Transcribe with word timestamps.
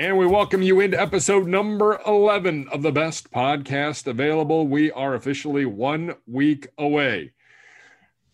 And 0.00 0.16
we 0.16 0.24
welcome 0.24 0.62
you 0.62 0.80
into 0.80 0.98
episode 0.98 1.46
number 1.46 2.00
11 2.06 2.68
of 2.72 2.80
the 2.80 2.90
best 2.90 3.30
podcast 3.30 4.06
available. 4.06 4.66
We 4.66 4.90
are 4.92 5.14
officially 5.14 5.66
one 5.66 6.14
week 6.26 6.68
away 6.78 7.32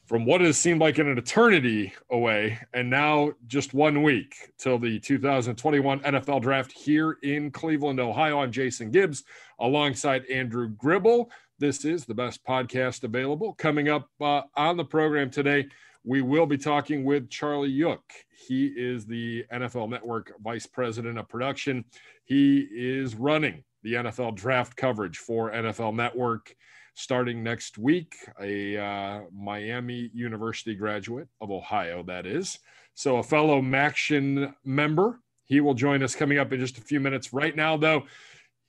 from 0.05 0.27
what 0.27 0.43
has 0.43 0.57
seemed 0.57 0.81
like 0.81 0.99
an 0.99 1.19
eternity 1.19 1.93
away, 2.09 2.61
and 2.73 2.89
now 2.89 3.33
just 3.49 3.75
one 3.75 4.05
week 4.05 4.37
till 4.59 4.79
the 4.79 5.01
2021 5.01 5.99
NFL 6.03 6.41
draft 6.41 6.71
here 6.71 7.19
in 7.25 7.51
Cleveland, 7.51 7.99
Ohio. 7.99 8.39
I'm 8.39 8.53
Jason 8.53 8.93
Gibbs 8.93 9.25
alongside 9.59 10.25
Andrew 10.27 10.69
Gribble. 10.69 11.33
This 11.59 11.85
is 11.85 12.05
the 12.05 12.15
best 12.15 12.45
podcast 12.45 13.03
available. 13.03 13.55
Coming 13.55 13.89
up 13.89 14.09
uh, 14.21 14.43
on 14.55 14.77
the 14.77 14.85
program 14.85 15.31
today, 15.31 15.67
we 16.07 16.23
will 16.23 16.47
be 16.47 16.57
talking 16.57 17.05
with 17.05 17.29
Charlie 17.29 17.69
Yook. 17.69 18.01
He 18.31 18.67
is 18.67 19.07
the 19.07 19.45
NFL 19.53 19.91
Network 19.91 20.33
Vice 20.41 20.65
President 20.65 21.19
of 21.19 21.29
Production. 21.29 21.85
He 22.25 22.61
is 22.61 23.17
running 23.17 23.65
the 23.83 23.95
NFL 23.95 24.37
draft 24.37 24.77
coverage 24.77 25.19
for 25.19 25.51
NFL 25.51 25.97
Network 25.97 26.55
starting 26.95 27.43
next 27.43 27.77
week. 27.77 28.15
A 28.41 28.79
uh, 28.79 29.21
Miami 29.37 30.11
University 30.15 30.77
graduate 30.77 31.27
of 31.41 31.51
Ohio, 31.51 32.05
that 32.05 32.25
is. 32.25 32.57
So, 32.95 33.17
a 33.17 33.23
fellow 33.23 33.61
MACtion 33.61 34.55
member. 34.65 35.21
He 35.45 35.61
will 35.61 35.75
join 35.75 36.05
us 36.05 36.15
coming 36.15 36.39
up 36.39 36.53
in 36.53 36.61
just 36.61 36.79
a 36.79 36.83
few 36.83 37.01
minutes. 37.01 37.33
Right 37.33 37.55
now, 37.55 37.77
though, 37.77 38.05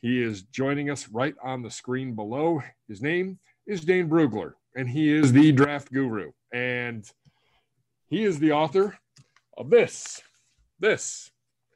he 0.02 0.22
is 0.22 0.42
joining 0.42 0.90
us 0.90 1.08
right 1.10 1.36
on 1.44 1.62
the 1.62 1.72
screen 1.72 2.16
below. 2.16 2.64
His 2.88 3.02
name 3.02 3.38
is 3.68 3.82
Dane 3.82 4.10
Brugler, 4.10 4.54
and 4.76 4.90
he 4.90 5.12
is 5.12 5.32
the 5.32 5.52
draft 5.52 5.92
guru. 5.92 6.32
And 6.52 7.08
he 8.10 8.24
is 8.24 8.40
the 8.40 8.52
author 8.52 8.98
of 9.58 9.70
this, 9.70 10.22
this 10.80 11.32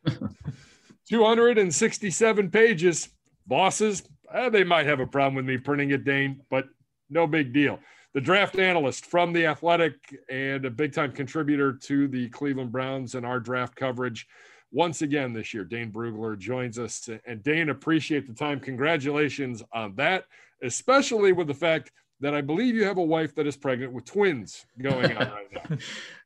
267 1.09 2.49
pages. 2.51 3.09
Bosses, 3.47 4.03
eh, 4.33 4.49
they 4.49 4.63
might 4.63 4.85
have 4.85 4.99
a 4.99 5.07
problem 5.07 5.35
with 5.35 5.45
me 5.45 5.57
printing 5.57 5.91
it, 5.91 6.05
Dane, 6.05 6.41
but 6.49 6.65
no 7.09 7.27
big 7.27 7.51
deal. 7.53 7.79
The 8.13 8.21
draft 8.21 8.57
analyst 8.59 9.05
from 9.05 9.33
The 9.33 9.45
Athletic 9.45 9.93
and 10.29 10.65
a 10.65 10.69
big 10.69 10.93
time 10.93 11.11
contributor 11.11 11.73
to 11.73 12.07
the 12.07 12.29
Cleveland 12.29 12.71
Browns 12.71 13.15
and 13.15 13.25
our 13.25 13.39
draft 13.39 13.75
coverage. 13.75 14.27
Once 14.71 15.01
again 15.01 15.33
this 15.33 15.53
year, 15.53 15.65
Dane 15.65 15.91
Brugler 15.91 16.37
joins 16.37 16.79
us. 16.79 17.09
And 17.25 17.43
Dane, 17.43 17.69
appreciate 17.69 18.27
the 18.27 18.33
time. 18.33 18.59
Congratulations 18.59 19.63
on 19.73 19.95
that, 19.95 20.25
especially 20.61 21.31
with 21.33 21.47
the 21.47 21.53
fact 21.53 21.91
that 22.21 22.35
I 22.35 22.41
believe 22.41 22.75
you 22.75 22.85
have 22.85 22.97
a 22.97 23.03
wife 23.03 23.33
that 23.35 23.47
is 23.47 23.57
pregnant 23.57 23.93
with 23.93 24.05
twins 24.05 24.65
going 24.81 25.17
on 25.17 25.31
right 25.31 25.69
now. 25.69 25.77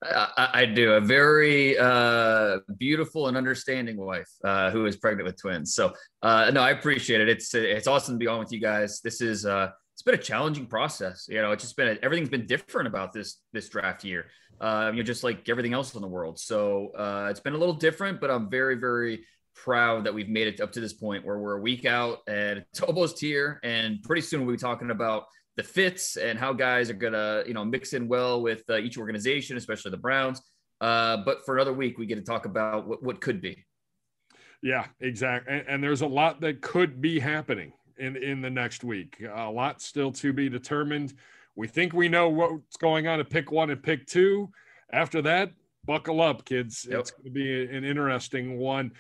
I, 0.38 0.50
I, 0.54 0.66
do. 0.66 0.94
A 0.94 1.02
very 1.02 1.78
uh, 1.78 2.60
beautiful 2.78 3.28
and 3.28 3.38
understanding 3.38 3.98
wife 3.98 4.30
uh, 4.44 4.72
who 4.72 4.86
is 4.86 4.98
pregnant 4.98 5.26
with 5.26 5.42
twins. 5.42 5.74
So 5.74 5.94
uh, 6.22 6.52
no, 6.54 6.62
I 6.62 6.72
appreciate 6.72 7.22
it. 7.22 7.30
It's 7.30 7.54
it's 7.54 7.88
awesome 7.88 8.16
to 8.16 8.20
be 8.20 8.28
on 8.28 8.40
with 8.40 8.52
you 8.52 8.60
guys. 8.60 9.00
This 9.02 9.22
is 9.22 9.46
uh, 9.46 9.72
it's 9.94 10.02
been 10.02 10.16
a 10.16 10.18
challenging 10.18 10.66
process. 10.66 11.28
You 11.30 11.42
know, 11.42 11.52
it's 11.52 11.64
just 11.64 11.78
been 11.78 11.98
everything's 12.04 12.30
been 12.30 12.46
different 12.46 12.88
about 12.88 13.14
this 13.14 13.40
this 13.54 13.70
draft 13.70 14.04
year. 14.04 14.26
Uh, 14.60 14.90
you 14.92 14.98
know, 14.98 15.04
just 15.04 15.24
like 15.24 15.48
everything 15.48 15.74
else 15.74 15.96
in 15.96 16.02
the 16.02 16.08
world. 16.08 16.40
So 16.40 16.92
uh, 16.98 17.28
it's 17.30 17.40
been 17.40 17.54
a 17.54 17.58
little 17.58 17.74
different, 17.74 18.20
but 18.20 18.30
I'm 18.30 18.50
very 18.50 18.76
very 18.76 19.26
proud 19.56 20.04
that 20.04 20.14
we've 20.14 20.28
made 20.28 20.48
it 20.48 20.60
up 20.60 20.74
to 20.74 20.82
this 20.82 20.94
point 20.94 21.26
where 21.26 21.40
we're 21.40 21.58
a 21.58 21.62
week 21.62 21.86
out 21.86 22.20
and 22.28 22.60
it's 22.60 22.82
almost 22.82 23.20
here. 23.20 23.60
And 23.64 24.04
pretty 24.04 24.22
soon 24.22 24.46
we'll 24.46 24.56
be 24.56 24.60
talking 24.60 24.92
about 24.92 25.26
the 25.58 25.64
fits 25.64 26.18
and 26.18 26.38
how 26.38 26.54
guys 26.54 26.90
are 26.90 26.96
gonna 26.96 27.44
you 27.48 27.54
know 27.54 27.66
mix 27.66 27.94
in 27.94 28.08
well 28.08 28.42
with 28.42 28.64
uh, 28.70 28.78
each 28.78 28.98
organization, 28.98 29.58
especially 29.58 29.92
the 29.92 29.98
Browns. 29.98 30.42
Uh, 30.82 31.18
but 31.18 31.46
for 31.46 31.56
another 31.56 31.74
week, 31.74 31.98
we 31.98 32.06
get 32.06 32.16
to 32.16 32.22
talk 32.22 32.46
about 32.46 32.86
what, 32.86 33.02
what 33.02 33.22
could 33.22 33.42
be. 33.42 33.66
Yeah, 34.62 34.88
exactly. 35.00 35.54
And, 35.54 35.68
and, 35.68 35.84
there's 35.84 36.02
a 36.02 36.08
lot 36.08 36.42
that 36.42 36.62
could 36.62 37.00
be 37.00 37.20
happening 37.20 37.72
in 37.98 38.18
in 38.18 38.42
the 38.42 38.50
next 38.50 38.84
week. 38.84 39.24
A 39.34 39.50
lot 39.50 39.82
still 39.82 40.12
to 40.14 40.34
be 40.34 40.50
determined. 40.50 41.14
We 41.56 41.68
think 41.68 41.94
we 41.94 42.10
know 42.10 42.30
what's 42.30 42.78
going 42.78 43.08
on 43.08 43.20
at 43.20 43.30
pick 43.30 43.52
one 43.52 43.70
and 43.70 43.82
pick 43.82 44.06
two. 44.06 44.50
After 44.92 45.22
that, 45.22 45.52
buckle 45.86 46.22
up, 46.22 46.44
kids. 46.46 46.86
Yep. 46.90 47.00
It's 47.00 47.12
going 47.12 47.26
to 47.26 47.32
be 47.32 47.66
an 47.66 47.86
interesting 47.86 48.58
one. 48.58 48.92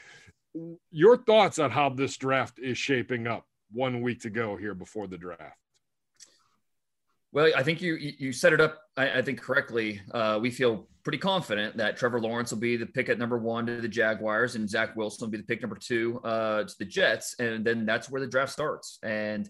Your 0.89 1.17
thoughts 1.17 1.59
on 1.59 1.71
how 1.71 1.89
this 1.89 2.15
draft 2.15 2.59
is 2.59 2.77
shaping 2.77 3.27
up 3.27 3.45
one 3.71 4.01
week 4.01 4.21
to 4.21 4.29
go 4.29 4.55
here 4.55 4.73
before 4.73 5.07
the 5.07 5.17
draft? 5.17 5.57
Well, 7.35 7.51
I 7.53 7.63
think 7.63 7.81
you 7.81 7.95
you 7.95 8.31
set 8.31 8.53
it 8.53 8.61
up. 8.61 8.79
I, 8.95 9.19
I 9.19 9.21
think 9.21 9.41
correctly. 9.41 9.99
Uh, 10.13 10.39
we 10.41 10.49
feel 10.49 10.87
pretty 11.03 11.17
confident 11.17 11.75
that 11.75 11.97
Trevor 11.97 12.21
Lawrence 12.21 12.51
will 12.51 12.61
be 12.61 12.77
the 12.77 12.85
pick 12.85 13.09
at 13.09 13.19
number 13.19 13.37
one 13.37 13.65
to 13.65 13.81
the 13.81 13.89
Jaguars, 13.89 14.55
and 14.55 14.69
Zach 14.69 14.95
Wilson 14.95 15.25
will 15.25 15.31
be 15.31 15.39
the 15.39 15.43
pick 15.43 15.61
number 15.61 15.75
two 15.75 16.21
uh, 16.23 16.63
to 16.63 16.73
the 16.79 16.85
Jets, 16.85 17.35
and 17.37 17.65
then 17.65 17.85
that's 17.85 18.09
where 18.09 18.21
the 18.21 18.27
draft 18.27 18.53
starts. 18.53 18.99
And 19.03 19.49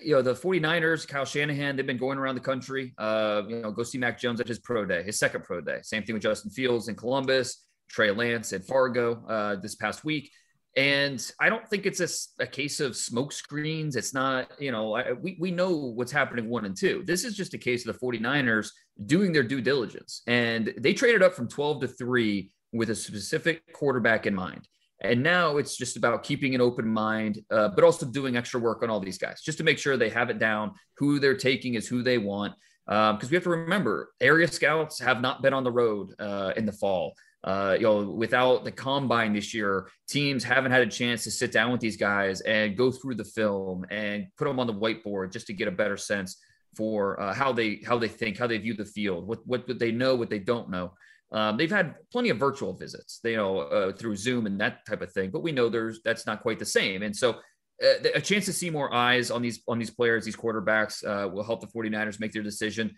you 0.00 0.14
know 0.14 0.22
the 0.22 0.32
49ers, 0.32 1.08
Kyle 1.08 1.24
Shanahan, 1.24 1.74
they've 1.74 1.84
been 1.84 1.96
going 1.96 2.18
around 2.18 2.36
the 2.36 2.40
country. 2.40 2.94
Uh, 2.98 3.42
you 3.48 3.62
know, 3.62 3.72
go 3.72 3.82
see 3.82 3.98
Mac 3.98 4.20
Jones 4.20 4.40
at 4.40 4.46
his 4.46 4.60
pro 4.60 4.84
day, 4.84 5.02
his 5.02 5.18
second 5.18 5.42
pro 5.42 5.60
day. 5.60 5.80
Same 5.82 6.04
thing 6.04 6.14
with 6.14 6.22
Justin 6.22 6.52
Fields 6.52 6.86
in 6.86 6.94
Columbus, 6.94 7.64
Trey 7.90 8.12
Lance 8.12 8.52
at 8.52 8.62
Fargo 8.62 9.26
uh, 9.26 9.56
this 9.56 9.74
past 9.74 10.04
week. 10.04 10.30
And 10.76 11.24
I 11.40 11.48
don't 11.48 11.66
think 11.68 11.86
it's 11.86 12.00
a, 12.00 12.42
a 12.42 12.46
case 12.46 12.78
of 12.78 12.96
smoke 12.96 13.32
screens. 13.32 13.96
It's 13.96 14.14
not, 14.14 14.50
you 14.60 14.70
know, 14.70 14.94
I, 14.94 15.12
we, 15.12 15.36
we 15.40 15.50
know 15.50 15.74
what's 15.74 16.12
happening 16.12 16.48
one 16.48 16.64
and 16.66 16.76
two. 16.76 17.02
This 17.06 17.24
is 17.24 17.36
just 17.36 17.54
a 17.54 17.58
case 17.58 17.86
of 17.86 17.98
the 17.98 18.06
49ers 18.06 18.70
doing 19.06 19.32
their 19.32 19.42
due 19.42 19.60
diligence. 19.60 20.22
And 20.26 20.72
they 20.78 20.94
traded 20.94 21.22
up 21.22 21.34
from 21.34 21.48
12 21.48 21.80
to 21.80 21.88
three 21.88 22.52
with 22.72 22.90
a 22.90 22.94
specific 22.94 23.72
quarterback 23.72 24.26
in 24.26 24.34
mind. 24.34 24.68
And 25.00 25.22
now 25.22 25.58
it's 25.58 25.76
just 25.76 25.96
about 25.96 26.24
keeping 26.24 26.54
an 26.54 26.60
open 26.60 26.88
mind, 26.88 27.38
uh, 27.50 27.68
but 27.68 27.84
also 27.84 28.04
doing 28.04 28.36
extra 28.36 28.58
work 28.58 28.82
on 28.82 28.90
all 28.90 29.00
these 29.00 29.18
guys 29.18 29.40
just 29.42 29.58
to 29.58 29.64
make 29.64 29.78
sure 29.78 29.96
they 29.96 30.08
have 30.10 30.28
it 30.28 30.38
down. 30.38 30.72
Who 30.96 31.20
they're 31.20 31.36
taking 31.36 31.74
is 31.74 31.86
who 31.86 32.02
they 32.02 32.18
want. 32.18 32.54
Because 32.88 33.24
um, 33.24 33.28
we 33.30 33.34
have 33.34 33.44
to 33.44 33.50
remember, 33.50 34.10
area 34.20 34.48
scouts 34.48 34.98
have 34.98 35.20
not 35.20 35.42
been 35.42 35.52
on 35.52 35.62
the 35.62 35.70
road 35.70 36.14
uh, 36.18 36.52
in 36.56 36.64
the 36.64 36.72
fall. 36.72 37.14
Uh, 37.44 37.76
you 37.78 37.84
know, 37.84 38.02
without 38.02 38.64
the 38.64 38.72
combine 38.72 39.32
this 39.32 39.52
year, 39.54 39.88
teams 40.08 40.42
haven't 40.42 40.72
had 40.72 40.82
a 40.82 40.90
chance 40.90 41.22
to 41.24 41.30
sit 41.30 41.52
down 41.52 41.70
with 41.70 41.80
these 41.80 41.96
guys 41.96 42.40
and 42.40 42.76
go 42.76 42.90
through 42.90 43.14
the 43.14 43.24
film 43.24 43.84
and 43.90 44.26
put 44.36 44.46
them 44.46 44.58
on 44.58 44.66
the 44.66 44.74
whiteboard 44.74 45.32
just 45.32 45.46
to 45.46 45.52
get 45.52 45.68
a 45.68 45.70
better 45.70 45.96
sense 45.96 46.38
for 46.76 47.20
uh, 47.20 47.34
how 47.34 47.52
they 47.52 47.80
how 47.86 47.98
they 47.98 48.08
think, 48.08 48.38
how 48.38 48.46
they 48.46 48.58
view 48.58 48.74
the 48.74 48.84
field, 48.84 49.26
what 49.26 49.46
what 49.46 49.78
they 49.78 49.92
know, 49.92 50.16
what 50.16 50.30
they 50.30 50.38
don't 50.38 50.70
know. 50.70 50.92
Um, 51.30 51.56
they've 51.58 51.70
had 51.70 51.94
plenty 52.10 52.30
of 52.30 52.38
virtual 52.38 52.72
visits, 52.72 53.20
you 53.22 53.36
know, 53.36 53.58
uh, 53.58 53.92
through 53.92 54.16
Zoom 54.16 54.46
and 54.46 54.58
that 54.60 54.86
type 54.86 55.02
of 55.02 55.12
thing, 55.12 55.30
but 55.30 55.42
we 55.42 55.52
know 55.52 55.68
there's 55.68 56.00
that's 56.02 56.26
not 56.26 56.40
quite 56.40 56.58
the 56.58 56.64
same. 56.64 57.02
And 57.02 57.14
so, 57.14 57.36
a 57.80 58.20
chance 58.20 58.44
to 58.46 58.52
see 58.52 58.70
more 58.70 58.92
eyes 58.92 59.30
on 59.30 59.42
these 59.42 59.62
on 59.68 59.78
these 59.78 59.90
players, 59.90 60.24
these 60.24 60.36
quarterbacks, 60.36 61.04
uh, 61.04 61.28
will 61.28 61.44
help 61.44 61.60
the 61.60 61.66
49ers 61.66 62.20
make 62.20 62.32
their 62.32 62.42
decision. 62.42 62.94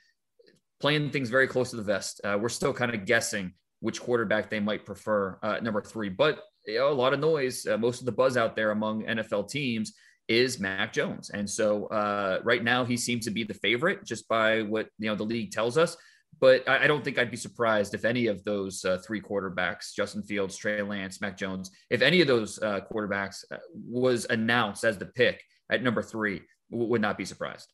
Playing 0.80 1.10
things 1.10 1.28
very 1.28 1.46
close 1.46 1.70
to 1.70 1.76
the 1.76 1.82
vest. 1.82 2.20
Uh, 2.24 2.38
we're 2.40 2.48
still 2.48 2.72
kind 2.72 2.94
of 2.94 3.04
guessing 3.04 3.52
which 3.80 4.00
quarterback 4.00 4.48
they 4.48 4.60
might 4.60 4.86
prefer 4.86 5.38
uh, 5.42 5.58
number 5.60 5.82
three. 5.82 6.08
But 6.08 6.40
you 6.66 6.78
know, 6.78 6.90
a 6.90 6.94
lot 6.94 7.12
of 7.12 7.20
noise. 7.20 7.66
Uh, 7.66 7.76
most 7.76 8.00
of 8.00 8.06
the 8.06 8.12
buzz 8.12 8.36
out 8.36 8.56
there 8.56 8.70
among 8.70 9.04
NFL 9.04 9.50
teams 9.50 9.92
is 10.28 10.60
Mac 10.60 10.92
Jones, 10.92 11.30
and 11.30 11.48
so 11.48 11.86
uh, 11.86 12.40
right 12.44 12.62
now 12.62 12.84
he 12.84 12.96
seems 12.96 13.24
to 13.26 13.30
be 13.30 13.44
the 13.44 13.54
favorite 13.54 14.04
just 14.04 14.28
by 14.28 14.62
what 14.62 14.88
you 14.98 15.08
know 15.10 15.16
the 15.16 15.24
league 15.24 15.50
tells 15.50 15.76
us. 15.76 15.96
But 16.38 16.68
I, 16.68 16.84
I 16.84 16.86
don't 16.86 17.04
think 17.04 17.18
I'd 17.18 17.30
be 17.30 17.36
surprised 17.36 17.94
if 17.94 18.04
any 18.04 18.26
of 18.26 18.44
those 18.44 18.84
uh, 18.84 18.98
three 19.04 19.20
quarterbacks, 19.20 19.94
Justin 19.94 20.22
Fields, 20.22 20.56
Trey 20.56 20.80
Lance, 20.82 21.20
Mac 21.20 21.36
Jones, 21.36 21.70
if 21.90 22.02
any 22.02 22.20
of 22.20 22.26
those 22.26 22.58
uh, 22.62 22.80
quarterbacks 22.90 23.44
uh, 23.50 23.56
was 23.74 24.26
announced 24.30 24.84
as 24.84 24.96
the 24.96 25.06
pick 25.06 25.42
at 25.70 25.82
number 25.82 26.02
three, 26.02 26.42
w- 26.70 26.88
would 26.88 27.02
not 27.02 27.18
be 27.18 27.24
surprised. 27.24 27.72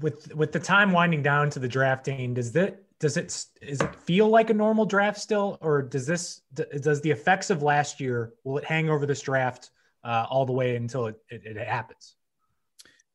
With 0.00 0.34
with 0.34 0.50
the 0.50 0.58
time 0.58 0.90
winding 0.90 1.22
down 1.22 1.48
to 1.50 1.60
the 1.60 1.68
drafting, 1.68 2.34
does 2.34 2.50
that 2.52 2.82
does 2.98 3.16
it 3.16 3.26
does 3.64 3.80
it 3.80 3.94
feel 3.94 4.28
like 4.28 4.50
a 4.50 4.54
normal 4.54 4.84
draft 4.84 5.20
still, 5.20 5.58
or 5.60 5.82
does 5.82 6.04
this 6.04 6.40
does 6.80 7.00
the 7.00 7.10
effects 7.10 7.50
of 7.50 7.62
last 7.62 8.00
year 8.00 8.32
will 8.42 8.58
it 8.58 8.64
hang 8.64 8.90
over 8.90 9.06
this 9.06 9.20
draft 9.20 9.70
uh, 10.02 10.26
all 10.28 10.44
the 10.44 10.52
way 10.52 10.74
until 10.74 11.06
it, 11.06 11.16
it, 11.28 11.56
it 11.56 11.68
happens? 11.68 12.16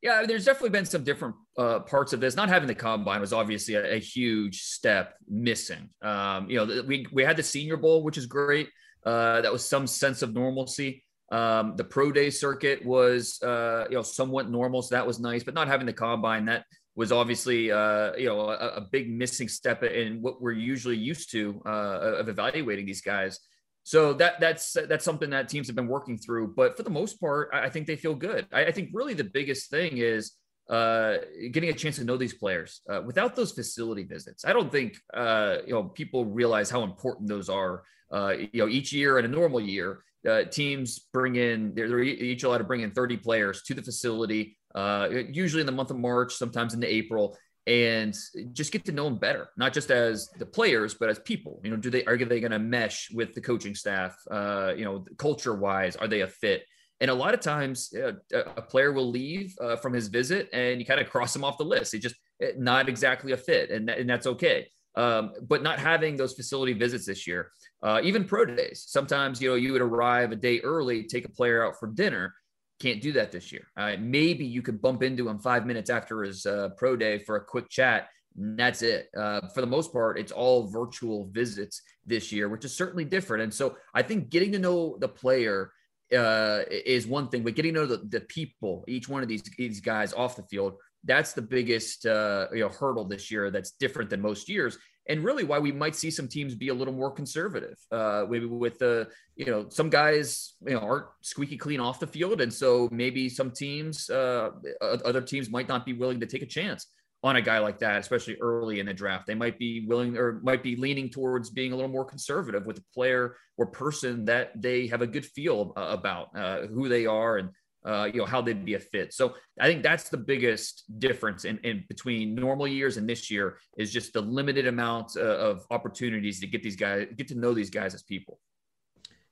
Yeah, 0.01 0.25
there's 0.27 0.45
definitely 0.45 0.69
been 0.69 0.85
some 0.85 1.03
different 1.03 1.35
uh, 1.57 1.79
parts 1.79 2.13
of 2.13 2.19
this. 2.19 2.35
Not 2.35 2.49
having 2.49 2.67
the 2.67 2.75
combine 2.75 3.19
was 3.19 3.33
obviously 3.33 3.75
a, 3.75 3.95
a 3.95 3.99
huge 3.99 4.61
step 4.61 5.15
missing. 5.27 5.89
Um, 6.03 6.49
you 6.49 6.57
know, 6.57 6.83
we 6.85 7.07
we 7.11 7.23
had 7.23 7.35
the 7.35 7.43
Senior 7.43 7.77
Bowl, 7.77 8.03
which 8.03 8.17
is 8.17 8.27
great. 8.27 8.69
Uh, 9.03 9.41
that 9.41 9.51
was 9.51 9.67
some 9.67 9.87
sense 9.87 10.21
of 10.21 10.33
normalcy. 10.33 11.03
Um, 11.31 11.75
the 11.75 11.83
pro 11.83 12.11
day 12.11 12.29
circuit 12.29 12.85
was, 12.85 13.41
uh, 13.41 13.85
you 13.89 13.95
know, 13.95 14.01
somewhat 14.03 14.49
normal, 14.49 14.81
so 14.81 14.95
that 14.95 15.05
was 15.05 15.19
nice. 15.19 15.43
But 15.43 15.55
not 15.55 15.67
having 15.67 15.87
the 15.87 15.93
combine 15.93 16.45
that 16.45 16.63
was 16.97 17.11
obviously 17.11 17.71
uh, 17.71 18.13
you 18.17 18.25
know 18.25 18.49
a, 18.49 18.81
a, 18.81 18.81
big 18.91 19.09
missing 19.09 19.47
step 19.47 19.83
in 19.83 20.19
what 20.19 20.41
we're 20.41 20.51
usually 20.51 20.97
used 20.97 21.31
to 21.31 21.61
uh, 21.65 22.17
of 22.19 22.27
evaluating 22.27 22.85
these 22.85 23.01
guys. 23.01 23.39
So 23.87 24.11
that 24.15 24.41
that's 24.41 24.73
that's 24.73 25.05
something 25.05 25.29
that 25.29 25.47
teams 25.47 25.67
have 25.67 25.75
been 25.77 25.87
working 25.87 26.17
through. 26.17 26.55
But 26.57 26.75
for 26.75 26.83
the 26.83 26.89
most 26.89 27.21
part, 27.21 27.51
I 27.53 27.69
think 27.69 27.87
they 27.87 27.95
feel 27.95 28.15
good. 28.15 28.45
I, 28.51 28.65
I 28.65 28.71
think 28.73 28.89
really 28.91 29.13
the 29.13 29.23
biggest 29.23 29.69
thing 29.69 29.99
is 29.99 30.33
uh, 30.69 31.19
getting 31.53 31.69
a 31.69 31.73
chance 31.73 31.95
to 31.95 32.03
know 32.03 32.17
these 32.17 32.33
players. 32.33 32.81
Uh, 32.89 33.01
without 33.05 33.33
those 33.37 33.53
facility 33.53 34.03
visits, 34.03 34.43
I 34.43 34.51
don't 34.51 34.69
think 34.69 34.97
uh, 35.13 35.59
you 35.65 35.71
know 35.71 35.83
people 35.83 36.25
realize 36.25 36.69
how 36.69 36.83
important 36.83 37.29
those 37.29 37.47
are. 37.47 37.83
Uh, 38.11 38.33
you 38.51 38.59
know, 38.61 38.67
each 38.67 38.91
year 38.91 39.19
in 39.19 39.23
a 39.23 39.29
normal 39.29 39.61
year, 39.61 40.03
uh, 40.27 40.43
teams 40.43 40.99
bring 41.13 41.37
in, 41.37 41.73
they're, 41.73 41.87
they're, 41.87 42.01
each 42.01 42.43
allowed 42.43 42.57
to 42.57 42.65
bring 42.65 42.81
in 42.81 42.91
30 42.91 43.15
players 43.17 43.63
to 43.63 43.73
the 43.73 43.81
facility, 43.81 44.57
uh, 44.75 45.07
usually 45.29 45.61
in 45.61 45.65
the 45.65 45.71
month 45.71 45.91
of 45.91 45.97
March, 45.97 46.33
sometimes 46.35 46.73
into 46.73 46.93
April, 46.93 47.37
and 47.67 48.15
just 48.53 48.71
get 48.71 48.85
to 48.85 48.93
know 48.93 49.03
them 49.03 49.17
better, 49.17 49.49
not 49.57 49.73
just 49.73 49.91
as 49.91 50.29
the 50.39 50.45
players, 50.45 50.93
but 50.93 51.09
as 51.09 51.19
people. 51.19 51.59
You 51.63 51.71
know, 51.71 51.77
do 51.77 51.89
they 51.89 52.03
are 52.05 52.17
they 52.17 52.39
going 52.39 52.51
to 52.51 52.59
mesh 52.59 53.11
with 53.11 53.33
the 53.33 53.41
coaching 53.41 53.75
staff? 53.75 54.15
Uh, 54.31 54.73
you 54.75 54.85
know, 54.85 55.05
culture 55.17 55.53
wise, 55.53 55.97
are 55.97 56.07
they 56.07 56.21
a 56.21 56.27
fit? 56.27 56.63
And 56.99 57.11
a 57.11 57.13
lot 57.13 57.33
of 57.33 57.41
times, 57.41 57.93
uh, 57.93 58.13
a 58.33 58.61
player 58.61 58.91
will 58.91 59.09
leave 59.09 59.53
uh, 59.61 59.75
from 59.75 59.93
his 59.93 60.07
visit, 60.07 60.49
and 60.51 60.79
you 60.79 60.85
kind 60.85 60.99
of 60.99 61.09
cross 61.09 61.35
him 61.35 61.43
off 61.43 61.57
the 61.57 61.65
list. 61.65 61.91
He 61.91 61.99
just 61.99 62.15
eh, 62.41 62.53
not 62.57 62.89
exactly 62.89 63.33
a 63.33 63.37
fit, 63.37 63.69
and, 63.69 63.89
and 63.89 64.09
that's 64.09 64.25
okay. 64.25 64.67
Um, 64.95 65.33
but 65.47 65.61
not 65.61 65.77
having 65.77 66.15
those 66.15 66.33
facility 66.33 66.73
visits 66.73 67.05
this 67.05 67.27
year, 67.27 67.51
uh, 67.83 67.99
even 68.03 68.23
pro 68.23 68.45
days. 68.45 68.85
Sometimes 68.87 69.39
you 69.41 69.49
know 69.49 69.55
you 69.55 69.73
would 69.73 69.81
arrive 69.81 70.31
a 70.31 70.35
day 70.35 70.59
early, 70.61 71.03
take 71.03 71.25
a 71.25 71.29
player 71.29 71.63
out 71.63 71.77
for 71.79 71.87
dinner. 71.87 72.33
Can't 72.79 73.01
do 73.01 73.11
that 73.13 73.31
this 73.31 73.51
year. 73.51 73.67
Uh, 73.75 73.95
maybe 73.99 74.45
you 74.45 74.61
could 74.61 74.81
bump 74.81 75.01
into 75.03 75.27
him 75.27 75.39
five 75.39 75.65
minutes 75.65 75.89
after 75.89 76.23
his 76.23 76.45
uh, 76.45 76.69
pro 76.77 76.95
day 76.95 77.19
for 77.19 77.35
a 77.35 77.43
quick 77.43 77.69
chat. 77.69 78.09
And 78.37 78.57
that's 78.57 78.83
it. 78.83 79.09
Uh, 79.17 79.47
for 79.47 79.61
the 79.61 79.67
most 79.67 79.91
part, 79.91 80.19
it's 80.19 80.31
all 80.31 80.67
virtual 80.67 81.29
visits 81.31 81.81
this 82.05 82.31
year, 82.31 82.49
which 82.49 82.65
is 82.65 82.75
certainly 82.75 83.03
different. 83.03 83.43
And 83.43 83.53
so 83.53 83.77
I 83.95 84.03
think 84.03 84.29
getting 84.29 84.51
to 84.51 84.59
know 84.59 84.97
the 84.99 85.07
player 85.07 85.71
uh, 86.15 86.61
is 86.69 87.07
one 87.07 87.29
thing, 87.29 87.43
but 87.43 87.55
getting 87.55 87.73
to 87.73 87.81
know 87.81 87.85
the, 87.87 87.97
the 87.97 88.21
people, 88.21 88.83
each 88.87 89.09
one 89.09 89.23
of 89.23 89.27
these, 89.27 89.41
these 89.57 89.81
guys 89.81 90.13
off 90.13 90.35
the 90.35 90.43
field, 90.43 90.75
that's 91.03 91.33
the 91.33 91.41
biggest 91.41 92.05
uh, 92.05 92.47
you 92.53 92.59
know 92.59 92.69
hurdle 92.69 93.05
this 93.05 93.31
year. 93.31 93.49
That's 93.49 93.71
different 93.71 94.09
than 94.09 94.21
most 94.21 94.49
years, 94.49 94.77
and 95.09 95.23
really 95.23 95.43
why 95.43 95.59
we 95.59 95.71
might 95.71 95.95
see 95.95 96.11
some 96.11 96.27
teams 96.27 96.55
be 96.55 96.69
a 96.69 96.73
little 96.73 96.93
more 96.93 97.11
conservative. 97.11 97.77
Uh, 97.91 98.25
maybe 98.29 98.45
with 98.45 98.77
the 98.79 99.07
you 99.35 99.45
know 99.45 99.67
some 99.69 99.89
guys 99.89 100.55
you 100.65 100.73
know 100.73 100.79
aren't 100.79 101.05
squeaky 101.21 101.57
clean 101.57 101.79
off 101.79 101.99
the 101.99 102.07
field, 102.07 102.41
and 102.41 102.53
so 102.53 102.89
maybe 102.91 103.29
some 103.29 103.51
teams, 103.51 104.09
uh, 104.09 104.49
other 104.81 105.21
teams 105.21 105.49
might 105.49 105.67
not 105.67 105.85
be 105.85 105.93
willing 105.93 106.19
to 106.19 106.25
take 106.25 106.41
a 106.41 106.47
chance 106.47 106.87
on 107.23 107.35
a 107.35 107.41
guy 107.41 107.59
like 107.59 107.79
that, 107.79 107.99
especially 107.99 108.37
early 108.41 108.79
in 108.79 108.85
the 108.85 108.93
draft. 108.93 109.25
They 109.25 109.35
might 109.35 109.57
be 109.57 109.85
willing 109.87 110.17
or 110.17 110.39
might 110.43 110.61
be 110.61 110.75
leaning 110.75 111.09
towards 111.09 111.49
being 111.49 111.73
a 111.73 111.75
little 111.75 111.91
more 111.91 112.05
conservative 112.05 112.65
with 112.65 112.77
a 112.77 112.83
player 112.93 113.35
or 113.57 113.67
person 113.67 114.25
that 114.25 114.51
they 114.61 114.87
have 114.87 115.01
a 115.01 115.07
good 115.07 115.25
feel 115.25 115.73
uh, 115.75 115.87
about 115.89 116.27
uh, 116.35 116.67
who 116.67 116.87
they 116.87 117.05
are 117.05 117.37
and 117.37 117.49
uh, 117.87 118.05
you 118.05 118.19
know 118.19 118.25
how 118.25 118.41
they'd 118.41 118.65
be 118.65 118.73
a 118.73 118.79
fit. 118.79 119.13
So 119.13 119.35
I 119.59 119.67
think 119.67 119.81
that's 119.81 120.09
the 120.09 120.17
biggest 120.17 120.83
difference 120.99 121.45
in, 121.45 121.57
in 121.63 121.85
between 121.87 122.35
normal 122.35 122.67
years 122.67 122.97
and 122.97 123.09
this 123.09 123.31
year 123.31 123.57
is 123.77 123.93
just 123.93 124.13
the 124.13 124.21
limited 124.21 124.67
amount 124.67 125.15
uh, 125.15 125.21
of 125.21 125.65
opportunities 125.71 126.39
to 126.41 126.47
get 126.47 126.61
these 126.61 126.75
guys 126.75 127.07
get 127.15 127.27
to 127.29 127.35
know 127.35 127.53
these 127.53 127.69
guys 127.69 127.93
as 127.93 128.03
people. 128.03 128.39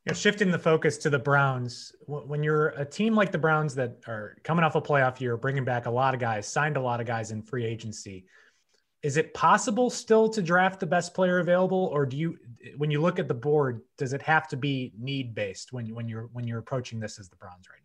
You 0.06 0.12
know, 0.12 0.16
shifting 0.16 0.52
the 0.52 0.60
focus 0.60 0.98
to 1.00 1.10
the 1.10 1.20
Browns, 1.20 1.92
when 2.06 2.44
you're 2.44 2.68
a 2.70 2.86
team 2.86 3.16
like 3.16 3.32
the 3.32 3.40
Browns 3.40 3.74
that 3.76 3.98
are 4.08 4.38
coming 4.44 4.64
off 4.64 4.76
a 4.76 4.82
playoff 4.82 5.20
year, 5.20 5.36
bringing 5.36 5.66
back 5.66 5.88
a 5.88 5.92
lot 5.92 6.14
of 6.14 6.20
guys, 6.20 6.48
signed 6.48 6.78
a 6.78 6.82
lot 6.82 7.02
of 7.02 7.08
guys 7.08 7.32
in 7.32 7.42
free 7.42 7.66
agency, 7.66 8.26
is 9.02 9.18
it 9.18 9.34
possible 9.34 9.90
still 9.90 10.30
to 10.30 10.42
draft 10.42 10.80
the 10.80 10.86
best 10.86 11.14
player 11.14 11.40
available, 11.40 11.90
or 11.92 12.06
do 12.06 12.18
you, 12.18 12.38
when 12.78 12.90
you 12.90 13.02
look 13.02 13.20
at 13.20 13.28
the 13.28 13.34
board, 13.34 13.82
does 13.98 14.14
it 14.14 14.22
have 14.22 14.48
to 14.48 14.58
be 14.58 14.94
need 14.98 15.36
based 15.36 15.74
when 15.74 15.94
when 15.94 16.08
you're 16.08 16.30
when 16.34 16.48
you're 16.48 16.60
approaching 16.60 17.00
this 17.00 17.20
as 17.20 17.30
the 17.30 17.36
Browns 17.36 17.68
right 17.70 17.82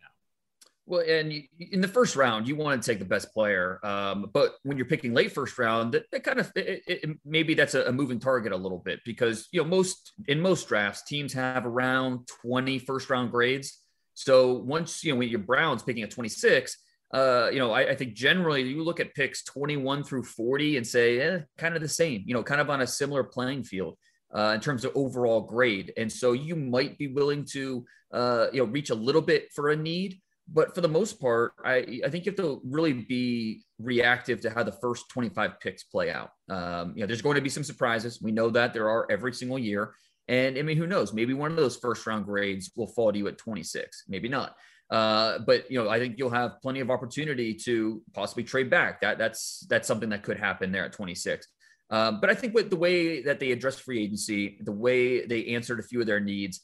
Well, 0.91 1.05
and 1.07 1.31
in 1.57 1.79
the 1.79 1.87
first 1.87 2.17
round, 2.17 2.49
you 2.49 2.57
want 2.57 2.83
to 2.83 2.85
take 2.85 2.99
the 2.99 3.05
best 3.05 3.33
player, 3.33 3.79
um, 3.81 4.29
but 4.33 4.55
when 4.63 4.75
you're 4.75 4.85
picking 4.85 5.13
late 5.13 5.31
first 5.31 5.57
round, 5.57 5.93
that, 5.93 6.03
that 6.11 6.25
kind 6.25 6.37
of 6.37 6.51
it, 6.53 6.83
it, 6.85 7.17
maybe 7.23 7.53
that's 7.53 7.75
a, 7.75 7.85
a, 7.85 7.93
moving 7.93 8.19
target 8.19 8.51
a 8.51 8.57
little 8.57 8.79
bit 8.79 8.99
because 9.05 9.47
you 9.53 9.61
know 9.61 9.69
most 9.69 10.11
in 10.27 10.41
most 10.41 10.67
drafts 10.67 11.03
teams 11.03 11.31
have 11.31 11.65
around 11.65 12.27
20 12.41 12.77
first 12.79 13.09
round 13.09 13.31
grades. 13.31 13.79
So 14.15 14.51
once 14.51 15.01
you 15.01 15.13
know 15.13 15.19
when 15.19 15.29
your 15.29 15.39
Browns 15.39 15.81
picking 15.81 16.03
at 16.03 16.11
26, 16.11 16.77
uh, 17.13 17.47
you 17.53 17.59
know 17.59 17.71
I, 17.71 17.91
I, 17.91 17.95
think 17.95 18.13
generally 18.13 18.63
you 18.63 18.83
look 18.83 18.99
at 18.99 19.15
picks 19.15 19.45
21 19.45 20.03
through 20.03 20.23
40 20.23 20.75
and 20.75 20.85
say 20.85 21.19
eh, 21.21 21.39
kind 21.57 21.73
of 21.73 21.81
the 21.81 21.87
same, 21.87 22.23
you 22.25 22.33
know, 22.33 22.43
kind 22.43 22.59
of 22.59 22.69
on 22.69 22.81
a 22.81 22.87
similar 22.87 23.23
playing 23.23 23.63
field. 23.63 23.97
Uh, 24.33 24.53
in 24.55 24.61
terms 24.61 24.85
of 24.85 24.93
overall 24.95 25.41
grade, 25.41 25.91
and 25.97 26.09
so 26.09 26.31
you 26.31 26.55
might 26.55 26.97
be 26.97 27.07
willing 27.07 27.43
to, 27.43 27.85
uh, 28.13 28.47
you 28.53 28.59
know, 28.59 28.71
reach 28.71 28.89
a 28.89 28.95
little 28.95 29.21
bit 29.21 29.51
for 29.53 29.71
a 29.71 29.75
need, 29.75 30.21
but 30.53 30.75
for 30.75 30.81
the 30.81 30.87
most 30.87 31.19
part, 31.19 31.53
I, 31.63 32.01
I 32.05 32.09
think 32.09 32.25
you 32.25 32.31
have 32.31 32.37
to 32.37 32.61
really 32.65 32.93
be 32.93 33.63
reactive 33.79 34.41
to 34.41 34.49
how 34.49 34.63
the 34.63 34.71
first 34.71 35.09
25 35.09 35.59
picks 35.59 35.83
play 35.83 36.11
out. 36.11 36.31
Um, 36.49 36.93
you 36.95 37.01
know, 37.01 37.07
there's 37.07 37.21
going 37.21 37.35
to 37.35 37.41
be 37.41 37.49
some 37.49 37.63
surprises. 37.63 38.19
We 38.21 38.31
know 38.31 38.49
that 38.49 38.73
there 38.73 38.89
are 38.89 39.09
every 39.09 39.33
single 39.33 39.57
year. 39.57 39.93
And 40.27 40.57
I 40.57 40.61
mean, 40.61 40.77
who 40.77 40.87
knows? 40.87 41.13
Maybe 41.13 41.33
one 41.33 41.51
of 41.51 41.57
those 41.57 41.77
first 41.77 42.05
round 42.05 42.25
grades 42.25 42.71
will 42.75 42.87
fall 42.87 43.11
to 43.11 43.17
you 43.17 43.27
at 43.27 43.37
26, 43.37 44.05
maybe 44.07 44.27
not. 44.27 44.55
Uh, 44.89 45.39
but 45.39 45.71
you 45.71 45.81
know, 45.81 45.89
I 45.89 45.99
think 45.99 46.15
you'll 46.17 46.29
have 46.29 46.61
plenty 46.61 46.81
of 46.81 46.91
opportunity 46.91 47.53
to 47.53 48.01
possibly 48.13 48.43
trade 48.43 48.69
back. 48.69 48.99
That 49.01 49.17
that's 49.17 49.65
that's 49.69 49.87
something 49.87 50.09
that 50.09 50.23
could 50.23 50.37
happen 50.37 50.71
there 50.71 50.83
at 50.83 50.91
26. 50.91 51.47
Um, 51.89 52.19
but 52.19 52.29
I 52.29 52.35
think 52.35 52.53
with 52.53 52.69
the 52.69 52.75
way 52.75 53.21
that 53.23 53.39
they 53.39 53.51
address 53.51 53.79
free 53.79 54.03
agency, 54.03 54.59
the 54.61 54.71
way 54.71 55.25
they 55.25 55.47
answered 55.47 55.79
a 55.79 55.83
few 55.83 56.01
of 56.01 56.07
their 56.07 56.19
needs, 56.19 56.61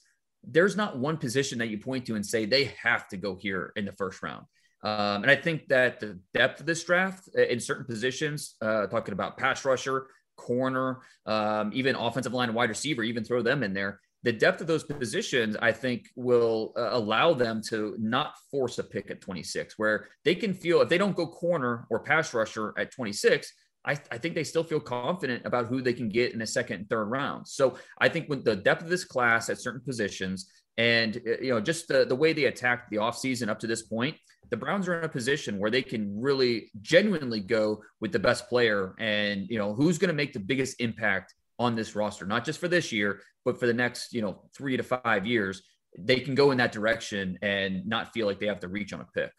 there's 0.50 0.76
not 0.76 0.98
one 0.98 1.18
position 1.18 1.60
that 1.60 1.70
you 1.70 1.78
point 1.78 2.06
to 2.06 2.16
and 2.16 2.26
say 2.26 2.46
they 2.46 2.66
have 2.82 3.08
to 3.10 3.18
go 3.18 3.36
here 3.36 3.74
in 3.76 3.86
the 3.86 3.92
first 3.92 4.24
round. 4.24 4.46
Um, 4.84 5.24
and 5.24 5.32
I 5.32 5.36
think 5.36 5.68
that 5.70 6.00
the 6.00 6.20
depth 6.34 6.60
of 6.60 6.66
this 6.66 6.84
draft 6.84 7.28
uh, 7.38 7.42
in 7.42 7.60
certain 7.60 7.86
positions, 7.86 8.56
uh, 8.62 8.88
talking 8.88 9.14
about 9.14 9.38
pass 9.38 9.66
rusher, 9.66 10.08
corner, 10.38 11.00
um, 11.26 11.72
even 11.74 11.96
offensive 11.96 12.34
line 12.34 12.54
wide 12.54 12.70
receiver, 12.70 13.04
even 13.04 13.24
throw 13.24 13.42
them 13.42 13.64
in 13.64 13.74
there. 13.74 14.00
The 14.24 14.32
depth 14.34 14.62
of 14.62 14.68
those 14.68 14.84
positions, 14.84 15.56
I 15.62 15.72
think, 15.72 16.10
will 16.16 16.74
uh, 16.78 16.90
allow 16.92 17.34
them 17.34 17.62
to 17.70 17.96
not 18.00 18.34
force 18.52 18.78
a 18.78 18.84
pick 18.84 19.10
at 19.12 19.22
26, 19.22 19.78
where 19.78 20.08
they 20.26 20.36
can 20.36 20.54
feel 20.54 20.82
if 20.82 20.90
they 20.90 20.98
don't 20.98 21.16
go 21.16 21.28
corner 21.28 21.86
or 21.90 22.00
pass 22.00 22.34
rusher 22.34 22.74
at 22.78 22.92
26, 22.92 23.52
I, 23.86 23.98
I, 24.12 24.18
think 24.18 24.36
they 24.36 24.44
still 24.44 24.64
feel 24.64 24.80
confident 24.80 25.46
about 25.46 25.68
who 25.68 25.82
they 25.82 25.94
can 25.94 26.10
get 26.10 26.34
in 26.34 26.40
the 26.40 26.48
second 26.48 26.76
and 26.76 26.90
third 26.90 27.06
round. 27.06 27.48
So 27.48 27.78
I 28.00 28.10
think 28.10 28.28
with 28.28 28.44
the 28.44 28.56
depth 28.56 28.84
of 28.84 28.90
this 28.90 29.06
class 29.06 29.50
at 29.50 29.62
certain 29.62 29.82
positions 29.82 30.52
and 30.78 31.18
uh, 31.28 31.38
you 31.42 31.54
know 31.54 31.62
just 31.62 31.88
the, 31.88 32.06
the 32.06 32.16
way 32.16 32.34
they 32.34 32.46
attacked 32.46 32.90
the 32.90 32.98
offseason 32.98 33.50
up 33.50 33.60
to 33.60 33.68
this 33.68 33.84
point, 33.84 34.16
the 34.50 34.58
Browns 34.58 34.88
are 34.88 35.00
in 35.00 35.06
a 35.06 35.10
position 35.10 35.60
where 35.60 35.72
they 35.72 35.82
can 35.82 36.20
really 36.20 36.72
genuinely 36.82 37.40
go 37.40 37.82
with 38.02 38.12
the 38.12 38.20
best 38.20 38.48
player 38.50 38.96
and 39.00 39.48
you 39.50 39.58
know 39.58 39.74
who's 39.74 39.98
going 39.98 40.10
to 40.10 40.16
make 40.16 40.34
the 40.34 40.40
biggest 40.40 40.80
impact 40.82 41.34
on 41.60 41.76
this 41.76 41.96
roster, 41.96 42.26
not 42.26 42.46
just 42.46 42.60
for 42.60 42.68
this 42.68 42.92
year, 42.92 43.22
but 43.44 43.60
for 43.60 43.66
the 43.66 43.74
next, 43.74 44.14
you 44.14 44.22
know, 44.22 44.44
three 44.56 44.78
to 44.78 44.84
five 44.84 45.26
years. 45.26 45.64
They 45.98 46.20
can 46.20 46.36
go 46.36 46.52
in 46.52 46.58
that 46.60 46.72
direction 46.72 47.40
and 47.42 47.88
not 47.88 48.14
feel 48.14 48.28
like 48.28 48.40
they 48.40 48.46
have 48.48 48.60
to 48.60 48.68
reach 48.68 48.94
on 48.94 49.02
a 49.02 49.08
pick. 49.16 49.32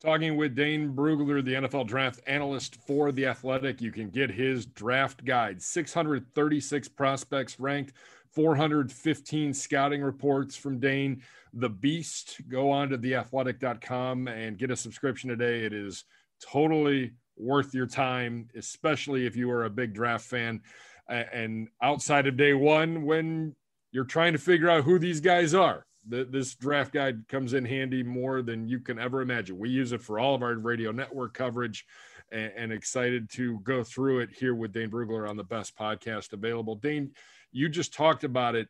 Talking 0.00 0.36
with 0.36 0.54
Dane 0.54 0.92
Brugler, 0.92 1.44
the 1.44 1.54
NFL 1.54 1.88
draft 1.88 2.20
analyst 2.28 2.76
for 2.86 3.10
The 3.10 3.26
Athletic. 3.26 3.80
You 3.80 3.90
can 3.90 4.10
get 4.10 4.30
his 4.30 4.64
draft 4.64 5.24
guide 5.24 5.60
636 5.60 6.86
prospects 6.86 7.58
ranked, 7.58 7.94
415 8.32 9.52
scouting 9.52 10.00
reports 10.00 10.54
from 10.54 10.78
Dane. 10.78 11.24
The 11.52 11.68
Beast. 11.68 12.42
Go 12.48 12.70
on 12.70 12.90
to 12.90 12.98
theathletic.com 12.98 14.28
and 14.28 14.56
get 14.56 14.70
a 14.70 14.76
subscription 14.76 15.30
today. 15.30 15.64
It 15.64 15.72
is 15.72 16.04
totally 16.40 17.14
worth 17.36 17.74
your 17.74 17.86
time, 17.86 18.50
especially 18.54 19.26
if 19.26 19.34
you 19.34 19.50
are 19.50 19.64
a 19.64 19.70
big 19.70 19.94
draft 19.94 20.26
fan. 20.26 20.60
And 21.08 21.68
outside 21.82 22.28
of 22.28 22.36
day 22.36 22.54
one, 22.54 23.04
when 23.04 23.56
you're 23.90 24.04
trying 24.04 24.34
to 24.34 24.38
figure 24.38 24.70
out 24.70 24.84
who 24.84 25.00
these 25.00 25.20
guys 25.20 25.54
are 25.54 25.86
this 26.08 26.54
draft 26.54 26.92
guide 26.92 27.28
comes 27.28 27.52
in 27.52 27.64
handy 27.64 28.02
more 28.02 28.42
than 28.42 28.68
you 28.68 28.80
can 28.80 28.98
ever 28.98 29.20
imagine. 29.20 29.58
We 29.58 29.70
use 29.70 29.92
it 29.92 30.02
for 30.02 30.18
all 30.18 30.34
of 30.34 30.42
our 30.42 30.54
radio 30.54 30.90
network 30.92 31.34
coverage 31.34 31.86
and, 32.32 32.52
and 32.56 32.72
excited 32.72 33.30
to 33.30 33.58
go 33.60 33.82
through 33.84 34.20
it 34.20 34.30
here 34.32 34.54
with 34.54 34.72
Dane 34.72 34.90
Brugler 34.90 35.28
on 35.28 35.36
the 35.36 35.44
best 35.44 35.76
podcast 35.76 36.32
available. 36.32 36.76
Dane, 36.76 37.12
you 37.52 37.68
just 37.68 37.94
talked 37.94 38.24
about 38.24 38.54
it 38.54 38.68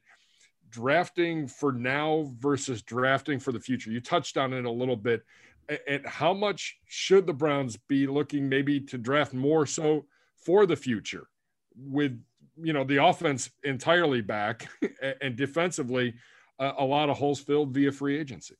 drafting 0.71 1.49
for 1.49 1.73
now 1.73 2.31
versus 2.39 2.83
drafting 2.83 3.39
for 3.39 3.53
the 3.53 3.61
future. 3.61 3.91
You 3.91 4.01
touched 4.01 4.37
on 4.37 4.53
it 4.53 4.65
a 4.65 4.71
little 4.71 4.97
bit. 4.97 5.23
And 5.87 6.07
how 6.07 6.33
much 6.33 6.79
should 6.87 7.27
the 7.27 7.35
Browns 7.35 7.77
be 7.89 8.07
looking 8.07 8.49
maybe 8.49 8.81
to 8.81 8.99
draft 8.99 9.35
more 9.35 9.67
so 9.67 10.07
for 10.37 10.67
the 10.67 10.77
future 10.77 11.29
with 11.77 12.19
you 12.61 12.73
know 12.73 12.85
the 12.85 13.05
offense 13.05 13.51
entirely 13.65 14.21
back 14.21 14.69
and 15.21 15.37
defensively 15.37 16.15
a, 16.59 16.73
a 16.79 16.85
lot 16.85 17.09
of 17.09 17.19
holes 17.19 17.41
filled 17.41 17.75
via 17.75 17.93
free 17.93 18.19
agency. 18.19 18.55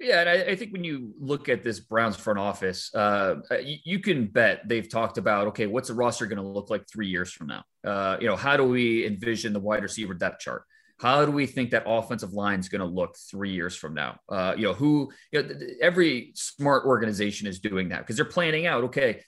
Yeah, 0.00 0.20
and 0.20 0.28
I, 0.28 0.52
I, 0.52 0.56
think 0.56 0.72
when 0.72 0.84
you 0.84 1.12
look 1.18 1.48
at 1.48 1.64
this 1.64 1.80
Browns 1.80 2.14
front 2.14 2.38
office, 2.38 2.94
uh, 2.94 3.36
you, 3.64 3.78
you, 3.84 3.98
can 3.98 4.26
bet 4.26 4.60
they've 4.64 4.88
talked 4.88 5.18
about 5.18 5.48
okay, 5.48 5.66
what's 5.66 5.88
the 5.88 5.94
roster 5.94 6.26
going 6.26 6.36
to 6.36 6.42
look 6.44 6.70
like 6.70 6.88
three 6.88 7.08
years 7.08 7.32
from 7.32 7.48
now? 7.48 7.64
Uh, 7.82 8.16
you 8.20 8.28
know, 8.28 8.36
how 8.36 8.56
do 8.56 8.62
we 8.62 9.04
envision 9.04 9.52
the 9.52 9.58
wide 9.58 9.82
receiver 9.82 10.14
depth 10.14 10.38
chart? 10.38 10.62
How 11.00 11.24
do 11.24 11.32
we 11.32 11.46
think 11.46 11.70
that 11.70 11.82
offensive 11.84 12.32
line 12.32 12.60
is 12.60 12.68
going 12.68 12.80
to 12.80 12.86
look 12.86 13.16
three 13.28 13.50
years 13.50 13.74
from 13.74 13.94
now? 13.94 14.20
Uh, 14.28 14.54
you 14.56 14.64
know, 14.64 14.72
who? 14.72 15.10
You 15.32 15.42
know, 15.42 15.54
every 15.80 16.30
smart 16.36 16.86
organization 16.86 17.48
is 17.48 17.58
doing 17.58 17.88
that 17.88 18.00
because 18.00 18.14
they're 18.14 18.24
planning 18.24 18.66
out. 18.66 18.84
Okay, 18.84 19.22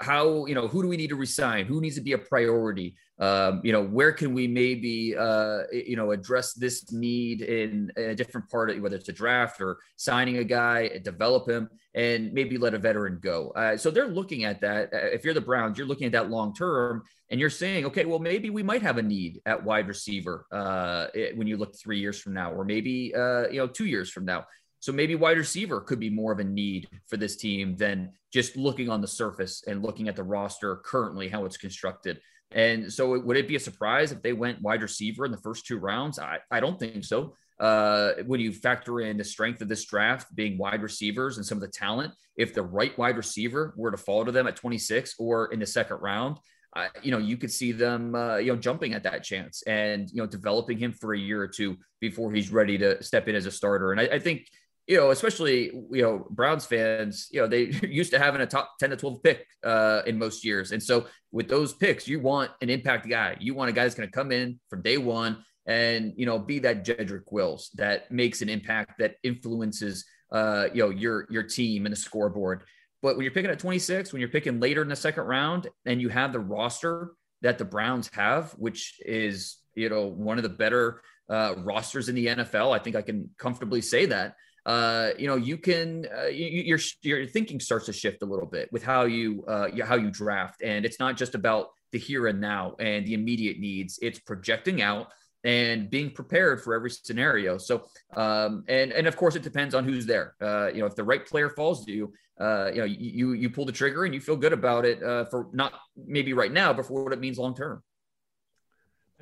how 0.00 0.46
you 0.46 0.54
know 0.54 0.68
who 0.68 0.82
do 0.82 0.88
we 0.88 0.96
need 0.96 1.10
to 1.10 1.16
resign? 1.16 1.66
Who 1.66 1.80
needs 1.80 1.96
to 1.96 2.00
be 2.00 2.12
a 2.12 2.18
priority? 2.18 2.96
Um, 3.18 3.62
you 3.64 3.72
know, 3.72 3.82
where 3.82 4.12
can 4.12 4.34
we 4.34 4.46
maybe 4.46 5.16
uh, 5.16 5.62
you 5.72 5.96
know 5.96 6.10
address 6.10 6.52
this 6.52 6.92
need 6.92 7.42
in, 7.42 7.90
a 7.96 8.14
different 8.14 8.48
part 8.50 8.70
of 8.70 8.80
whether 8.80 8.96
it's 8.96 9.08
a 9.08 9.12
draft 9.12 9.60
or 9.60 9.78
signing 9.96 10.38
a 10.38 10.44
guy, 10.44 10.98
develop 10.98 11.48
him, 11.48 11.70
and 11.94 12.32
maybe 12.32 12.58
let 12.58 12.74
a 12.74 12.78
veteran 12.78 13.18
go. 13.22 13.50
Uh, 13.56 13.76
so 13.76 13.90
they're 13.90 14.08
looking 14.08 14.44
at 14.44 14.60
that. 14.60 14.92
Uh, 14.92 14.98
if 15.12 15.24
you're 15.24 15.34
the 15.34 15.40
Browns, 15.40 15.78
you're 15.78 15.86
looking 15.86 16.06
at 16.06 16.12
that 16.12 16.30
long 16.30 16.54
term, 16.54 17.02
and 17.30 17.40
you're 17.40 17.50
saying, 17.50 17.86
okay, 17.86 18.04
well 18.04 18.18
maybe 18.18 18.50
we 18.50 18.62
might 18.62 18.82
have 18.82 18.98
a 18.98 19.02
need 19.02 19.40
at 19.46 19.62
wide 19.64 19.88
receiver 19.88 20.46
uh, 20.52 21.06
when 21.34 21.46
you 21.46 21.56
look 21.56 21.74
three 21.76 21.98
years 21.98 22.20
from 22.20 22.34
now, 22.34 22.52
or 22.52 22.64
maybe 22.64 23.14
uh, 23.14 23.48
you 23.48 23.58
know 23.58 23.66
two 23.66 23.86
years 23.86 24.10
from 24.10 24.24
now. 24.24 24.44
So 24.86 24.92
maybe 24.92 25.16
wide 25.16 25.36
receiver 25.36 25.80
could 25.80 25.98
be 25.98 26.10
more 26.10 26.30
of 26.30 26.38
a 26.38 26.44
need 26.44 26.88
for 27.08 27.16
this 27.16 27.34
team 27.34 27.74
than 27.74 28.12
just 28.32 28.56
looking 28.56 28.88
on 28.88 29.00
the 29.00 29.08
surface 29.08 29.64
and 29.66 29.82
looking 29.82 30.06
at 30.06 30.14
the 30.14 30.22
roster 30.22 30.76
currently, 30.76 31.28
how 31.28 31.44
it's 31.44 31.56
constructed. 31.56 32.20
And 32.52 32.92
so 32.92 33.18
would 33.18 33.36
it 33.36 33.48
be 33.48 33.56
a 33.56 33.58
surprise 33.60 34.12
if 34.12 34.22
they 34.22 34.32
went 34.32 34.62
wide 34.62 34.82
receiver 34.82 35.24
in 35.24 35.32
the 35.32 35.38
first 35.38 35.66
two 35.66 35.78
rounds? 35.78 36.20
I, 36.20 36.38
I 36.52 36.60
don't 36.60 36.78
think 36.78 37.04
so. 37.04 37.34
Uh, 37.58 38.12
when 38.26 38.38
you 38.38 38.52
factor 38.52 39.00
in 39.00 39.16
the 39.16 39.24
strength 39.24 39.60
of 39.60 39.66
this 39.66 39.84
draft 39.84 40.32
being 40.36 40.56
wide 40.56 40.84
receivers 40.84 41.36
and 41.36 41.44
some 41.44 41.58
of 41.58 41.62
the 41.62 41.68
talent, 41.68 42.14
if 42.36 42.54
the 42.54 42.62
right 42.62 42.96
wide 42.96 43.16
receiver 43.16 43.74
were 43.76 43.90
to 43.90 43.96
fall 43.96 44.24
to 44.24 44.30
them 44.30 44.46
at 44.46 44.54
26 44.54 45.16
or 45.18 45.52
in 45.52 45.58
the 45.58 45.66
second 45.66 45.96
round, 45.96 46.36
uh, 46.76 46.86
you 47.02 47.10
know, 47.10 47.18
you 47.18 47.36
could 47.36 47.50
see 47.50 47.72
them, 47.72 48.14
uh, 48.14 48.36
you 48.36 48.52
know, 48.52 48.58
jumping 48.58 48.94
at 48.94 49.02
that 49.02 49.24
chance 49.24 49.64
and, 49.66 50.08
you 50.10 50.22
know, 50.22 50.26
developing 50.28 50.78
him 50.78 50.92
for 50.92 51.12
a 51.12 51.18
year 51.18 51.42
or 51.42 51.48
two 51.48 51.76
before 52.00 52.30
he's 52.32 52.52
ready 52.52 52.78
to 52.78 53.02
step 53.02 53.26
in 53.26 53.34
as 53.34 53.46
a 53.46 53.50
starter. 53.50 53.90
And 53.90 54.00
I, 54.00 54.04
I 54.04 54.18
think 54.20 54.46
you 54.86 54.96
know, 54.96 55.10
especially 55.10 55.72
you 55.90 56.02
know 56.02 56.26
Browns 56.30 56.64
fans, 56.64 57.28
you 57.30 57.40
know, 57.40 57.46
they 57.46 57.64
used 57.88 58.12
to 58.12 58.18
having 58.18 58.40
a 58.40 58.46
top 58.46 58.78
ten 58.78 58.90
to 58.90 58.96
twelve 58.96 59.22
pick 59.22 59.46
uh, 59.64 60.02
in 60.06 60.18
most 60.18 60.44
years, 60.44 60.72
and 60.72 60.82
so 60.82 61.06
with 61.32 61.48
those 61.48 61.74
picks, 61.74 62.08
you 62.08 62.20
want 62.20 62.50
an 62.62 62.70
impact 62.70 63.08
guy. 63.08 63.36
You 63.40 63.54
want 63.54 63.68
a 63.68 63.72
guy 63.72 63.82
that's 63.82 63.94
going 63.94 64.08
to 64.08 64.12
come 64.12 64.32
in 64.32 64.58
from 64.70 64.82
day 64.82 64.96
one 64.96 65.44
and 65.66 66.12
you 66.16 66.26
know 66.26 66.38
be 66.38 66.58
that 66.60 66.84
Jedrick 66.84 67.30
Wills 67.30 67.70
that 67.74 68.10
makes 68.10 68.40
an 68.42 68.48
impact 68.48 68.98
that 68.98 69.16
influences 69.22 70.04
uh, 70.32 70.68
you 70.72 70.82
know 70.82 70.90
your 70.90 71.26
your 71.30 71.42
team 71.42 71.86
and 71.86 71.92
the 71.92 71.96
scoreboard. 71.96 72.62
But 73.02 73.16
when 73.16 73.24
you're 73.24 73.32
picking 73.32 73.50
at 73.50 73.58
26, 73.58 74.12
when 74.12 74.20
you're 74.20 74.28
picking 74.30 74.58
later 74.58 74.82
in 74.82 74.88
the 74.88 74.96
second 74.96 75.24
round, 75.24 75.68
and 75.84 76.00
you 76.00 76.08
have 76.08 76.32
the 76.32 76.40
roster 76.40 77.12
that 77.42 77.58
the 77.58 77.64
Browns 77.64 78.10
have, 78.14 78.52
which 78.52 78.94
is 79.04 79.58
you 79.74 79.88
know 79.88 80.06
one 80.06 80.38
of 80.38 80.42
the 80.42 80.48
better 80.48 81.02
uh, 81.28 81.54
rosters 81.58 82.08
in 82.08 82.14
the 82.14 82.26
NFL, 82.26 82.74
I 82.74 82.78
think 82.78 82.96
I 82.96 83.02
can 83.02 83.30
comfortably 83.38 83.80
say 83.80 84.06
that 84.06 84.36
uh, 84.66 85.12
you 85.16 85.28
know, 85.28 85.36
you 85.36 85.56
can 85.56 86.06
uh, 86.18 86.26
you, 86.26 86.46
your 86.46 86.78
your 87.02 87.26
thinking 87.26 87.60
starts 87.60 87.86
to 87.86 87.92
shift 87.92 88.22
a 88.22 88.26
little 88.26 88.46
bit 88.46 88.68
with 88.72 88.82
how 88.82 89.04
you 89.04 89.44
uh, 89.46 89.68
how 89.84 89.94
you 89.94 90.10
draft, 90.10 90.60
and 90.60 90.84
it's 90.84 90.98
not 90.98 91.16
just 91.16 91.36
about 91.36 91.68
the 91.92 91.98
here 91.98 92.26
and 92.26 92.40
now 92.40 92.74
and 92.80 93.06
the 93.06 93.14
immediate 93.14 93.60
needs. 93.60 93.98
It's 94.02 94.18
projecting 94.18 94.82
out 94.82 95.12
and 95.44 95.88
being 95.88 96.10
prepared 96.10 96.60
for 96.64 96.74
every 96.74 96.90
scenario. 96.90 97.58
So, 97.58 97.84
um, 98.16 98.64
and 98.66 98.90
and 98.90 99.06
of 99.06 99.16
course, 99.16 99.36
it 99.36 99.44
depends 99.44 99.72
on 99.72 99.84
who's 99.84 100.04
there. 100.04 100.34
Uh, 100.40 100.68
you 100.74 100.80
know, 100.80 100.86
if 100.86 100.96
the 100.96 101.04
right 101.04 101.24
player 101.24 101.48
falls 101.50 101.84
to 101.84 101.92
you, 101.92 102.12
uh, 102.40 102.70
you 102.72 102.78
know, 102.78 102.84
you 102.84 103.34
you 103.34 103.48
pull 103.48 103.66
the 103.66 103.72
trigger 103.72 104.04
and 104.04 104.12
you 104.12 104.20
feel 104.20 104.36
good 104.36 104.52
about 104.52 104.84
it 104.84 105.00
uh, 105.00 105.26
for 105.26 105.48
not 105.52 105.74
maybe 105.96 106.32
right 106.32 106.52
now, 106.52 106.72
but 106.72 106.86
for 106.86 107.04
what 107.04 107.12
it 107.12 107.20
means 107.20 107.38
long 107.38 107.54
term. 107.54 107.84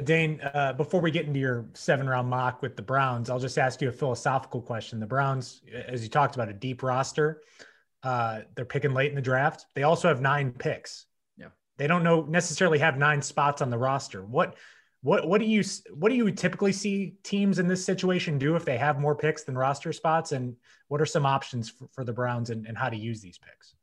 Dane, 0.03 0.41
uh, 0.41 0.73
before 0.73 1.01
we 1.01 1.13
get 1.13 1.27
into 1.27 1.39
your 1.39 1.67
seven 1.75 2.09
round 2.09 2.29
mock 2.29 2.63
with 2.63 2.75
the 2.75 2.83
Browns, 2.83 3.31
I'll 3.31 3.39
just 3.39 3.59
ask 3.59 3.81
you 3.81 3.89
a 3.89 3.93
philosophical 3.93 4.61
question. 4.61 4.99
The 4.99 5.07
Browns, 5.07 5.63
as 5.87 6.03
you 6.03 6.09
talked 6.09 6.35
about, 6.35 6.49
a 6.49 6.53
deep 6.53 6.83
roster. 6.83 7.43
Uh, 8.03 8.41
they're 8.55 8.65
picking 8.65 8.93
late 8.93 9.11
in 9.11 9.15
the 9.15 9.23
draft. 9.23 9.67
They 9.75 9.85
also 9.85 10.09
have 10.09 10.21
nine 10.21 10.53
picks. 10.53 11.07
Yeah. 11.39 11.49
They 11.79 11.87
don't 11.87 12.03
know 12.03 12.23
necessarily 12.23 12.79
have 12.81 12.99
nine 12.99 13.23
spots 13.23 13.63
on 13.63 13.71
the 13.71 13.79
roster. 13.79 14.25
What 14.25 14.57
what 15.03 15.29
what 15.29 15.41
do 15.41 15.47
you 15.47 15.63
what 15.95 16.09
do 16.09 16.17
you 16.17 16.31
typically 16.33 16.73
see 16.73 17.15
teams 17.23 17.59
in 17.59 17.69
this 17.69 17.85
situation 17.85 18.37
do 18.37 18.57
if 18.57 18.65
they 18.65 18.77
have 18.77 18.99
more 18.99 19.15
picks 19.15 19.45
than 19.45 19.57
roster 19.57 19.93
spots? 19.93 20.33
And 20.33 20.57
what 20.89 21.01
are 21.01 21.07
some 21.07 21.25
options 21.25 21.71
for, 21.71 21.87
for 21.93 22.05
the 22.05 22.13
Browns 22.13 22.51
and, 22.51 22.67
and 22.67 22.77
how 22.77 22.89
to 22.89 22.97
use 22.97 23.21
these 23.21 23.39
picks? 23.39 23.75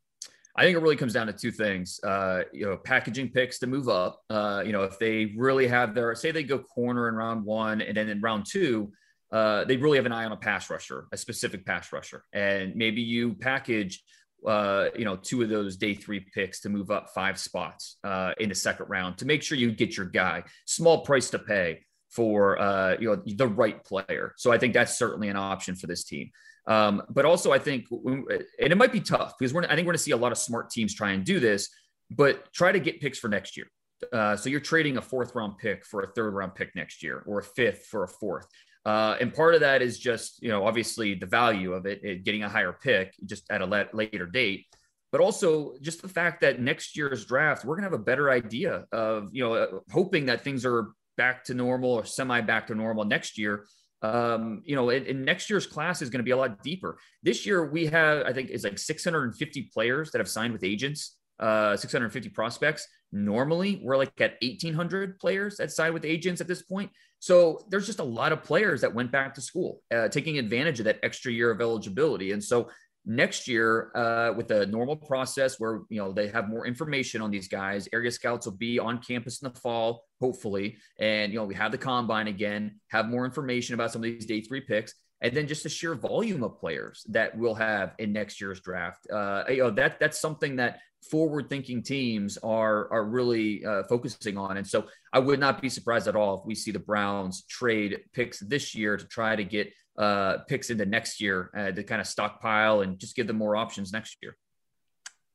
I 0.56 0.64
think 0.64 0.76
it 0.76 0.82
really 0.82 0.96
comes 0.96 1.14
down 1.14 1.28
to 1.28 1.34
two 1.34 1.52
things. 1.52 2.00
Uh, 2.04 2.42
you 2.52 2.66
know, 2.66 2.78
packaging 2.78 3.30
picks 3.30 3.60
to 3.60 3.68
move 3.68 3.88
up. 3.88 4.22
Uh, 4.30 4.64
you 4.66 4.72
know, 4.72 4.84
if 4.84 5.00
they 5.00 5.34
really 5.38 5.68
have 5.68 5.96
their 5.96 6.14
say 6.16 6.32
they 6.32 6.44
go 6.44 6.60
corner 6.60 7.08
in 7.08 7.16
round 7.16 7.46
one, 7.46 7.82
and 7.82 7.96
then 7.96 8.10
in 8.10 8.22
round 8.22 8.46
two, 8.46 8.92
uh, 9.32 9.64
they 9.66 9.78
really 9.78 9.98
have 9.98 10.06
an 10.06 10.12
eye 10.12 10.26
on 10.26 10.32
a 10.32 10.38
pass 10.38 10.70
rusher, 10.70 11.08
a 11.12 11.18
specific 11.18 11.66
pass 11.66 11.94
rusher, 11.94 12.24
and 12.34 12.76
maybe 12.76 13.02
you 13.02 13.34
package. 13.34 14.04
Uh, 14.46 14.90
you 14.98 15.06
know, 15.06 15.16
two 15.16 15.44
of 15.44 15.50
those 15.50 15.78
day 15.78 15.94
three 15.94 16.20
picks 16.20 16.62
to 16.62 16.70
move 16.70 16.90
up 16.90 17.12
five 17.14 17.38
spots 17.38 17.98
uh, 18.04 18.32
in 18.40 18.50
the 18.50 18.56
second 18.56 18.88
round 18.90 19.16
to 19.16 19.24
make 19.24 19.44
sure 19.44 19.56
you 19.56 19.72
get 19.72 19.96
your 19.96 20.08
guy. 20.08 20.44
Small 20.66 21.02
price 21.02 21.30
to 21.30 21.38
pay 21.38 21.82
for 22.10 22.60
uh, 22.60 22.98
you 23.00 23.08
know 23.08 23.22
the 23.26 23.48
right 23.48 23.84
player. 23.84 24.34
So 24.38 24.52
I 24.52 24.58
think 24.58 24.74
that's 24.74 24.98
certainly 24.98 25.30
an 25.30 25.38
option 25.38 25.76
for 25.76 25.88
this 25.88 26.04
team. 26.04 26.32
Um, 26.68 27.04
but 27.10 27.26
also, 27.26 27.52
I 27.52 27.60
think, 27.60 27.88
and 27.92 28.44
it 28.60 28.78
might 28.78 28.92
be 28.92 29.02
tough 29.02 29.34
because 29.38 29.54
we're, 29.54 29.64
I 29.64 29.76
think 29.76 29.80
we're 29.80 29.94
going 29.94 29.98
to 29.98 30.04
see 30.04 30.12
a 30.12 30.18
lot 30.18 30.32
of 30.32 30.38
smart 30.38 30.70
teams 30.70 30.94
try 30.94 31.12
and 31.12 31.26
do 31.26 31.40
this, 31.40 31.70
but 32.10 32.52
try 32.54 32.72
to 32.72 32.80
get 32.80 33.02
picks 33.02 33.18
for 33.18 33.28
next 33.28 33.58
year. 33.58 33.68
Uh, 34.12 34.36
so 34.36 34.50
you're 34.50 34.60
trading 34.60 34.98
a 34.98 35.02
fourth 35.02 35.36
round 35.36 35.58
pick 35.58 35.86
for 35.86 36.02
a 36.02 36.08
third 36.14 36.34
round 36.34 36.56
pick 36.56 36.76
next 36.76 37.04
year, 37.04 37.24
or 37.26 37.40
a 37.40 37.44
fifth 37.44 37.86
for 37.88 38.04
a 38.04 38.08
fourth. 38.08 38.48
Uh, 38.86 39.16
and 39.22 39.34
part 39.34 39.54
of 39.54 39.62
that 39.62 39.82
is 39.82 40.00
just, 40.00 40.42
you 40.42 40.50
know, 40.50 40.66
obviously 40.66 41.14
the 41.14 41.26
value 41.26 41.74
of 41.74 41.86
it, 41.86 42.04
it 42.04 42.24
getting 42.24 42.44
a 42.44 42.50
higher 42.50 42.74
pick 42.74 43.14
just 43.26 43.50
at 43.52 43.62
a 43.62 43.88
later 43.94 44.26
date 44.26 44.66
but 45.12 45.20
also 45.20 45.76
just 45.82 46.02
the 46.02 46.08
fact 46.08 46.42
that 46.42 46.60
next 46.60 46.96
year's 46.98 47.26
draft 47.26 47.66
we're 47.66 47.76
going 47.76 47.84
to 47.84 47.92
have 47.92 48.00
a 48.00 48.04
better 48.04 48.30
idea 48.32 48.86
of 48.92 49.30
you 49.34 49.44
know 49.44 49.54
uh, 49.54 49.68
hoping 49.92 50.26
that 50.26 50.44
things 50.44 50.66
are 50.66 50.94
back 51.18 51.44
to 51.44 51.54
normal 51.54 51.92
or 51.92 52.06
semi 52.06 52.42
back 52.42 52.68
to 52.68 52.76
normal 52.76 53.04
next 53.04 53.38
year 53.38 53.66
um, 54.02 54.64
you 54.66 54.76
know, 54.76 54.90
in, 54.90 55.06
in, 55.06 55.24
next 55.24 55.50
year's 55.50 55.68
class 55.68 56.02
is 56.02 56.10
going 56.10 56.20
to 56.20 56.24
be 56.24 56.32
a 56.32 56.38
lot 56.38 56.64
deeper. 56.64 56.98
This 57.22 57.46
year 57.46 57.70
we 57.70 57.86
have, 57.88 58.26
I 58.26 58.34
think, 58.34 58.50
is 58.50 58.64
like 58.64 58.80
650 58.80 59.70
players 59.74 60.12
that 60.12 60.18
have 60.18 60.30
signed 60.30 60.54
with 60.54 60.64
agents, 60.64 61.18
uh, 61.40 61.78
650 61.78 62.30
prospects. 62.30 62.88
Normally, 63.12 63.80
we're 63.84 63.98
like 63.98 64.20
at 64.20 64.38
1,800 64.42 65.20
players 65.20 65.58
that 65.58 65.72
signed 65.72 65.94
with 65.94 66.06
agents 66.06 66.42
at 66.42 66.48
this 66.48 66.64
point. 66.64 66.90
So 67.20 67.66
there's 67.70 67.86
just 67.86 68.00
a 68.00 68.04
lot 68.04 68.32
of 68.32 68.42
players 68.44 68.82
that 68.82 68.96
went 68.96 69.12
back 69.12 69.36
to 69.36 69.42
school, 69.42 69.82
uh, 69.94 70.08
taking 70.08 70.40
advantage 70.40 70.80
of 70.80 70.86
that 70.86 71.00
extra 71.04 71.32
year 71.32 71.52
of 71.52 71.62
eligibility. 71.62 72.32
And 72.32 72.44
so 72.44 72.70
next 73.06 73.48
year 73.48 73.92
uh, 73.96 74.34
with 74.36 74.52
a 74.52 74.66
normal 74.68 74.96
process 74.96 75.60
where 75.60 75.82
you 75.90 76.00
know 76.00 76.12
they 76.12 76.28
have 76.28 76.50
more 76.50 76.68
information 76.68 77.22
on 77.22 77.32
these 77.32 77.48
guys. 77.48 77.88
Area 77.94 78.12
scouts 78.12 78.46
will 78.46 78.54
be 78.54 78.80
on 78.80 79.00
campus 79.00 79.42
in 79.42 79.52
the 79.52 79.60
fall 79.60 80.06
hopefully. 80.20 80.78
And 81.00 81.34
you 81.34 81.40
know 81.40 81.46
we 81.46 81.56
have 81.56 81.72
the 81.72 81.78
combine 81.78 82.28
again 82.28 82.80
have 82.90 83.08
more 83.08 83.26
information 83.26 83.74
about 83.74 83.92
some 83.92 84.02
of 84.02 84.04
these 84.04 84.26
day 84.26 84.42
three 84.42 84.62
picks 84.62 84.94
and 85.22 85.36
then 85.36 85.48
just 85.48 85.64
the 85.64 85.70
sheer 85.70 85.96
volume 85.96 86.44
of 86.44 86.60
players 86.60 87.06
that 87.10 87.38
we'll 87.38 87.56
have 87.56 87.94
in 88.00 88.12
next 88.12 88.42
year's 88.42 88.60
draft. 88.60 89.08
Uh, 89.12 89.44
you 89.50 89.58
know 89.58 89.72
that 89.72 90.00
that's 90.00 90.20
something 90.20 90.56
that 90.58 90.80
forward 91.10 91.50
thinking 91.50 91.82
teams 91.82 92.38
are 92.44 92.92
are 92.92 93.06
really 93.06 93.66
uh, 93.66 93.84
focusing 93.90 94.38
on. 94.38 94.58
And 94.58 94.68
so 94.68 94.86
i 95.14 95.20
would 95.20 95.40
not 95.40 95.62
be 95.62 95.70
surprised 95.70 96.08
at 96.08 96.16
all 96.16 96.40
if 96.40 96.46
we 96.46 96.56
see 96.56 96.72
the 96.72 96.80
browns 96.80 97.44
trade 97.48 98.00
picks 98.14 98.40
this 98.40 98.76
year 98.76 98.98
to 98.98 99.06
try 99.06 99.36
to 99.36 99.44
get 99.44 99.72
uh, 100.02 100.40
picks 100.48 100.70
into 100.70 100.86
next 100.86 101.22
year 101.22 101.52
uh, 101.56 101.72
to 101.72 101.84
kind 101.84 102.02
of 102.02 102.08
stockpile 102.08 102.82
and 102.82 102.98
just 103.00 103.16
give 103.16 103.28
them 103.28 103.38
more 103.38 103.56
options 103.56 103.94
next 103.94 104.18
year. 104.22 104.36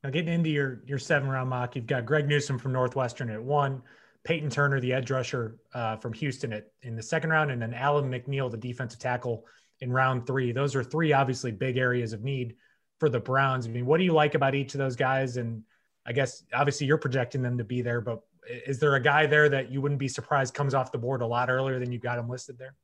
Now, 0.03 0.09
getting 0.09 0.33
into 0.33 0.49
your 0.49 0.83
your 0.85 0.99
seven 0.99 1.29
round 1.29 1.49
mock, 1.49 1.75
you've 1.75 1.87
got 1.87 2.05
Greg 2.05 2.27
Newsome 2.27 2.59
from 2.59 2.73
Northwestern 2.73 3.29
at 3.29 3.41
one, 3.41 3.81
Peyton 4.23 4.49
Turner, 4.49 4.79
the 4.79 4.93
edge 4.93 5.09
rusher 5.09 5.57
uh, 5.73 5.95
from 5.95 6.13
Houston 6.13 6.53
at 6.53 6.67
in 6.81 6.95
the 6.95 7.01
second 7.01 7.29
round, 7.29 7.49
and 7.49 7.61
then 7.61 7.73
Alim 7.73 8.11
McNeill, 8.11 8.51
the 8.51 8.57
defensive 8.57 8.99
tackle 8.99 9.45
in 9.79 9.91
round 9.91 10.27
three. 10.27 10.51
Those 10.51 10.75
are 10.75 10.83
three 10.83 11.13
obviously 11.13 11.51
big 11.51 11.77
areas 11.77 12.13
of 12.13 12.23
need 12.23 12.55
for 12.99 13.09
the 13.09 13.19
Browns. 13.19 13.67
I 13.67 13.69
mean, 13.69 13.85
what 13.85 13.97
do 13.97 14.03
you 14.03 14.13
like 14.13 14.35
about 14.35 14.53
each 14.53 14.73
of 14.73 14.79
those 14.79 14.95
guys? 14.95 15.37
And 15.37 15.63
I 16.05 16.11
guess 16.11 16.43
obviously 16.53 16.87
you're 16.87 16.97
projecting 16.97 17.41
them 17.41 17.57
to 17.57 17.63
be 17.63 17.81
there, 17.81 18.01
but 18.01 18.21
is 18.65 18.79
there 18.79 18.95
a 18.95 18.99
guy 18.99 19.27
there 19.27 19.49
that 19.49 19.71
you 19.71 19.81
wouldn't 19.81 19.99
be 19.99 20.07
surprised 20.07 20.53
comes 20.53 20.73
off 20.73 20.91
the 20.91 20.97
board 20.97 21.21
a 21.21 21.27
lot 21.27 21.49
earlier 21.49 21.79
than 21.79 21.91
you 21.91 21.99
got 21.99 22.17
him 22.17 22.29
listed 22.29 22.57
there? 22.57 22.75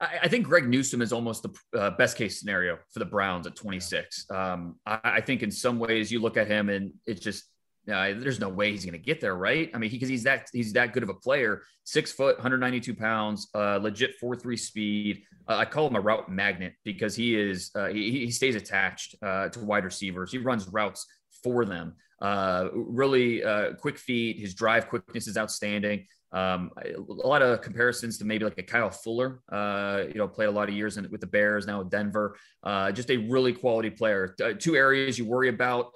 I, 0.00 0.18
I 0.24 0.28
think 0.28 0.46
Greg 0.46 0.68
Newsome 0.68 1.02
is 1.02 1.12
almost 1.12 1.42
the 1.42 1.78
uh, 1.78 1.90
best 1.90 2.16
case 2.16 2.38
scenario 2.38 2.78
for 2.90 2.98
the 2.98 3.04
Browns 3.04 3.46
at 3.46 3.56
26. 3.56 4.26
Um, 4.30 4.76
I, 4.86 5.00
I, 5.04 5.20
think 5.20 5.42
in 5.42 5.50
some 5.50 5.78
ways 5.78 6.10
you 6.10 6.20
look 6.20 6.36
at 6.36 6.46
him 6.46 6.68
and 6.68 6.92
it's 7.06 7.20
just 7.20 7.44
uh, 7.88 8.12
there's 8.18 8.38
no 8.38 8.48
way 8.48 8.70
he's 8.70 8.84
going 8.84 8.92
to 8.92 8.98
get 8.98 9.20
there, 9.20 9.34
right? 9.34 9.70
I 9.74 9.78
mean, 9.78 9.90
because 9.90 10.08
he, 10.08 10.14
he's 10.14 10.24
that 10.24 10.48
he's 10.52 10.72
that 10.74 10.92
good 10.92 11.02
of 11.02 11.08
a 11.08 11.14
player. 11.14 11.62
Six 11.84 12.12
foot, 12.12 12.36
192 12.36 12.94
pounds, 12.94 13.48
uh, 13.54 13.78
legit 13.80 14.16
four 14.20 14.36
three 14.36 14.56
speed. 14.56 15.22
Uh, 15.48 15.56
I 15.56 15.64
call 15.64 15.86
him 15.86 15.96
a 15.96 16.00
route 16.00 16.30
magnet 16.30 16.74
because 16.84 17.16
he 17.16 17.34
is 17.34 17.70
uh, 17.74 17.86
he, 17.86 18.10
he 18.10 18.30
stays 18.30 18.56
attached 18.56 19.14
uh, 19.22 19.48
to 19.48 19.60
wide 19.60 19.84
receivers. 19.84 20.30
He 20.30 20.38
runs 20.38 20.68
routes 20.68 21.06
for 21.42 21.64
them. 21.64 21.94
Uh, 22.20 22.68
really 22.74 23.42
quick 23.80 23.96
feet. 23.96 24.38
His 24.38 24.54
drive 24.54 24.88
quickness 24.88 25.26
is 25.26 25.38
outstanding. 25.38 26.04
Um, 26.32 26.70
a 26.84 27.00
lot 27.26 27.42
of 27.42 27.62
comparisons 27.62 28.18
to 28.18 28.24
maybe 28.24 28.44
like 28.44 28.58
a 28.58 28.62
Kyle 28.62 28.90
Fuller, 28.90 29.40
uh, 29.50 30.04
you 30.08 30.14
know, 30.14 30.28
played 30.28 30.46
a 30.46 30.50
lot 30.50 30.68
of 30.68 30.74
years 30.74 30.96
in, 30.96 31.10
with 31.10 31.20
the 31.20 31.26
Bears, 31.26 31.66
now 31.66 31.78
with 31.78 31.90
Denver. 31.90 32.36
Uh, 32.62 32.92
just 32.92 33.10
a 33.10 33.16
really 33.16 33.52
quality 33.52 33.90
player. 33.90 34.34
Uh, 34.42 34.52
two 34.58 34.76
areas 34.76 35.18
you 35.18 35.24
worry 35.24 35.48
about 35.48 35.92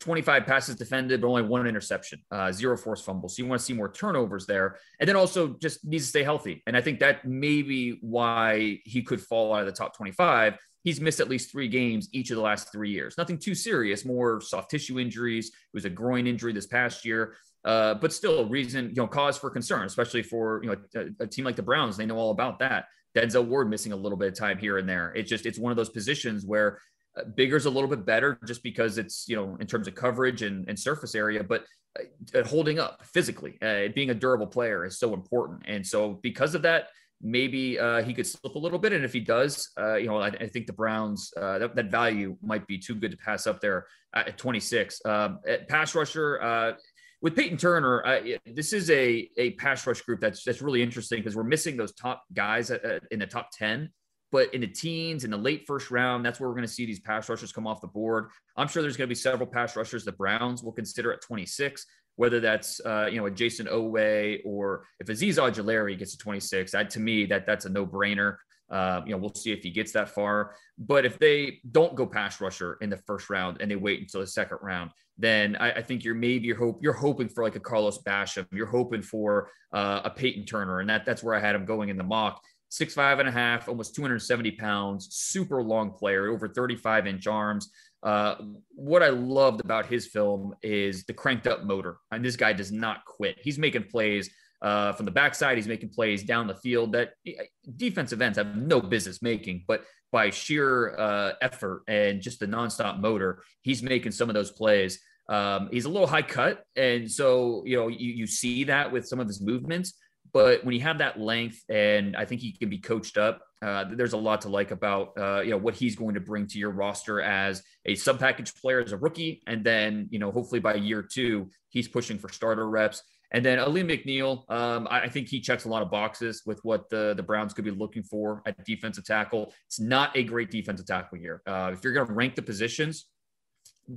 25 0.00 0.46
passes 0.46 0.76
defended, 0.76 1.20
but 1.20 1.28
only 1.28 1.42
one 1.42 1.66
interception, 1.66 2.20
uh, 2.30 2.52
zero 2.52 2.76
forced 2.76 3.04
fumbles. 3.04 3.36
So 3.36 3.42
you 3.42 3.48
want 3.48 3.60
to 3.60 3.64
see 3.64 3.72
more 3.72 3.90
turnovers 3.90 4.46
there. 4.46 4.76
And 5.00 5.08
then 5.08 5.16
also 5.16 5.54
just 5.54 5.84
needs 5.84 6.04
to 6.04 6.08
stay 6.08 6.22
healthy. 6.22 6.62
And 6.66 6.76
I 6.76 6.80
think 6.80 7.00
that 7.00 7.24
may 7.24 7.62
be 7.62 7.98
why 8.02 8.80
he 8.84 9.02
could 9.02 9.20
fall 9.20 9.54
out 9.54 9.60
of 9.60 9.66
the 9.66 9.72
top 9.72 9.96
25. 9.96 10.56
He's 10.84 11.00
missed 11.00 11.18
at 11.20 11.28
least 11.28 11.50
three 11.50 11.68
games 11.68 12.08
each 12.12 12.30
of 12.30 12.36
the 12.36 12.42
last 12.42 12.70
three 12.70 12.90
years. 12.90 13.16
Nothing 13.18 13.38
too 13.38 13.54
serious, 13.54 14.04
more 14.04 14.40
soft 14.40 14.70
tissue 14.70 15.00
injuries. 15.00 15.48
It 15.48 15.74
was 15.74 15.84
a 15.84 15.90
groin 15.90 16.26
injury 16.26 16.52
this 16.52 16.66
past 16.66 17.04
year. 17.04 17.34
Uh, 17.66 17.94
but 17.94 18.12
still, 18.12 18.38
a 18.38 18.44
reason, 18.44 18.90
you 18.90 18.94
know, 18.94 19.08
cause 19.08 19.36
for 19.36 19.50
concern, 19.50 19.84
especially 19.86 20.22
for, 20.22 20.62
you 20.62 20.70
know, 20.70 20.76
a, 20.94 21.24
a 21.24 21.26
team 21.26 21.44
like 21.44 21.56
the 21.56 21.62
Browns. 21.62 21.96
They 21.96 22.06
know 22.06 22.16
all 22.16 22.30
about 22.30 22.60
that. 22.60 22.86
Denzel 23.16 23.44
Ward 23.44 23.68
missing 23.68 23.92
a 23.92 23.96
little 23.96 24.16
bit 24.16 24.28
of 24.28 24.38
time 24.38 24.56
here 24.56 24.78
and 24.78 24.88
there. 24.88 25.12
It's 25.16 25.28
just, 25.28 25.46
it's 25.46 25.58
one 25.58 25.72
of 25.72 25.76
those 25.76 25.88
positions 25.88 26.46
where 26.46 26.78
uh, 27.18 27.24
Bigger's 27.34 27.66
a 27.66 27.70
little 27.70 27.90
bit 27.90 28.06
better 28.06 28.38
just 28.46 28.62
because 28.62 28.98
it's, 28.98 29.28
you 29.28 29.34
know, 29.34 29.56
in 29.58 29.66
terms 29.66 29.88
of 29.88 29.96
coverage 29.96 30.42
and, 30.42 30.68
and 30.68 30.78
surface 30.78 31.16
area, 31.16 31.42
but 31.42 31.64
uh, 31.98 32.44
holding 32.44 32.78
up 32.78 33.04
physically, 33.04 33.58
uh, 33.62 33.88
being 33.94 34.10
a 34.10 34.14
durable 34.14 34.46
player 34.46 34.84
is 34.84 34.98
so 34.98 35.12
important. 35.12 35.62
And 35.66 35.84
so 35.84 36.20
because 36.22 36.54
of 36.54 36.62
that, 36.62 36.88
maybe 37.22 37.78
uh, 37.78 38.02
he 38.02 38.12
could 38.12 38.26
slip 38.26 38.54
a 38.54 38.58
little 38.58 38.78
bit. 38.78 38.92
And 38.92 39.04
if 39.04 39.12
he 39.12 39.20
does, 39.20 39.70
uh, 39.80 39.94
you 39.94 40.06
know, 40.06 40.18
I, 40.18 40.28
I, 40.28 40.48
think 40.48 40.66
the 40.66 40.72
Browns, 40.72 41.32
uh, 41.36 41.58
that, 41.58 41.74
that, 41.74 41.90
value 41.90 42.36
might 42.42 42.66
be 42.66 42.76
too 42.76 42.94
good 42.94 43.10
to 43.10 43.16
pass 43.16 43.46
up 43.46 43.60
there 43.60 43.86
at 44.14 44.36
26. 44.36 45.00
Um, 45.06 45.40
at 45.48 45.66
pass 45.68 45.94
rusher, 45.94 46.76
with 47.22 47.34
Peyton 47.34 47.56
Turner, 47.56 48.22
this 48.44 48.72
is 48.72 48.90
a, 48.90 49.28
a 49.36 49.52
pass 49.52 49.86
rush 49.86 50.02
group 50.02 50.20
that's, 50.20 50.44
that's 50.44 50.62
really 50.62 50.82
interesting 50.82 51.18
because 51.18 51.36
we're 51.36 51.44
missing 51.44 51.76
those 51.76 51.92
top 51.92 52.22
guys 52.34 52.70
in 52.70 53.18
the 53.18 53.26
top 53.26 53.50
10 53.52 53.90
but 54.32 54.52
in 54.52 54.60
the 54.60 54.66
teens, 54.66 55.24
in 55.24 55.30
the 55.30 55.36
late 55.36 55.66
first 55.66 55.90
round, 55.90 56.24
that's 56.24 56.40
where 56.40 56.48
we're 56.48 56.54
going 56.54 56.66
to 56.66 56.72
see 56.72 56.84
these 56.84 57.00
pass 57.00 57.28
rushers 57.28 57.52
come 57.52 57.66
off 57.66 57.80
the 57.80 57.86
board. 57.86 58.28
I'm 58.56 58.68
sure 58.68 58.82
there's 58.82 58.96
going 58.96 59.06
to 59.06 59.10
be 59.10 59.14
several 59.14 59.46
pass 59.46 59.76
rushers 59.76 60.04
the 60.04 60.12
Browns 60.12 60.62
will 60.62 60.72
consider 60.72 61.12
at 61.12 61.22
26, 61.22 61.86
whether 62.16 62.40
that's 62.40 62.80
uh, 62.84 63.08
you 63.10 63.18
know 63.18 63.26
a 63.26 63.30
Jayson 63.30 63.66
Oweh 63.66 64.40
or 64.44 64.84
if 65.00 65.06
Azeez 65.06 65.38
Ojulari 65.38 65.98
gets 65.98 66.12
to 66.12 66.18
26. 66.18 66.72
That 66.72 66.90
to 66.90 67.00
me, 67.00 67.24
that 67.26 67.46
that's 67.46 67.66
a 67.66 67.68
no 67.68 67.86
brainer. 67.86 68.36
Uh, 68.68 69.00
you 69.06 69.12
know, 69.12 69.18
we'll 69.18 69.32
see 69.32 69.52
if 69.52 69.62
he 69.62 69.70
gets 69.70 69.92
that 69.92 70.08
far. 70.08 70.56
But 70.76 71.06
if 71.06 71.20
they 71.20 71.60
don't 71.70 71.94
go 71.94 72.04
pass 72.04 72.40
rusher 72.40 72.78
in 72.80 72.90
the 72.90 72.96
first 72.96 73.30
round 73.30 73.58
and 73.60 73.70
they 73.70 73.76
wait 73.76 74.00
until 74.00 74.22
the 74.22 74.26
second 74.26 74.58
round, 74.60 74.90
then 75.18 75.56
I, 75.56 75.72
I 75.72 75.82
think 75.82 76.04
you're 76.04 76.14
maybe 76.14 76.46
you're 76.46 76.56
hope 76.56 76.82
you're 76.82 76.92
hoping 76.92 77.28
for 77.28 77.42
like 77.42 77.56
a 77.56 77.60
Carlos 77.60 77.98
Basham. 78.02 78.46
You're 78.52 78.66
hoping 78.66 79.02
for 79.02 79.50
uh, 79.72 80.02
a 80.04 80.10
Peyton 80.10 80.44
Turner, 80.44 80.80
and 80.80 80.90
that 80.90 81.04
that's 81.04 81.22
where 81.22 81.34
I 81.34 81.40
had 81.40 81.54
him 81.54 81.64
going 81.64 81.88
in 81.88 81.96
the 81.96 82.04
mock 82.04 82.42
six 82.68 82.94
five 82.94 83.18
and 83.18 83.28
a 83.28 83.32
half, 83.32 83.68
almost 83.68 83.94
270 83.94 84.52
pounds, 84.52 85.08
super 85.10 85.62
long 85.62 85.92
player, 85.92 86.28
over 86.28 86.48
35 86.48 87.06
inch 87.06 87.26
arms. 87.26 87.70
Uh, 88.02 88.36
what 88.74 89.02
I 89.02 89.08
loved 89.08 89.60
about 89.64 89.86
his 89.86 90.06
film 90.06 90.54
is 90.62 91.04
the 91.04 91.12
cranked 91.12 91.46
up 91.46 91.64
motor, 91.64 91.96
and 92.10 92.24
this 92.24 92.36
guy 92.36 92.52
does 92.52 92.72
not 92.72 93.04
quit. 93.04 93.36
He's 93.40 93.58
making 93.58 93.84
plays 93.84 94.30
uh, 94.62 94.92
from 94.92 95.06
the 95.06 95.12
backside. 95.12 95.56
He's 95.56 95.68
making 95.68 95.90
plays 95.90 96.22
down 96.22 96.46
the 96.46 96.54
field 96.54 96.92
that 96.92 97.12
eh, 97.26 97.32
defensive 97.76 98.20
ends 98.22 98.38
have 98.38 98.56
no 98.56 98.80
business 98.80 99.22
making, 99.22 99.64
but 99.66 99.84
by 100.12 100.30
sheer 100.30 100.96
uh, 100.98 101.32
effort 101.42 101.82
and 101.88 102.20
just 102.22 102.40
the 102.40 102.46
nonstop 102.46 103.00
motor, 103.00 103.42
he's 103.62 103.82
making 103.82 104.12
some 104.12 104.28
of 104.28 104.34
those 104.34 104.50
plays. 104.50 105.00
Um, 105.28 105.68
he's 105.72 105.84
a 105.84 105.88
little 105.88 106.06
high 106.06 106.22
cut, 106.22 106.62
and 106.76 107.10
so 107.10 107.64
you 107.66 107.76
know 107.76 107.88
you, 107.88 108.12
you 108.12 108.26
see 108.26 108.64
that 108.64 108.92
with 108.92 109.06
some 109.06 109.20
of 109.20 109.26
his 109.26 109.40
movements. 109.40 109.94
But 110.32 110.64
when 110.64 110.74
you 110.74 110.82
have 110.82 110.98
that 110.98 111.18
length, 111.18 111.62
and 111.68 112.16
I 112.16 112.24
think 112.24 112.40
he 112.40 112.52
can 112.52 112.68
be 112.68 112.78
coached 112.78 113.16
up, 113.16 113.42
uh, 113.62 113.86
there's 113.90 114.12
a 114.12 114.18
lot 114.18 114.42
to 114.42 114.48
like 114.48 114.70
about 114.70 115.12
uh, 115.18 115.40
you 115.40 115.50
know 115.50 115.56
what 115.56 115.74
he's 115.74 115.96
going 115.96 116.14
to 116.14 116.20
bring 116.20 116.46
to 116.48 116.58
your 116.58 116.70
roster 116.70 117.20
as 117.20 117.62
a 117.84 117.94
sub 117.94 118.18
package 118.20 118.54
player 118.54 118.80
as 118.80 118.92
a 118.92 118.96
rookie, 118.96 119.42
and 119.46 119.64
then 119.64 120.08
you 120.10 120.18
know 120.18 120.30
hopefully 120.30 120.60
by 120.60 120.74
year 120.74 121.02
two 121.02 121.50
he's 121.70 121.88
pushing 121.88 122.18
for 122.18 122.28
starter 122.28 122.68
reps. 122.68 123.02
And 123.32 123.44
then 123.44 123.58
Alim 123.58 123.88
McNeill, 123.88 124.48
um, 124.50 124.86
I 124.90 125.08
think 125.08 125.28
he 125.28 125.40
checks 125.40 125.64
a 125.64 125.68
lot 125.68 125.82
of 125.82 125.90
boxes 125.90 126.42
with 126.46 126.60
what 126.64 126.88
the, 126.90 127.14
the 127.16 127.22
Browns 127.22 127.52
could 127.52 127.64
be 127.64 127.70
looking 127.70 128.02
for 128.02 128.42
at 128.46 128.64
defensive 128.64 129.04
tackle. 129.04 129.52
It's 129.66 129.80
not 129.80 130.16
a 130.16 130.22
great 130.22 130.50
defensive 130.50 130.86
tackle 130.86 131.18
here. 131.18 131.42
Uh, 131.46 131.70
if 131.72 131.82
you're 131.82 131.92
going 131.92 132.06
to 132.06 132.12
rank 132.12 132.36
the 132.36 132.42
positions, 132.42 133.06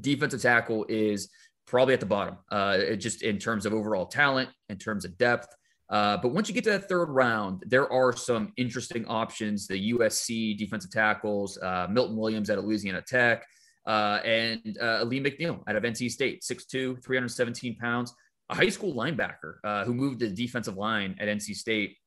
defensive 0.02 0.42
tackle 0.42 0.86
is 0.90 1.30
probably 1.68 1.94
at 1.94 2.00
the 2.00 2.06
bottom, 2.06 2.38
uh, 2.52 2.96
just 2.96 3.22
in 3.22 3.38
terms 3.38 3.66
of 3.66 3.74
overall 3.74 4.08
talent, 4.08 4.50
in 4.70 4.78
terms 4.78 5.06
of 5.06 5.18
depth. 5.18 5.48
Uh, 5.90 6.18
but 6.18 6.30
once 6.30 6.48
you 6.48 6.54
get 6.54 6.64
to 6.64 6.70
that 6.72 6.88
third 6.88 7.10
round, 7.10 7.64
there 7.68 7.92
are 7.92 8.16
some 8.16 8.54
interesting 8.58 9.06
options. 9.06 9.68
The 9.68 9.94
USC 9.94 10.58
defensive 10.58 10.92
tackles, 10.92 11.58
uh, 11.60 11.88
Milton 11.90 12.16
Williams 12.16 12.50
at 12.50 12.64
Louisiana 12.64 13.02
Tech, 13.02 13.46
uh, 13.88 14.20
and 14.24 14.78
uh, 14.80 15.04
Lee 15.04 15.20
McNeill 15.20 15.64
out 15.68 15.76
of 15.76 15.84
NC 15.84 16.12
State, 16.12 16.44
6'2, 16.44 17.04
317 17.04 17.76
pounds, 17.78 18.14
a 18.50 18.56
high 18.56 18.70
school 18.70 18.94
linebacker 18.94 19.56
uh, 19.64 19.86
who 19.86 19.94
moved 19.94 20.20
to 20.20 20.30
the 20.30 20.36
defensive 20.36 20.78
line 20.78 21.16
at 21.20 21.28
NC 21.28 21.56
State. 21.56 21.98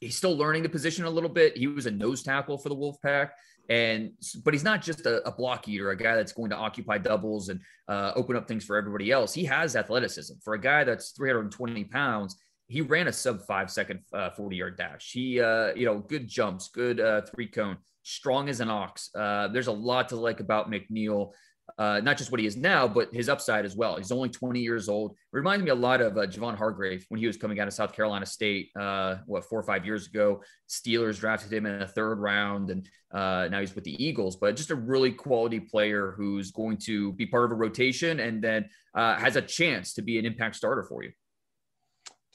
He's 0.00 0.16
still 0.16 0.36
learning 0.36 0.62
the 0.62 0.68
position 0.68 1.04
a 1.04 1.10
little 1.10 1.30
bit. 1.30 1.56
He 1.56 1.66
was 1.66 1.86
a 1.86 1.90
nose 1.90 2.22
tackle 2.22 2.58
for 2.58 2.68
the 2.68 2.76
Wolfpack. 2.76 3.30
And 3.68 4.12
but 4.44 4.54
he's 4.54 4.62
not 4.62 4.80
just 4.80 5.06
a, 5.06 5.26
a, 5.26 5.32
block 5.32 5.66
eater, 5.66 5.90
a 5.90 5.96
guy 5.96 6.14
that's 6.14 6.32
going 6.32 6.50
to 6.50 6.56
occupy 6.56 6.98
doubles 6.98 7.48
and 7.48 7.60
uh, 7.88 8.12
open 8.14 8.36
up 8.36 8.46
things 8.46 8.64
for 8.64 8.76
everybody 8.76 9.10
else. 9.10 9.34
He 9.34 9.44
has 9.46 9.74
athleticism 9.74 10.34
for 10.44 10.54
a 10.54 10.60
guy 10.60 10.84
that's 10.84 11.10
320 11.10 11.82
pounds 11.84 12.36
he 12.68 12.80
ran 12.80 13.08
a 13.08 13.12
sub 13.12 13.42
five 13.42 13.70
second 13.70 14.00
uh, 14.12 14.30
40 14.30 14.56
yard 14.56 14.76
dash. 14.76 15.12
He, 15.12 15.40
uh, 15.40 15.72
you 15.74 15.86
know, 15.86 15.98
good 15.98 16.28
jumps, 16.28 16.68
good 16.68 17.00
uh, 17.00 17.22
three 17.22 17.46
cone, 17.46 17.76
strong 18.02 18.48
as 18.48 18.60
an 18.60 18.70
ox. 18.70 19.10
Uh, 19.14 19.48
there's 19.48 19.68
a 19.68 19.72
lot 19.72 20.08
to 20.08 20.16
like 20.16 20.40
about 20.40 20.70
McNeill, 20.70 21.32
uh, 21.78 22.00
not 22.02 22.16
just 22.16 22.30
what 22.30 22.40
he 22.40 22.46
is 22.46 22.56
now, 22.56 22.88
but 22.88 23.12
his 23.12 23.28
upside 23.28 23.64
as 23.64 23.76
well. 23.76 23.96
He's 23.96 24.12
only 24.12 24.28
20 24.28 24.60
years 24.60 24.88
old. 24.88 25.16
Reminds 25.32 25.64
me 25.64 25.70
a 25.70 25.74
lot 25.74 26.00
of 26.00 26.16
uh, 26.16 26.26
Javon 26.26 26.56
Hargrave 26.56 27.04
when 27.08 27.20
he 27.20 27.26
was 27.26 27.36
coming 27.36 27.60
out 27.60 27.68
of 27.68 27.74
South 27.74 27.92
Carolina 27.92 28.24
State, 28.24 28.70
uh, 28.78 29.16
what, 29.26 29.44
four 29.44 29.58
or 29.58 29.62
five 29.62 29.84
years 29.84 30.06
ago. 30.06 30.42
Steelers 30.68 31.18
drafted 31.18 31.52
him 31.52 31.66
in 31.66 31.78
the 31.78 31.86
third 31.86 32.18
round, 32.18 32.70
and 32.70 32.88
uh, 33.12 33.48
now 33.50 33.60
he's 33.60 33.74
with 33.74 33.84
the 33.84 34.02
Eagles. 34.02 34.36
But 34.36 34.56
just 34.56 34.70
a 34.70 34.74
really 34.74 35.12
quality 35.12 35.60
player 35.60 36.14
who's 36.16 36.50
going 36.50 36.78
to 36.78 37.12
be 37.12 37.26
part 37.26 37.44
of 37.44 37.52
a 37.52 37.56
rotation 37.56 38.20
and 38.20 38.42
then 38.42 38.68
uh, 38.94 39.16
has 39.16 39.36
a 39.36 39.42
chance 39.42 39.92
to 39.94 40.02
be 40.02 40.18
an 40.18 40.24
impact 40.24 40.56
starter 40.56 40.82
for 40.82 41.02
you. 41.02 41.12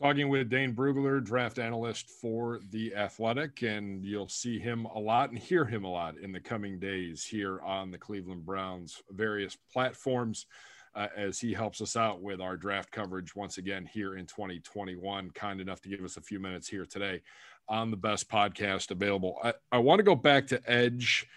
Talking 0.01 0.29
with 0.29 0.49
Dane 0.49 0.73
Brugler, 0.73 1.23
draft 1.23 1.59
analyst 1.59 2.09
for 2.09 2.59
The 2.71 2.95
Athletic, 2.95 3.61
and 3.61 4.03
you'll 4.03 4.27
see 4.27 4.57
him 4.57 4.85
a 4.85 4.97
lot 4.97 5.29
and 5.29 5.37
hear 5.37 5.63
him 5.63 5.83
a 5.83 5.91
lot 5.91 6.17
in 6.17 6.31
the 6.31 6.39
coming 6.39 6.79
days 6.79 7.23
here 7.23 7.61
on 7.61 7.91
the 7.91 7.99
Cleveland 7.99 8.43
Browns 8.43 9.03
various 9.11 9.55
platforms 9.71 10.47
uh, 10.95 11.05
as 11.15 11.39
he 11.39 11.53
helps 11.53 11.81
us 11.81 11.95
out 11.95 12.19
with 12.19 12.41
our 12.41 12.57
draft 12.57 12.89
coverage 12.89 13.35
once 13.35 13.59
again 13.59 13.85
here 13.85 14.17
in 14.17 14.25
2021. 14.25 15.29
Kind 15.35 15.61
enough 15.61 15.81
to 15.81 15.89
give 15.89 16.03
us 16.03 16.17
a 16.17 16.21
few 16.21 16.39
minutes 16.39 16.67
here 16.67 16.87
today 16.87 17.21
on 17.69 17.91
the 17.91 17.97
best 17.97 18.27
podcast 18.27 18.89
available. 18.89 19.37
I, 19.43 19.53
I 19.71 19.77
want 19.77 19.99
to 19.99 20.03
go 20.03 20.15
back 20.15 20.47
to 20.47 20.59
Edge 20.65 21.27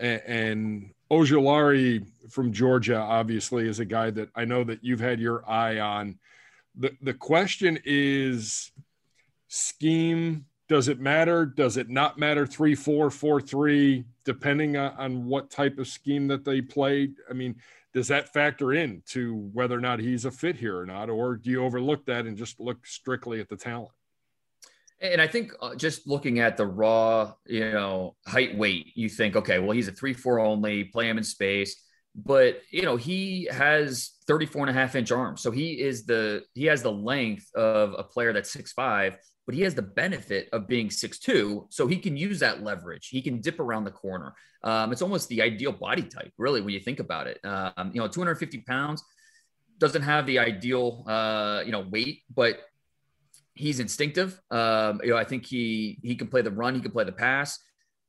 and, 0.00 0.22
and 0.26 0.90
Ojulari 1.10 2.06
from 2.30 2.50
Georgia, 2.50 2.96
obviously, 2.96 3.68
is 3.68 3.78
a 3.78 3.84
guy 3.84 4.08
that 4.12 4.30
I 4.34 4.46
know 4.46 4.64
that 4.64 4.82
you've 4.82 5.00
had 5.00 5.20
your 5.20 5.46
eye 5.46 5.80
on 5.80 6.18
the 6.76 6.92
the 7.02 7.14
question 7.14 7.78
is 7.84 8.70
scheme 9.48 10.46
does 10.68 10.88
it 10.88 10.98
matter? 10.98 11.46
Does 11.46 11.76
it 11.76 11.88
not 11.88 12.18
matter? 12.18 12.46
Three 12.46 12.74
four 12.74 13.10
four 13.10 13.40
three 13.40 14.04
depending 14.24 14.76
on, 14.76 14.92
on 14.96 15.24
what 15.24 15.50
type 15.50 15.78
of 15.78 15.86
scheme 15.86 16.26
that 16.26 16.44
they 16.44 16.60
played 16.60 17.14
i 17.30 17.32
mean 17.32 17.54
does 17.94 18.08
that 18.08 18.30
factor 18.34 18.74
in 18.74 19.00
to 19.06 19.48
whether 19.54 19.74
or 19.74 19.80
not 19.80 20.00
he's 20.00 20.26
a 20.26 20.30
fit 20.30 20.56
here 20.56 20.78
or 20.78 20.84
not 20.84 21.08
or 21.08 21.36
do 21.36 21.48
you 21.50 21.64
overlook 21.64 22.04
that 22.04 22.26
and 22.26 22.36
just 22.36 22.60
look 22.60 22.86
strictly 22.86 23.40
at 23.40 23.48
the 23.48 23.56
talent? 23.56 23.92
And 25.00 25.20
I 25.20 25.26
think 25.26 25.52
uh, 25.60 25.74
just 25.74 26.06
looking 26.06 26.38
at 26.40 26.56
the 26.56 26.66
raw, 26.66 27.34
you 27.46 27.70
know, 27.70 28.16
height 28.26 28.56
weight, 28.56 28.92
you 28.94 29.10
think, 29.10 29.36
okay, 29.36 29.58
well, 29.58 29.72
he's 29.72 29.88
a 29.88 29.92
three 29.92 30.14
four 30.14 30.40
only, 30.40 30.84
play 30.84 31.08
him 31.08 31.18
in 31.18 31.24
space 31.24 31.85
but 32.24 32.62
you 32.70 32.82
know 32.82 32.96
he 32.96 33.46
has 33.50 34.12
34 34.26 34.62
and 34.62 34.70
a 34.70 34.80
half 34.80 34.94
inch 34.94 35.12
arms. 35.12 35.42
So 35.42 35.50
he 35.50 35.80
is 35.80 36.06
the 36.06 36.44
he 36.54 36.64
has 36.66 36.82
the 36.82 36.92
length 36.92 37.46
of 37.54 37.94
a 37.98 38.02
player 38.02 38.32
that's 38.32 38.50
six 38.50 38.72
five 38.72 39.18
but 39.46 39.54
he 39.54 39.62
has 39.62 39.76
the 39.76 39.82
benefit 39.82 40.48
of 40.52 40.66
being 40.66 40.90
six 40.90 41.18
two. 41.18 41.66
So 41.70 41.86
he 41.86 41.98
can 41.98 42.16
use 42.16 42.40
that 42.40 42.64
leverage. 42.64 43.08
He 43.08 43.22
can 43.22 43.40
dip 43.40 43.60
around 43.60 43.84
the 43.84 43.92
corner. 43.92 44.34
Um, 44.64 44.90
it's 44.90 45.02
almost 45.02 45.28
the 45.28 45.40
ideal 45.40 45.70
body 45.70 46.02
type 46.02 46.32
really 46.36 46.60
when 46.60 46.74
you 46.74 46.80
think 46.80 46.98
about 46.98 47.28
it. 47.28 47.38
Um, 47.44 47.92
you 47.94 48.00
know 48.00 48.08
250 48.08 48.58
pounds 48.62 49.04
doesn't 49.78 50.02
have 50.02 50.26
the 50.26 50.38
ideal 50.38 51.04
uh, 51.06 51.62
you 51.64 51.72
know 51.72 51.86
weight 51.90 52.22
but 52.34 52.60
he's 53.54 53.78
instinctive. 53.78 54.40
Um, 54.50 55.00
you 55.04 55.10
know 55.10 55.16
i 55.16 55.24
think 55.24 55.46
he 55.46 55.98
he 56.02 56.16
can 56.16 56.26
play 56.26 56.42
the 56.42 56.50
run 56.50 56.74
he 56.74 56.80
can 56.80 56.90
play 56.90 57.04
the 57.04 57.12
pass. 57.12 57.58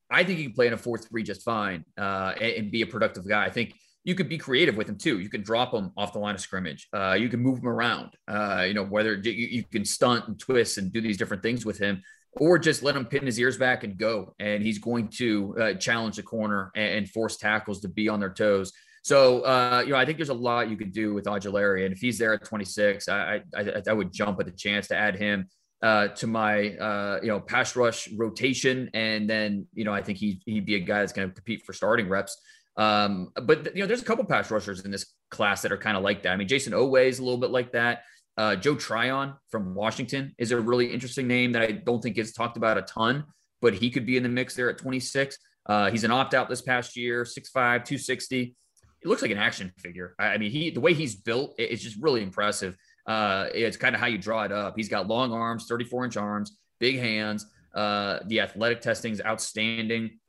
I 0.09 0.23
think 0.23 0.39
he 0.39 0.45
can 0.45 0.53
play 0.53 0.67
in 0.67 0.73
a 0.73 0.77
4 0.77 0.97
3 0.97 1.23
just 1.23 1.43
fine 1.43 1.83
uh, 1.97 2.33
and, 2.39 2.51
and, 2.53 2.71
be 2.71 2.81
a 2.81 2.87
productive 2.87 3.27
guy. 3.27 3.43
I 3.43 3.49
think 3.49 3.73
you 4.07 4.15
could 4.15 4.29
be 4.29 4.37
creative 4.37 4.77
with 4.77 4.87
him 4.87 4.97
too. 4.97 5.19
You 5.19 5.27
can 5.27 5.41
drop 5.43 5.73
him 5.73 5.91
off 5.97 6.13
the 6.13 6.19
line 6.19 6.33
of 6.33 6.39
scrimmage. 6.39 6.87
Uh, 6.93 7.17
you 7.19 7.27
can 7.27 7.41
move 7.41 7.59
him 7.59 7.67
around. 7.67 8.15
Uh, 8.25 8.63
you 8.65 8.73
know, 8.73 8.85
whether 8.85 9.15
you, 9.15 9.31
you, 9.31 9.63
can 9.65 9.83
stunt 9.83 10.29
and 10.29 10.39
twist 10.39 10.77
and 10.77 10.93
do 10.93 11.01
these 11.01 11.17
different 11.17 11.43
things 11.43 11.65
with 11.65 11.77
him, 11.77 12.01
or 12.37 12.57
just 12.57 12.83
let 12.83 12.95
him 12.95 13.05
pin 13.05 13.25
his 13.25 13.37
ears 13.37 13.57
back 13.57 13.83
and 13.83 13.97
go. 13.97 14.33
And 14.39 14.63
he's 14.63 14.79
going 14.79 15.09
to 15.17 15.57
uh, 15.59 15.73
challenge 15.73 16.15
the 16.15 16.23
corner 16.23 16.71
and, 16.73 16.99
and, 16.99 17.09
force 17.09 17.35
tackles 17.35 17.81
to 17.81 17.89
be 17.89 18.07
on 18.07 18.21
their 18.21 18.33
toes. 18.33 18.71
So, 19.03 19.41
uh, 19.41 19.83
you 19.85 19.91
know, 19.91 19.97
I 19.97 20.05
think 20.05 20.17
there's 20.17 20.29
a 20.29 20.33
lot 20.33 20.69
you 20.69 20.77
could 20.77 20.93
do 20.93 21.13
with 21.13 21.25
Ojulari. 21.25 21.83
And 21.83 21.93
if 21.93 21.99
he's 21.99 22.17
there 22.17 22.33
at 22.33 22.45
26, 22.45 23.09
I, 23.09 23.41
I, 23.57 23.81
I 23.89 23.93
would 23.93 24.13
jump 24.13 24.39
at 24.39 24.45
the 24.45 24.53
chance 24.53 24.87
to 24.87 24.95
add 24.95 25.17
him 25.17 25.49
uh, 25.81 26.07
to 26.09 26.27
my, 26.27 26.77
uh, 26.77 27.19
you 27.21 27.27
know, 27.27 27.41
pass 27.41 27.75
rush 27.75 28.09
rotation. 28.13 28.89
And 28.93 29.29
then, 29.29 29.67
you 29.73 29.83
know, 29.83 29.93
I 29.93 30.01
think 30.01 30.17
he, 30.17 30.41
he'd 30.45 30.65
be 30.65 30.75
a 30.75 30.79
guy 30.79 30.99
that's 30.99 31.11
going 31.11 31.27
to 31.27 31.33
compete 31.33 31.63
for 31.65 31.73
starting 31.73 32.07
reps. 32.07 32.37
Um, 32.77 33.31
but, 33.43 33.75
you 33.75 33.81
know, 33.81 33.87
there's 33.87 34.01
a 34.01 34.05
couple 34.05 34.23
pass 34.23 34.51
rushers 34.51 34.85
in 34.85 34.91
this 34.91 35.13
class 35.31 35.61
that 35.63 35.71
are 35.71 35.77
kind 35.77 35.97
of 35.97 36.03
like 36.03 36.23
that. 36.23 36.31
I 36.31 36.37
mean, 36.37 36.47
Jayson 36.47 36.73
Oweh 36.73 37.07
is 37.07 37.19
a 37.19 37.23
little 37.23 37.39
bit 37.39 37.49
like 37.49 37.71
that. 37.71 38.03
Uh, 38.37 38.55
Joe 38.55 38.75
Tryon 38.75 39.33
from 39.49 39.73
Washington 39.73 40.33
is 40.37 40.51
a 40.51 40.59
really 40.59 40.93
interesting 40.93 41.27
name 41.27 41.53
that 41.53 41.63
I 41.63 41.71
don't 41.71 42.01
think 42.01 42.15
gets 42.15 42.33
talked 42.33 42.55
about 42.55 42.77
a 42.77 42.83
ton, 42.83 43.25
but 43.61 43.73
he 43.73 43.89
could 43.89 44.05
be 44.05 44.15
in 44.15 44.23
the 44.23 44.29
mix 44.29 44.55
there 44.55 44.69
at 44.69 44.77
26. 44.77 45.37
Uh, 45.65 45.89
he's 45.89 46.03
an 46.03 46.11
opt 46.11 46.35
out 46.35 46.47
this 46.47 46.61
past 46.61 46.95
year, 46.95 47.23
6'5, 47.23 47.51
260. 47.53 48.55
It 49.01 49.07
looks 49.07 49.21
like 49.21 49.31
an 49.31 49.37
action 49.37 49.73
figure. 49.79 50.15
I 50.19 50.37
mean, 50.37 50.51
he 50.51 50.69
the 50.69 50.79
way 50.79 50.93
he's 50.93 51.15
built, 51.15 51.55
it's 51.57 51.83
just 51.83 51.97
really 51.99 52.21
impressive. 52.21 52.77
Uh, 53.07 53.47
it's 53.53 53.77
kind 53.77 53.95
of 53.95 54.01
how 54.01 54.07
you 54.07 54.17
draw 54.17 54.43
it 54.43 54.51
up. 54.51 54.73
He's 54.75 54.89
got 54.89 55.07
long 55.07 55.31
arms, 55.33 55.65
34 55.67 56.05
inch 56.05 56.17
arms, 56.17 56.57
big 56.79 56.99
hands. 56.99 57.45
Uh, 57.73 58.19
the 58.27 58.41
athletic 58.41 58.81
testing 58.81 59.13
is 59.13 59.21
outstanding. 59.21 60.19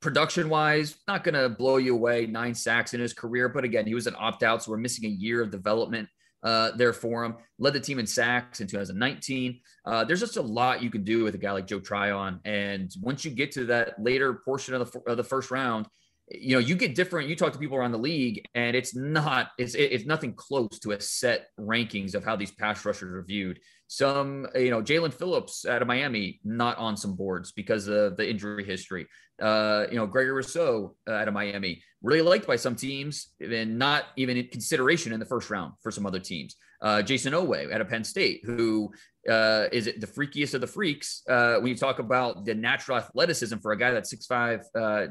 Production 0.00 0.48
wise, 0.48 0.96
not 1.06 1.24
going 1.24 1.34
to 1.34 1.48
blow 1.48 1.76
you 1.76 1.94
away. 1.94 2.26
Nine 2.26 2.54
sacks 2.54 2.94
in 2.94 3.00
his 3.00 3.12
career, 3.12 3.48
but 3.48 3.64
again, 3.64 3.86
he 3.86 3.94
was 3.94 4.06
an 4.06 4.16
opt 4.18 4.42
out, 4.42 4.62
so 4.62 4.70
we're 4.70 4.78
missing 4.78 5.04
a 5.04 5.12
year 5.12 5.42
of 5.42 5.50
development 5.50 6.08
uh, 6.42 6.70
there 6.76 6.92
for 6.92 7.24
him. 7.24 7.36
Led 7.58 7.74
the 7.74 7.80
team 7.80 7.98
in 7.98 8.06
sacks 8.06 8.60
in 8.60 8.66
2019. 8.66 9.60
Uh, 9.84 10.04
there's 10.04 10.20
just 10.20 10.36
a 10.36 10.42
lot 10.42 10.82
you 10.82 10.90
can 10.90 11.04
do 11.04 11.24
with 11.24 11.34
a 11.34 11.38
guy 11.38 11.52
like 11.52 11.66
Joe 11.66 11.80
Tryon. 11.80 12.40
And 12.44 12.90
once 13.00 13.24
you 13.24 13.30
get 13.30 13.52
to 13.52 13.66
that 13.66 14.02
later 14.02 14.34
portion 14.44 14.74
of 14.74 14.90
the, 14.90 15.00
of 15.06 15.16
the 15.16 15.24
first 15.24 15.50
round, 15.50 15.86
you 16.30 16.54
know, 16.54 16.60
you 16.60 16.76
get 16.76 16.94
different. 16.94 17.28
You 17.28 17.36
talk 17.36 17.52
to 17.52 17.58
people 17.58 17.76
around 17.76 17.92
the 17.92 17.98
league, 17.98 18.44
and 18.54 18.76
it's 18.76 18.94
not, 18.94 19.48
it's 19.58 19.74
it's 19.74 20.06
nothing 20.06 20.32
close 20.34 20.78
to 20.80 20.92
a 20.92 21.00
set 21.00 21.48
rankings 21.58 22.14
of 22.14 22.24
how 22.24 22.36
these 22.36 22.52
pass 22.52 22.84
rushers 22.84 23.12
are 23.12 23.24
viewed. 23.24 23.58
Some, 23.92 24.46
you 24.54 24.70
know, 24.70 24.80
Jaelan 24.80 25.12
Phillips 25.12 25.66
out 25.66 25.82
of 25.82 25.88
Miami, 25.88 26.38
not 26.44 26.78
on 26.78 26.96
some 26.96 27.16
boards 27.16 27.50
because 27.50 27.88
of 27.88 28.16
the 28.16 28.30
injury 28.30 28.64
history. 28.64 29.08
Uh, 29.42 29.86
you 29.90 29.96
know, 29.96 30.06
Gregory 30.06 30.32
Rousseau 30.32 30.94
uh, 31.08 31.14
out 31.14 31.26
of 31.26 31.34
Miami, 31.34 31.82
really 32.00 32.22
liked 32.22 32.46
by 32.46 32.54
some 32.54 32.76
teams 32.76 33.30
and 33.40 33.80
not 33.80 34.04
even 34.14 34.36
in 34.36 34.46
consideration 34.46 35.12
in 35.12 35.18
the 35.18 35.26
first 35.26 35.50
round 35.50 35.72
for 35.82 35.90
some 35.90 36.06
other 36.06 36.20
teams. 36.20 36.54
Uh, 36.80 37.02
Jayson 37.02 37.32
Oweh 37.32 37.74
out 37.74 37.80
of 37.80 37.88
Penn 37.88 38.04
State, 38.04 38.42
who 38.44 38.92
uh, 39.28 39.66
is 39.72 39.86
the 39.86 40.06
freakiest 40.06 40.54
of 40.54 40.60
the 40.60 40.68
freaks 40.68 41.22
uh, 41.28 41.56
when 41.56 41.66
you 41.66 41.76
talk 41.76 41.98
about 41.98 42.44
the 42.44 42.54
natural 42.54 42.96
athleticism 42.96 43.58
for 43.58 43.72
a 43.72 43.76
guy 43.76 43.90
that's 43.90 44.14
6'5, 44.14 44.60
uh, 44.60 44.60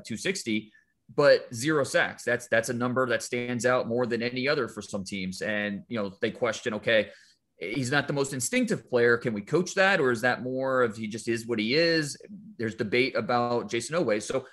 260, 0.05 0.71
but 1.17 1.53
zero 1.53 1.83
sacks. 1.83 2.23
That's 2.23 2.47
that's 2.47 2.69
a 2.69 2.73
number 2.73 3.05
that 3.07 3.23
stands 3.23 3.65
out 3.65 3.89
more 3.89 4.05
than 4.05 4.21
any 4.21 4.47
other 4.47 4.69
for 4.69 4.81
some 4.81 5.03
teams. 5.03 5.41
And 5.41 5.83
you 5.89 6.01
know, 6.01 6.13
they 6.21 6.31
question, 6.31 6.75
okay, 6.75 7.09
he's 7.59 7.91
not 7.91 8.07
the 8.07 8.13
most 8.13 8.33
instinctive 8.33 8.89
player. 8.89 9.17
Can 9.17 9.33
we 9.33 9.41
coach 9.41 9.75
that, 9.75 9.99
or 9.99 10.11
is 10.11 10.21
that 10.21 10.43
more 10.43 10.81
of 10.81 10.95
he 10.95 11.07
just 11.07 11.27
is 11.27 11.45
what 11.45 11.59
he 11.59 11.75
is? 11.75 12.17
There's 12.57 12.75
debate 12.75 13.15
about 13.15 13.69
Jayson 13.69 13.95
Oweh. 13.95 14.21
So 14.21 14.45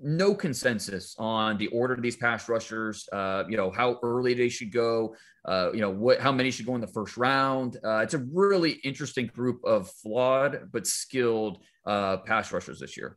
no 0.00 0.34
consensus 0.34 1.14
on 1.18 1.58
the 1.58 1.66
order 1.68 1.94
of 1.94 2.02
these 2.02 2.16
pass 2.16 2.48
rushers. 2.48 3.08
Uh, 3.12 3.44
you 3.48 3.56
know 3.56 3.70
how 3.70 3.98
early 4.02 4.34
they 4.34 4.48
should 4.48 4.72
go. 4.72 5.14
Uh, 5.44 5.70
you 5.72 5.80
know 5.80 5.90
what 5.90 6.20
how 6.20 6.32
many 6.32 6.50
should 6.50 6.66
go 6.66 6.74
in 6.74 6.80
the 6.80 6.86
first 6.86 7.16
round. 7.16 7.76
Uh, 7.84 7.98
it's 7.98 8.14
a 8.14 8.24
really 8.32 8.72
interesting 8.84 9.26
group 9.26 9.64
of 9.64 9.90
flawed 9.90 10.70
but 10.72 10.86
skilled 10.86 11.58
uh, 11.86 12.18
pass 12.18 12.52
rushers 12.52 12.80
this 12.80 12.96
year. 12.96 13.16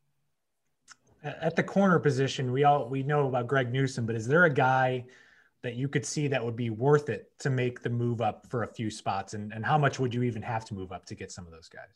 At 1.23 1.55
the 1.55 1.63
corner 1.63 1.99
position, 1.99 2.51
we 2.51 2.63
all 2.63 2.89
we 2.89 3.03
know 3.03 3.27
about 3.27 3.47
Greg 3.47 3.71
Newsome, 3.71 4.05
but 4.05 4.15
is 4.15 4.27
there 4.27 4.45
a 4.45 4.53
guy? 4.53 5.05
That 5.63 5.75
you 5.75 5.87
could 5.87 6.05
see 6.05 6.27
that 6.27 6.43
would 6.43 6.55
be 6.55 6.71
worth 6.71 7.09
it 7.09 7.31
to 7.39 7.49
make 7.49 7.83
the 7.83 7.89
move 7.89 8.19
up 8.19 8.47
for 8.49 8.63
a 8.63 8.67
few 8.67 8.89
spots? 8.89 9.35
And, 9.35 9.53
and 9.53 9.63
how 9.63 9.77
much 9.77 9.99
would 9.99 10.13
you 10.13 10.23
even 10.23 10.41
have 10.41 10.65
to 10.65 10.73
move 10.73 10.91
up 10.91 11.05
to 11.05 11.15
get 11.15 11.31
some 11.31 11.45
of 11.45 11.51
those 11.51 11.69
guys? 11.69 11.89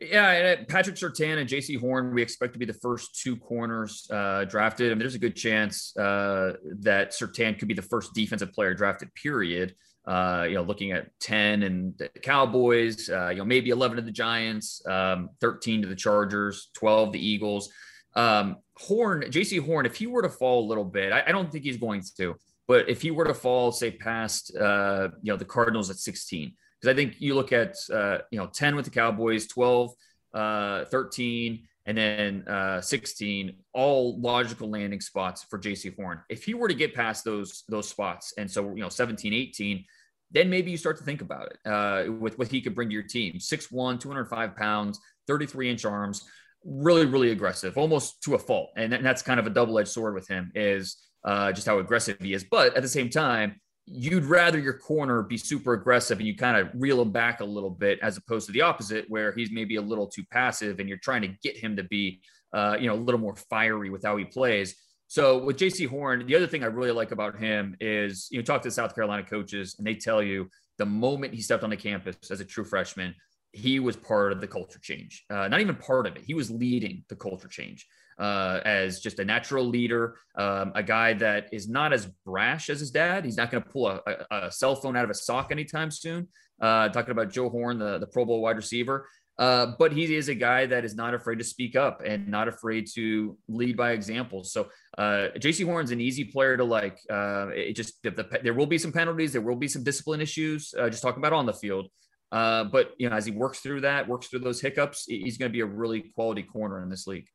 Yeah, 0.00 0.54
Patrick 0.68 0.96
Surtain 0.96 1.38
and 1.38 1.48
Jaycee 1.48 1.78
Horn, 1.78 2.14
we 2.14 2.22
expect 2.22 2.52
to 2.52 2.58
be 2.58 2.64
the 2.64 2.72
first 2.72 3.20
two 3.20 3.36
corners 3.36 4.08
uh, 4.12 4.44
drafted. 4.44 4.92
I 4.92 4.94
mean, 4.94 5.00
there's 5.00 5.16
a 5.16 5.18
good 5.18 5.34
chance 5.34 5.96
uh, 5.96 6.52
that 6.80 7.10
Surtain 7.10 7.58
could 7.58 7.66
be 7.66 7.74
the 7.74 7.82
first 7.82 8.14
defensive 8.14 8.52
player 8.52 8.74
drafted, 8.74 9.12
period. 9.14 9.74
Uh, 10.06 10.46
you 10.48 10.54
know, 10.54 10.62
looking 10.62 10.92
at 10.92 11.08
10 11.20 11.64
and 11.64 11.98
the 11.98 12.08
Cowboys, 12.22 13.10
uh, 13.10 13.28
you 13.28 13.38
know, 13.38 13.44
maybe 13.44 13.70
11 13.70 13.96
to 13.96 14.02
the 14.02 14.10
Giants, 14.10 14.80
um, 14.86 15.30
13 15.40 15.82
to 15.82 15.88
the 15.88 15.96
Chargers, 15.96 16.70
12 16.74 17.12
the 17.12 17.26
Eagles. 17.26 17.70
Um, 18.14 18.56
Horn, 18.80 19.22
Jaycee 19.22 19.64
Horn, 19.64 19.86
if 19.86 19.96
he 19.96 20.06
were 20.06 20.22
to 20.22 20.28
fall 20.28 20.64
a 20.64 20.66
little 20.66 20.84
bit, 20.84 21.12
I, 21.12 21.24
I, 21.26 21.32
don't 21.32 21.50
think 21.50 21.64
he's 21.64 21.76
going 21.76 22.02
to, 22.16 22.36
but 22.66 22.88
if 22.88 23.02
he 23.02 23.10
were 23.10 23.24
to 23.24 23.34
fall, 23.34 23.72
say 23.72 23.90
past, 23.90 24.56
uh, 24.56 25.08
you 25.22 25.32
know, 25.32 25.36
the 25.36 25.44
Cardinals 25.44 25.90
at 25.90 25.96
16, 25.96 26.52
because 26.80 26.92
I 26.92 26.96
think 26.96 27.20
you 27.20 27.34
look 27.34 27.52
at, 27.52 27.76
uh, 27.92 28.18
you 28.30 28.38
know, 28.38 28.46
10 28.46 28.76
with 28.76 28.84
the 28.84 28.90
Cowboys, 28.90 29.48
12, 29.48 29.90
uh, 30.34 30.84
13, 30.86 31.66
and 31.86 31.96
then 31.96 32.46
uh, 32.46 32.80
16, 32.80 33.56
all 33.72 34.20
logical 34.20 34.70
landing 34.70 35.00
spots 35.00 35.44
for 35.48 35.58
Jaycee 35.58 35.96
Horn. 35.96 36.20
If 36.28 36.44
he 36.44 36.54
were 36.54 36.68
to 36.68 36.74
get 36.74 36.94
past 36.94 37.24
those 37.24 37.64
those 37.68 37.88
spots, 37.88 38.34
and 38.36 38.48
so 38.50 38.74
you 38.74 38.82
know, 38.82 38.90
17, 38.90 39.32
18, 39.32 39.84
then 40.30 40.50
maybe 40.50 40.70
you 40.70 40.76
start 40.76 40.98
to 40.98 41.04
think 41.04 41.22
about 41.22 41.50
it 41.50 41.58
uh, 41.66 42.12
with 42.12 42.38
what 42.38 42.48
he 42.48 42.60
could 42.60 42.74
bring 42.74 42.90
to 42.90 42.92
your 42.94 43.02
team. 43.02 43.38
6'1, 43.38 43.98
205 43.98 44.54
pounds, 44.54 45.00
33 45.26 45.70
inch 45.70 45.84
arms 45.86 46.28
really, 46.64 47.06
really 47.06 47.30
aggressive, 47.30 47.76
almost 47.78 48.22
to 48.22 48.34
a 48.34 48.38
fault. 48.38 48.70
And 48.76 48.92
that's 48.92 49.22
kind 49.22 49.40
of 49.40 49.46
a 49.46 49.50
double 49.50 49.78
edged 49.78 49.88
sword 49.88 50.14
with 50.14 50.28
him 50.28 50.50
is 50.54 50.96
uh, 51.24 51.52
just 51.52 51.66
how 51.66 51.78
aggressive 51.78 52.18
he 52.20 52.32
is. 52.32 52.44
But 52.44 52.76
at 52.76 52.82
the 52.82 52.88
same 52.88 53.10
time, 53.10 53.60
you'd 53.86 54.24
rather 54.24 54.58
your 54.58 54.74
corner 54.74 55.22
be 55.22 55.38
super 55.38 55.72
aggressive 55.72 56.18
and 56.18 56.26
you 56.26 56.36
kind 56.36 56.56
of 56.56 56.68
reel 56.74 57.00
him 57.00 57.10
back 57.10 57.40
a 57.40 57.44
little 57.44 57.70
bit 57.70 57.98
as 58.02 58.16
opposed 58.16 58.46
to 58.46 58.52
the 58.52 58.60
opposite 58.60 59.06
where 59.08 59.32
he's 59.32 59.50
maybe 59.50 59.76
a 59.76 59.82
little 59.82 60.06
too 60.06 60.24
passive 60.30 60.78
and 60.78 60.88
you're 60.88 60.98
trying 60.98 61.22
to 61.22 61.28
get 61.42 61.56
him 61.56 61.74
to 61.76 61.84
be, 61.84 62.20
uh, 62.52 62.76
you 62.78 62.86
know, 62.86 62.94
a 62.94 62.96
little 62.96 63.20
more 63.20 63.36
fiery 63.48 63.88
with 63.88 64.04
how 64.04 64.16
he 64.16 64.24
plays. 64.24 64.74
So 65.06 65.42
with 65.42 65.56
Jaycee 65.56 65.88
Horn, 65.88 66.26
the 66.26 66.36
other 66.36 66.46
thing 66.46 66.62
I 66.62 66.66
really 66.66 66.90
like 66.90 67.12
about 67.12 67.38
him 67.38 67.76
is 67.80 68.28
you 68.30 68.38
know 68.38 68.44
talk 68.44 68.60
to 68.62 68.68
the 68.68 68.74
South 68.74 68.94
Carolina 68.94 69.22
coaches 69.22 69.74
and 69.78 69.86
they 69.86 69.94
tell 69.94 70.22
you 70.22 70.50
the 70.76 70.84
moment 70.86 71.34
he 71.34 71.40
stepped 71.40 71.64
on 71.64 71.70
the 71.70 71.76
campus 71.76 72.16
as 72.30 72.40
a 72.40 72.44
true 72.44 72.64
freshman, 72.64 73.14
he 73.52 73.80
was 73.80 73.96
part 73.96 74.32
of 74.32 74.40
the 74.40 74.46
culture 74.46 74.78
change. 74.80 75.24
Uh, 75.30 75.48
not 75.48 75.60
even 75.60 75.76
part 75.76 76.06
of 76.06 76.16
it. 76.16 76.22
He 76.24 76.34
was 76.34 76.50
leading 76.50 77.04
the 77.08 77.16
culture 77.16 77.48
change 77.48 77.86
uh, 78.18 78.60
as 78.64 79.00
just 79.00 79.18
a 79.18 79.24
natural 79.24 79.64
leader, 79.64 80.16
um, 80.36 80.72
a 80.74 80.82
guy 80.82 81.12
that 81.14 81.48
is 81.52 81.68
not 81.68 81.92
as 81.92 82.06
brash 82.26 82.68
as 82.68 82.80
his 82.80 82.90
dad. 82.90 83.24
He's 83.24 83.36
not 83.36 83.50
going 83.50 83.62
to 83.62 83.68
pull 83.68 83.86
a, 83.88 84.00
a, 84.06 84.46
a, 84.46 84.52
cell 84.52 84.74
phone 84.74 84.96
out 84.96 85.04
of 85.04 85.10
a 85.10 85.14
sock 85.14 85.52
anytime 85.52 85.90
soon. 85.90 86.28
Uh, 86.60 86.88
talking 86.88 87.12
about 87.12 87.30
Joe 87.30 87.48
Horn, 87.48 87.78
the, 87.78 87.98
the 87.98 88.06
Pro 88.06 88.24
Bowl 88.24 88.40
wide 88.40 88.56
receiver. 88.56 89.08
Uh, 89.38 89.74
but 89.78 89.92
he 89.92 90.12
is 90.16 90.28
a 90.28 90.34
guy 90.34 90.66
that 90.66 90.84
is 90.84 90.96
not 90.96 91.14
afraid 91.14 91.38
to 91.38 91.44
speak 91.44 91.76
up 91.76 92.02
and 92.04 92.26
not 92.26 92.48
afraid 92.48 92.88
to 92.92 93.38
lead 93.46 93.76
by 93.76 93.92
example. 93.92 94.42
So 94.42 94.66
uh, 94.98 95.28
Jaycee 95.38 95.64
Horn's 95.64 95.92
an 95.92 96.00
easy 96.00 96.24
player 96.24 96.56
to 96.56 96.64
like. 96.64 96.98
Uh, 97.08 97.46
it 97.54 97.74
just 97.74 98.02
the, 98.02 98.10
the, 98.10 98.40
there 98.42 98.54
will 98.54 98.66
be 98.66 98.78
some 98.78 98.90
penalties, 98.90 99.32
there 99.32 99.40
will 99.40 99.54
be 99.54 99.68
some 99.68 99.84
discipline 99.84 100.20
issues. 100.20 100.74
Just 100.76 101.02
talking 101.02 101.20
about 101.20 101.32
on 101.32 101.46
the 101.46 101.52
field, 101.52 101.86
uh, 102.30 102.64
but 102.64 102.92
you 102.98 103.08
know, 103.08 103.16
as 103.16 103.24
he 103.24 103.32
works 103.32 103.60
through 103.60 103.82
that, 103.82 104.06
works 104.06 104.26
through 104.26 104.40
those 104.40 104.60
hiccups, 104.60 105.06
he's 105.06 105.38
going 105.38 105.50
to 105.50 105.52
be 105.52 105.60
a 105.60 105.66
really 105.66 106.02
quality 106.14 106.42
corner 106.42 106.82
in 106.82 106.88
this 106.88 107.06
league. 107.06 107.26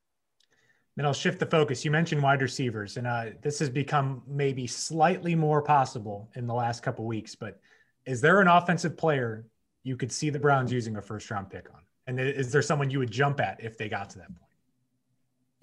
Then 0.96 1.06
I'll 1.06 1.12
shift 1.12 1.40
the 1.40 1.46
focus. 1.46 1.84
You 1.84 1.90
mentioned 1.90 2.22
wide 2.22 2.40
receivers, 2.40 2.96
and 2.96 3.06
uh, 3.06 3.24
this 3.42 3.58
has 3.58 3.68
become 3.68 4.22
maybe 4.28 4.66
slightly 4.68 5.34
more 5.34 5.60
possible 5.60 6.30
in 6.36 6.46
the 6.46 6.54
last 6.54 6.84
couple 6.84 7.04
weeks. 7.04 7.34
But 7.34 7.58
is 8.06 8.20
there 8.20 8.40
an 8.40 8.46
offensive 8.46 8.96
player 8.96 9.44
you 9.82 9.96
could 9.96 10.12
see 10.12 10.30
the 10.30 10.38
Browns 10.38 10.72
using 10.72 10.96
a 10.96 11.02
first 11.02 11.28
round 11.30 11.50
pick 11.50 11.66
on? 11.74 11.80
And 12.06 12.20
is 12.20 12.52
there 12.52 12.62
someone 12.62 12.90
you 12.90 13.00
would 13.00 13.10
jump 13.10 13.40
at 13.40 13.62
if 13.62 13.76
they 13.76 13.88
got 13.88 14.10
to 14.10 14.18
that 14.18 14.28
point? 14.28 14.43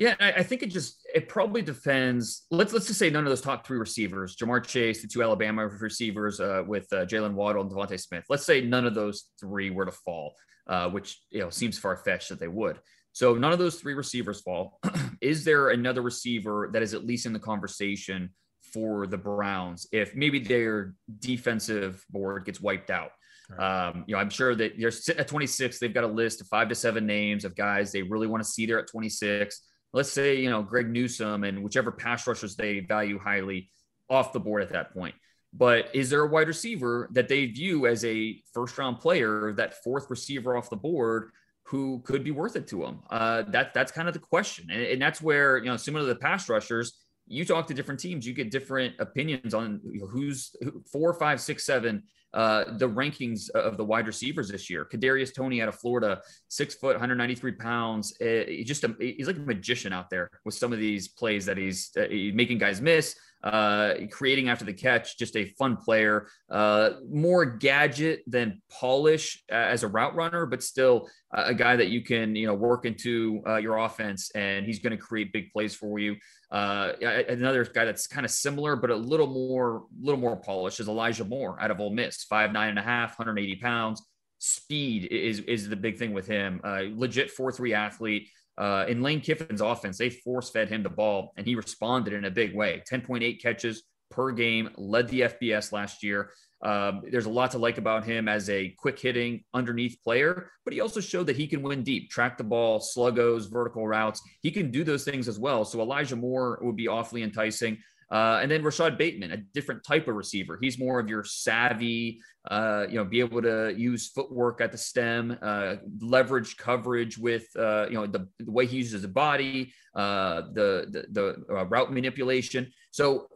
Yeah, 0.01 0.15
I, 0.19 0.31
I, 0.31 0.43
think 0.43 0.63
it 0.63 0.71
just 0.71 1.05
it 1.13 1.29
probably 1.29 1.61
depends. 1.61 2.47
Let's 2.49 2.73
let's 2.73 2.87
just 2.87 2.97
say 2.97 3.11
none 3.11 3.23
of 3.23 3.29
those 3.29 3.39
top 3.39 3.67
three 3.67 3.77
receivers, 3.77 4.35
Ja'Marr 4.35 4.65
Chase, 4.65 5.03
the 5.03 5.07
two 5.07 5.21
Alabama 5.21 5.67
receivers 5.67 6.39
uh, 6.39 6.63
with 6.65 6.91
uh, 6.91 7.05
Jaylen 7.05 7.33
Waddle 7.35 7.61
and 7.61 7.69
DeVonta 7.69 7.99
Smith. 7.99 8.25
Let's 8.27 8.43
say 8.43 8.61
none 8.61 8.87
of 8.87 8.95
those 8.95 9.25
three 9.39 9.69
were 9.69 9.85
to 9.85 9.91
fall, 9.91 10.33
uh, 10.65 10.89
which 10.89 11.21
you 11.29 11.41
know 11.41 11.51
seems 11.51 11.77
far 11.77 11.95
fetched 11.97 12.29
that 12.29 12.39
they 12.39 12.47
would. 12.47 12.79
So 13.11 13.35
none 13.35 13.53
of 13.53 13.59
those 13.59 13.75
three 13.75 13.93
receivers 13.93 14.41
fall. 14.41 14.79
is 15.21 15.45
there 15.45 15.69
another 15.69 16.01
receiver 16.01 16.71
that 16.73 16.81
is 16.81 16.95
at 16.95 17.05
least 17.05 17.27
in 17.27 17.33
the 17.33 17.37
conversation 17.37 18.31
for 18.73 19.05
the 19.05 19.19
Browns 19.19 19.85
if 19.91 20.15
maybe 20.15 20.39
their 20.39 20.95
defensive 21.19 22.03
board 22.09 22.45
gets 22.45 22.59
wiped 22.59 22.89
out? 22.89 23.11
Um, 23.59 24.05
you 24.07 24.15
know, 24.15 24.19
I'm 24.19 24.31
sure 24.31 24.55
that 24.55 24.79
they're 24.79 24.89
sitting 24.89 25.19
at 25.19 25.27
26. 25.27 25.77
They've 25.77 25.93
got 25.93 26.05
a 26.05 26.07
list 26.07 26.41
of 26.41 26.47
five 26.47 26.69
to 26.69 26.75
seven 26.75 27.05
names 27.05 27.45
of 27.45 27.53
guys 27.53 27.91
they 27.91 28.01
really 28.01 28.25
want 28.25 28.41
to 28.41 28.49
see 28.49 28.65
there 28.65 28.79
at 28.79 28.87
26 28.87 29.61
let's 29.93 30.11
say, 30.11 30.37
you 30.37 30.49
know, 30.49 30.61
Greg 30.61 30.89
Newsome 30.89 31.43
and 31.43 31.63
whichever 31.63 31.91
pass 31.91 32.27
rushers 32.27 32.55
they 32.55 32.79
value 32.79 33.19
highly 33.19 33.69
off 34.09 34.33
the 34.33 34.39
board 34.39 34.61
at 34.61 34.69
that 34.69 34.93
point. 34.93 35.15
But 35.53 35.89
is 35.93 36.09
there 36.09 36.21
a 36.23 36.27
wide 36.27 36.47
receiver 36.47 37.09
that 37.11 37.27
they 37.27 37.45
view 37.47 37.87
as 37.87 38.05
a 38.05 38.41
first 38.53 38.77
round 38.77 38.99
player, 38.99 39.53
that 39.57 39.83
fourth 39.83 40.09
receiver 40.09 40.55
off 40.55 40.69
the 40.69 40.77
board 40.77 41.31
who 41.63 42.01
could 42.05 42.23
be 42.23 42.31
worth 42.31 42.55
it 42.55 42.67
to 42.67 42.81
them? 42.81 42.99
Uh, 43.09 43.43
that, 43.49 43.73
that's 43.73 43.91
kind 43.91 44.07
of 44.07 44.13
the 44.13 44.19
question. 44.19 44.69
And, 44.71 44.81
and 44.81 45.01
that's 45.01 45.21
where, 45.21 45.57
you 45.57 45.65
know, 45.65 45.77
similar 45.77 46.05
to 46.05 46.13
the 46.13 46.19
pass 46.19 46.47
rushers, 46.47 46.93
you 47.27 47.45
talk 47.45 47.67
to 47.67 47.73
different 47.73 47.99
teams, 47.99 48.25
you 48.25 48.33
get 48.33 48.51
different 48.51 48.95
opinions 48.99 49.53
on 49.53 49.81
who's 50.09 50.55
who, 50.61 50.83
four, 50.91 51.13
five, 51.13 51.41
six, 51.41 51.65
seven. 51.65 52.03
Uh, 52.33 52.63
the 52.77 52.87
rankings 52.87 53.49
of 53.49 53.75
the 53.75 53.83
wide 53.83 54.07
receivers 54.07 54.47
this 54.47 54.69
year. 54.69 54.85
Kadarius 54.85 55.33
Toney 55.33 55.61
out 55.61 55.67
of 55.67 55.75
Florida, 55.75 56.21
six 56.47 56.75
foot, 56.75 56.93
193 56.93 57.51
pounds. 57.53 58.13
Uh, 58.21 58.43
just 58.63 58.83
a, 58.85 58.95
he's 58.99 59.27
like 59.27 59.35
a 59.35 59.39
magician 59.39 59.91
out 59.91 60.09
there 60.09 60.29
with 60.45 60.55
some 60.55 60.71
of 60.71 60.79
these 60.79 61.09
plays 61.09 61.45
that 61.45 61.57
he's 61.57 61.91
uh, 61.97 62.07
making 62.33 62.57
guys 62.57 62.79
miss 62.79 63.15
uh, 63.43 63.93
creating 64.11 64.49
after 64.49 64.65
the 64.65 64.73
catch, 64.73 65.17
just 65.17 65.35
a 65.35 65.45
fun 65.45 65.77
player, 65.77 66.27
uh, 66.49 66.91
more 67.09 67.45
gadget 67.45 68.21
than 68.27 68.61
polish 68.69 69.43
as 69.49 69.83
a 69.83 69.87
route 69.87 70.15
runner, 70.15 70.45
but 70.45 70.61
still 70.61 71.09
a 71.33 71.53
guy 71.53 71.75
that 71.75 71.87
you 71.87 72.01
can, 72.03 72.35
you 72.35 72.45
know, 72.45 72.53
work 72.53 72.85
into 72.85 73.41
uh, 73.47 73.55
your 73.55 73.77
offense 73.77 74.31
and 74.31 74.65
he's 74.65 74.79
going 74.79 74.91
to 74.91 74.97
create 74.97 75.31
big 75.31 75.51
plays 75.51 75.73
for 75.73 75.97
you. 75.97 76.15
Uh, 76.51 76.91
another 77.29 77.63
guy 77.65 77.85
that's 77.85 78.07
kind 78.07 78.25
of 78.25 78.31
similar, 78.31 78.75
but 78.75 78.89
a 78.89 78.95
little 78.95 79.27
more, 79.27 79.85
little 80.01 80.19
more 80.19 80.35
polished 80.35 80.79
is 80.79 80.87
Elijah 80.87 81.23
Moore 81.23 81.57
out 81.61 81.71
of 81.71 81.79
Ole 81.79 81.93
Miss, 81.93 82.23
five, 82.23 82.51
nine 82.51 82.69
and 82.69 82.79
a 82.79 82.83
half, 82.83 83.17
180 83.17 83.55
pounds. 83.57 84.03
Speed 84.39 85.05
is, 85.05 85.39
is 85.41 85.69
the 85.69 85.75
big 85.75 85.97
thing 85.97 86.13
with 86.13 86.27
him. 86.27 86.59
Uh, 86.63 86.83
legit 86.91 87.31
four, 87.31 87.51
three 87.51 87.73
athlete. 87.73 88.27
Uh, 88.57 88.85
in 88.87 89.01
Lane 89.01 89.21
Kiffin's 89.21 89.61
offense, 89.61 89.97
they 89.97 90.09
force 90.09 90.49
fed 90.49 90.69
him 90.69 90.83
the 90.83 90.89
ball 90.89 91.33
and 91.37 91.47
he 91.47 91.55
responded 91.55 92.13
in 92.13 92.25
a 92.25 92.31
big 92.31 92.55
way 92.55 92.83
10.8 92.91 93.41
catches 93.41 93.83
per 94.09 94.31
game, 94.31 94.69
led 94.77 95.07
the 95.07 95.21
FBS 95.21 95.71
last 95.71 96.03
year. 96.03 96.31
Um, 96.63 97.01
there's 97.09 97.25
a 97.25 97.29
lot 97.29 97.51
to 97.51 97.57
like 97.57 97.79
about 97.79 98.05
him 98.05 98.27
as 98.27 98.49
a 98.49 98.69
quick 98.77 98.99
hitting 98.99 99.43
underneath 99.53 99.97
player, 100.03 100.51
but 100.63 100.73
he 100.73 100.79
also 100.79 100.99
showed 100.99 101.25
that 101.27 101.35
he 101.35 101.47
can 101.47 101.63
win 101.63 101.83
deep, 101.83 102.11
track 102.11 102.37
the 102.37 102.43
ball, 102.43 102.79
sluggos, 102.79 103.49
vertical 103.49 103.87
routes. 103.87 104.21
He 104.41 104.51
can 104.51 104.69
do 104.69 104.83
those 104.83 105.03
things 105.03 105.27
as 105.27 105.39
well. 105.39 105.65
So 105.65 105.81
Elijah 105.81 106.15
Moore 106.15 106.59
would 106.61 106.75
be 106.75 106.87
awfully 106.87 107.23
enticing. 107.23 107.79
Uh, 108.11 108.39
and 108.41 108.51
then 108.51 108.61
Rashod 108.61 108.97
Bateman, 108.97 109.31
a 109.31 109.37
different 109.37 109.85
type 109.85 110.09
of 110.09 110.15
receiver. 110.15 110.59
He's 110.61 110.77
more 110.77 110.99
of 110.99 111.07
your 111.07 111.23
savvy, 111.23 112.19
uh, 112.49 112.85
you 112.89 112.95
know, 112.95 113.05
be 113.05 113.21
able 113.21 113.41
to 113.41 113.73
use 113.77 114.09
footwork 114.09 114.59
at 114.59 114.73
the 114.73 114.77
stem, 114.77 115.37
uh, 115.41 115.75
leverage 116.01 116.57
coverage 116.57 117.17
with, 117.17 117.45
uh, 117.57 117.85
you 117.87 117.93
know, 117.93 118.05
the, 118.07 118.27
the, 118.39 118.51
way 118.51 118.65
he 118.65 118.77
uses 118.77 119.03
the 119.03 119.07
body, 119.07 119.73
uh, 119.95 120.41
the 120.53 120.87
the, 120.89 121.05
the 121.11 121.55
uh, 121.55 121.65
route 121.67 121.93
manipulation. 121.93 122.69
So 122.91 123.27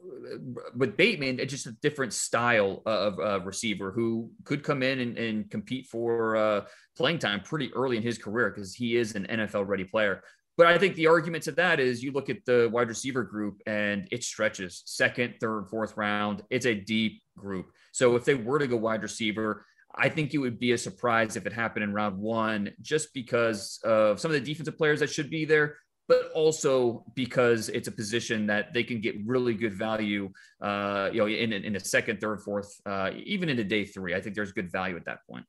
with 0.76 0.98
Bateman, 0.98 1.40
it's 1.40 1.54
just 1.54 1.68
a 1.68 1.72
different 1.82 2.12
style 2.12 2.82
of 2.86 3.46
receiver 3.46 3.92
who 3.92 4.30
could 4.44 4.64
come 4.64 4.84
in 4.84 5.00
and, 5.00 5.18
and 5.18 5.50
compete 5.50 5.86
for 5.88 6.66
playing 6.98 7.20
time 7.20 7.40
pretty 7.40 7.74
early 7.74 7.96
in 7.96 8.04
his 8.04 8.18
career 8.18 8.50
because 8.50 8.74
he 8.74 8.98
is 8.98 9.16
an 9.16 9.26
NFL 9.30 9.66
ready 9.68 9.86
player. 9.86 10.24
But 10.58 10.68
I 10.68 10.78
think 10.78 10.96
the 10.96 11.08
argument 11.08 11.44
to 11.46 11.52
that 11.54 11.80
is 11.80 12.02
you 12.02 12.12
look 12.12 12.30
at 12.30 12.46
the 12.46 12.70
wide 12.72 12.88
receiver 12.88 13.24
group 13.24 13.62
and 13.66 14.08
it 14.12 14.24
stretches 14.24 14.84
second, 14.86 15.36
third, 15.42 15.68
fourth 15.70 15.98
round. 15.98 16.44
It's 16.50 16.66
a 16.66 16.74
deep 16.74 17.22
group. 17.38 17.68
So 17.92 18.16
if 18.16 18.24
they 18.24 18.36
were 18.36 18.60
to 18.60 18.68
go 18.68 18.78
wide 18.78 19.04
receiver, 19.04 19.66
I 19.98 20.10
think 20.10 20.34
it 20.34 20.38
would 20.38 20.60
be 20.60 20.72
a 20.72 20.78
surprise 20.78 21.36
if 21.36 21.46
it 21.46 21.54
happened 21.54 21.84
in 21.84 21.94
round 21.94 22.18
one, 22.18 22.72
just 22.82 23.14
because 23.14 23.80
of 23.84 24.20
some 24.20 24.32
of 24.32 24.36
the 24.36 24.46
defensive 24.46 24.78
players 24.78 25.00
that 25.00 25.10
should 25.10 25.30
be 25.30 25.46
there, 25.46 25.78
but 26.08 26.32
also 26.34 27.06
because 27.16 27.70
it's 27.70 27.88
a 27.88 27.92
position 27.92 28.48
that 28.48 28.74
they 28.74 28.84
can 28.84 29.02
get 29.02 29.16
really 29.26 29.54
good 29.54 29.74
value, 29.74 30.30
uh, 30.62 31.10
you 31.12 31.20
know, 31.20 31.28
in, 31.28 31.54
in 31.54 31.76
a 31.76 31.80
second, 31.80 32.20
third, 32.20 32.42
fourth, 32.42 32.80
uh, 32.86 33.12
even 33.26 33.50
into 33.50 33.64
day 33.64 33.86
three. 33.86 34.14
I 34.14 34.22
think 34.22 34.36
there's 34.36 34.52
good 34.52 34.72
value 34.72 34.96
at 34.98 35.06
that 35.06 35.20
point. 35.30 35.46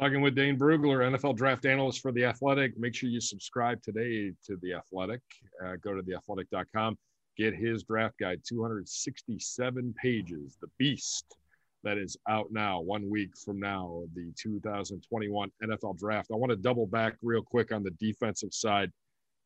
Talking 0.00 0.22
with 0.22 0.34
Dane 0.34 0.58
Brugler, 0.58 1.08
NFL 1.08 1.36
draft 1.36 1.64
analyst 1.66 2.00
for 2.00 2.10
The 2.10 2.24
Athletic. 2.24 2.76
Make 2.76 2.96
sure 2.96 3.08
you 3.08 3.20
subscribe 3.20 3.80
today 3.80 4.32
to 4.44 4.56
The 4.60 4.74
Athletic. 4.74 5.20
Uh, 5.64 5.76
go 5.80 5.94
to 5.94 6.02
theathletic.com, 6.02 6.98
get 7.38 7.54
his 7.54 7.84
draft 7.84 8.18
guide, 8.18 8.40
267 8.44 9.94
pages, 10.02 10.58
The 10.60 10.66
Beast, 10.78 11.36
that 11.84 11.96
is 11.96 12.16
out 12.28 12.48
now, 12.50 12.80
one 12.80 13.08
week 13.08 13.36
from 13.36 13.60
now, 13.60 14.02
the 14.16 14.32
2021 14.36 15.50
NFL 15.62 15.96
draft. 15.96 16.30
I 16.32 16.36
want 16.36 16.50
to 16.50 16.56
double 16.56 16.86
back 16.86 17.14
real 17.22 17.42
quick 17.42 17.70
on 17.70 17.84
the 17.84 17.92
defensive 17.92 18.52
side. 18.52 18.90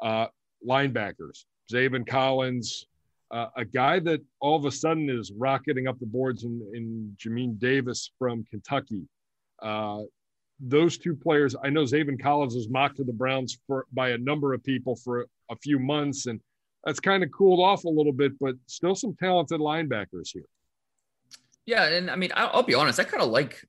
Uh, 0.00 0.28
linebackers, 0.66 1.44
Zaven 1.70 2.06
Collins, 2.06 2.86
uh, 3.30 3.48
a 3.56 3.66
guy 3.66 3.98
that 4.00 4.22
all 4.40 4.56
of 4.56 4.64
a 4.64 4.70
sudden 4.70 5.10
is 5.10 5.30
rocketing 5.30 5.88
up 5.88 5.98
the 5.98 6.06
boards 6.06 6.44
in, 6.44 6.66
in 6.72 7.14
Jamin 7.18 7.58
Davis 7.58 8.12
from 8.18 8.44
Kentucky. 8.44 9.06
Uh, 9.60 10.04
those 10.60 10.98
two 10.98 11.14
players, 11.14 11.54
I 11.62 11.70
know 11.70 11.84
Zaven 11.84 12.20
Collins 12.20 12.54
was 12.54 12.68
mocked 12.68 12.96
to 12.96 13.04
the 13.04 13.12
Browns 13.12 13.58
for 13.66 13.86
by 13.92 14.10
a 14.10 14.18
number 14.18 14.52
of 14.54 14.64
people 14.64 14.96
for 14.96 15.26
a 15.50 15.56
few 15.56 15.78
months, 15.78 16.26
and 16.26 16.40
that's 16.84 17.00
kind 17.00 17.22
of 17.22 17.30
cooled 17.30 17.60
off 17.60 17.84
a 17.84 17.88
little 17.88 18.12
bit, 18.12 18.38
but 18.38 18.56
still 18.66 18.94
some 18.94 19.14
talented 19.14 19.60
linebackers 19.60 20.30
here. 20.32 20.44
Yeah, 21.66 21.84
and 21.84 22.10
I 22.10 22.16
mean, 22.16 22.30
I'll, 22.34 22.62
be 22.62 22.74
honest, 22.74 22.98
I 22.98 23.04
kind 23.04 23.22
of 23.22 23.28
like 23.28 23.62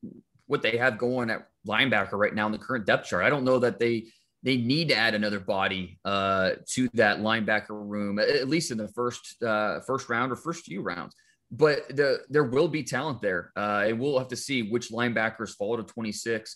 what 0.48 0.62
they 0.62 0.78
have 0.78 0.98
going 0.98 1.30
at 1.30 1.48
linebacker 1.68 2.14
right 2.14 2.34
now 2.34 2.46
in 2.46 2.52
the 2.52 2.58
current 2.58 2.86
depth 2.86 3.08
chart. 3.08 3.24
I 3.24 3.30
don't 3.30 3.44
know 3.44 3.60
that 3.60 3.78
they 3.80 4.06
they 4.42 4.56
need 4.56 4.88
to 4.88 4.96
add 4.96 5.16
another 5.16 5.40
body 5.40 6.00
uh, 6.06 6.52
to 6.70 6.88
that 6.94 7.20
linebacker 7.20 7.72
room, 7.72 8.20
at 8.20 8.48
least 8.48 8.72
in 8.72 8.78
the 8.78 8.88
first 8.88 9.42
uh, 9.44 9.82
first 9.82 10.10
round 10.10 10.32
or 10.32 10.38
first 10.38 10.64
few 10.64 10.82
rounds. 10.82 11.14
But 11.52 11.90
the, 11.90 12.22
there 12.30 12.44
will 12.44 12.68
be 12.68 12.84
talent 12.84 13.22
there, 13.22 13.52
uh, 13.58 13.86
and 13.88 14.00
we'll 14.00 14.18
have 14.18 14.28
to 14.30 14.36
see 14.36 14.70
which 14.70 14.92
linebackers 14.92 15.56
fall 15.56 15.76
to 15.76 15.84
26 15.84 16.56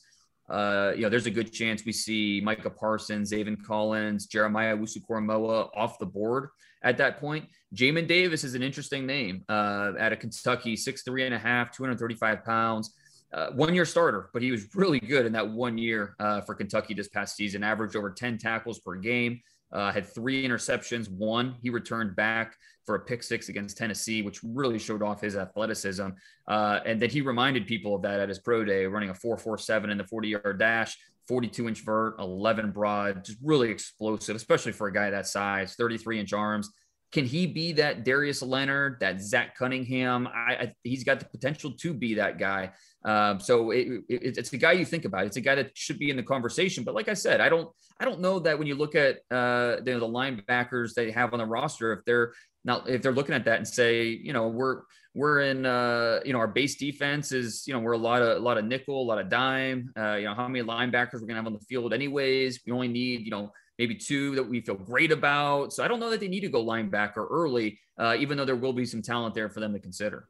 uh, 0.50 0.92
you 0.96 1.02
know, 1.02 1.10
there's 1.10 1.26
a 1.26 1.32
good 1.32 1.52
chance 1.52 1.86
we 1.86 1.94
see 1.94 2.42
Micah 2.44 2.70
Parsons, 2.70 3.32
Zaven 3.32 3.62
Collins, 3.64 4.26
Jeremiah 4.26 4.76
Owusu-Koramoah 4.76 5.70
off 5.76 6.00
the 6.00 6.06
board 6.06 6.50
at 6.84 6.98
that 6.98 7.20
point. 7.20 7.46
Jamin 7.74 8.08
Davis 8.08 8.44
is 8.44 8.54
an 8.56 8.62
interesting 8.62 9.06
name 9.06 9.44
uh, 9.50 9.94
at 9.98 10.12
a 10.12 10.18
Kentucky, 10.18 10.76
six 10.76 11.04
three 11.04 11.26
and 11.26 11.34
a 11.34 11.40
half, 11.40 11.72
235 11.72 12.44
pounds. 12.44 12.94
Uh, 13.34 13.50
one 13.54 13.74
year 13.74 13.86
starter, 13.86 14.30
but 14.32 14.44
he 14.44 14.52
was 14.52 14.76
really 14.76 15.00
good 15.00 15.26
in 15.26 15.34
that 15.34 15.50
one 15.50 15.76
year 15.76 16.16
uh, 16.20 16.40
for 16.42 16.54
Kentucky 16.54 16.94
this 16.94 17.08
past 17.08 17.36
season, 17.36 17.64
averaged 17.64 17.96
over 17.96 18.12
10 18.12 18.38
tackles 18.38 18.78
per 18.80 18.94
game, 18.94 19.42
uh, 19.74 19.92
had 19.92 20.06
three 20.06 20.48
interceptions. 20.48 21.10
One, 21.10 21.56
he 21.62 21.70
returned 21.70 22.16
back 22.16 22.56
for 22.86 22.96
a 22.96 23.00
pick 23.00 23.24
six 23.24 23.50
against 23.50 23.78
Tennessee, 23.78 24.22
which 24.22 24.40
really 24.44 24.78
showed 24.78 25.02
off 25.02 25.22
his 25.22 25.36
athleticism. 25.36 26.10
Uh, 26.48 26.80
and 26.86 27.02
then 27.02 27.10
he 27.10 27.22
reminded 27.22 27.66
people 27.66 27.96
of 27.96 28.02
that 28.04 28.20
at 28.20 28.30
his 28.30 28.40
pro 28.40 28.64
day, 28.64 28.86
running 28.86 29.10
a 29.10 29.14
4.47 29.14 29.92
in 29.92 29.98
the 29.98 30.04
40 30.04 30.28
yard 30.30 30.60
dash, 30.60 30.98
42 31.28 31.68
inch 31.68 31.82
vert, 31.84 32.16
11 32.20 32.72
broad, 32.72 33.26
just 33.26 33.40
really 33.42 33.70
explosive, 33.70 34.36
especially 34.36 34.74
for 34.74 34.88
a 34.88 34.94
guy 34.94 35.10
that 35.10 35.28
size, 35.28 35.76
33 35.76 36.20
inch 36.20 36.34
arms. 36.34 36.70
Can 37.12 37.26
he 37.26 37.46
be 37.46 37.74
that 37.74 38.04
Darius 38.04 38.42
Leonard, 38.42 39.00
that 39.00 39.22
Zach 39.22 39.56
Cunningham? 39.56 40.28
I, 40.28 40.54
I, 40.54 40.74
he's 40.84 41.04
got 41.04 41.20
the 41.20 41.26
potential 41.26 41.72
to 41.72 41.94
be 41.94 42.16
that 42.16 42.40
guy. 42.40 42.72
Um, 43.06 43.40
so 43.40 43.72
it, 43.72 43.88
it, 44.08 44.38
it's 44.38 44.54
a 44.54 44.58
guy 44.58 44.74
you 44.74 44.86
think 44.86 45.06
about. 45.06 45.26
It's 45.26 45.38
a 45.38 45.42
guy 45.42 45.56
that 45.56 45.78
should 45.78 46.00
be 46.00 46.10
in 46.10 46.16
the 46.16 46.24
conversation. 46.24 46.84
But 46.84 46.96
like 46.96 47.10
I 47.10 47.14
said, 47.14 47.42
I 47.42 47.50
don't 47.50 47.70
I 48.00 48.06
don't 48.06 48.22
know 48.22 48.40
that 48.40 48.58
when 48.58 48.68
you 48.68 48.76
look 48.76 48.96
at 48.96 49.18
uh, 49.30 49.78
the, 49.84 49.98
the 50.00 50.08
linebackers 50.08 50.94
they 50.94 51.12
have 51.12 51.34
on 51.34 51.40
the 51.40 51.46
roster, 51.46 51.94
if 51.94 52.06
they're 52.06 52.34
not 52.64 52.90
if 52.90 53.02
they're 53.02 53.12
looking 53.12 53.36
at 53.36 53.46
that 53.46 53.58
and 53.58 53.68
say, 53.68 54.06
you 54.06 54.34
know, 54.34 54.48
we're 54.48 54.84
we're 55.14 55.42
in 55.42 55.66
uh, 55.66 56.20
you 56.26 56.34
know 56.34 56.40
our 56.40 56.48
base 56.48 56.76
defense 56.76 57.32
is 57.32 57.68
you 57.68 57.74
know 57.74 57.80
we're 57.80 57.94
a 57.94 57.98
lot 57.98 58.22
of 58.22 58.38
a 58.38 58.40
lot 58.40 58.58
of 58.58 58.66
nickel, 58.66 59.02
a 59.02 59.08
lot 59.08 59.20
of 59.20 59.30
dime. 59.30 59.92
Uh, 59.98 60.16
you 60.16 60.26
know 60.26 60.34
how 60.34 60.48
many 60.48 60.66
linebackers 60.66 61.22
we're 61.22 61.28
gonna 61.28 61.36
have 61.36 61.48
on 61.48 61.54
the 61.54 61.60
field 61.60 61.94
anyways. 61.94 62.62
We 62.66 62.72
only 62.72 62.88
need 62.88 63.22
you 63.22 63.32
know 63.32 63.52
maybe 63.78 63.96
two 63.96 64.36
that 64.36 64.48
we 64.48 64.62
feel 64.62 64.76
great 64.76 65.12
about. 65.12 65.74
So 65.74 65.84
I 65.84 65.88
don't 65.88 66.00
know 66.00 66.10
that 66.10 66.20
they 66.20 66.28
need 66.28 66.42
to 66.42 66.50
go 66.50 66.64
linebacker 66.64 67.28
early, 67.30 67.80
uh, 67.98 68.16
even 68.20 68.38
though 68.38 68.46
there 68.46 68.56
will 68.56 68.74
be 68.74 68.86
some 68.86 69.02
talent 69.02 69.34
there 69.36 69.50
for 69.50 69.60
them 69.60 69.74
to 69.74 69.80
consider. 69.80 70.28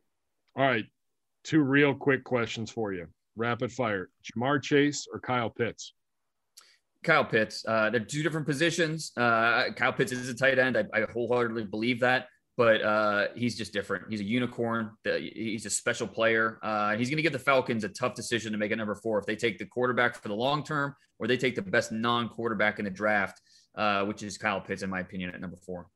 All 0.55 0.63
right, 0.63 0.85
two 1.43 1.61
real 1.61 1.93
quick 1.93 2.23
questions 2.23 2.71
for 2.71 2.93
you. 2.93 3.07
Rapid 3.35 3.71
fire: 3.71 4.09
Ja'Marr 4.23 4.61
Chase 4.61 5.07
or 5.11 5.19
Kyle 5.19 5.49
Pitts? 5.49 5.93
Kyle 7.03 7.25
Pitts. 7.25 7.65
Uh, 7.67 7.89
they're 7.89 7.99
two 7.99 8.23
different 8.23 8.47
positions. 8.47 9.11
Uh, 9.17 9.65
Kyle 9.75 9.93
Pitts 9.93 10.11
is 10.11 10.29
a 10.29 10.33
tight 10.33 10.57
end. 10.57 10.77
I, 10.77 10.85
I 10.93 11.01
wholeheartedly 11.11 11.65
believe 11.65 11.99
that, 11.99 12.27
but 12.57 12.81
uh, 12.81 13.27
he's 13.35 13.57
just 13.57 13.73
different. 13.73 14.05
He's 14.09 14.21
a 14.21 14.23
unicorn. 14.23 14.91
He's 15.03 15.65
a 15.65 15.69
special 15.69 16.07
player. 16.07 16.59
Uh, 16.63 16.95
he's 16.95 17.09
going 17.09 17.17
to 17.17 17.23
give 17.23 17.33
the 17.33 17.39
Falcons 17.39 17.83
a 17.83 17.89
tough 17.89 18.15
decision 18.15 18.51
to 18.51 18.57
make 18.57 18.71
at 18.71 18.77
number 18.77 18.95
four 18.95 19.19
if 19.19 19.25
they 19.25 19.35
take 19.35 19.57
the 19.57 19.65
quarterback 19.65 20.15
for 20.15 20.29
the 20.29 20.35
long 20.35 20.63
term 20.63 20.95
or 21.19 21.27
they 21.27 21.37
take 21.37 21.55
the 21.55 21.61
best 21.61 21.91
non-quarterback 21.91 22.79
in 22.79 22.85
the 22.85 22.91
draft, 22.91 23.41
uh, 23.75 24.03
which 24.05 24.23
is 24.23 24.37
Kyle 24.37 24.61
Pitts, 24.61 24.81
in 24.81 24.89
my 24.89 25.01
opinion, 25.01 25.29
at 25.33 25.41
number 25.41 25.57
four. 25.57 25.87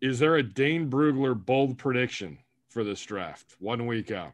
Is 0.00 0.18
there 0.18 0.36
a 0.36 0.42
Dane 0.42 0.90
Brugler 0.90 1.34
bold 1.34 1.78
prediction 1.78 2.38
for 2.68 2.84
this 2.84 3.02
draft? 3.02 3.56
One 3.58 3.86
week 3.86 4.10
out. 4.10 4.32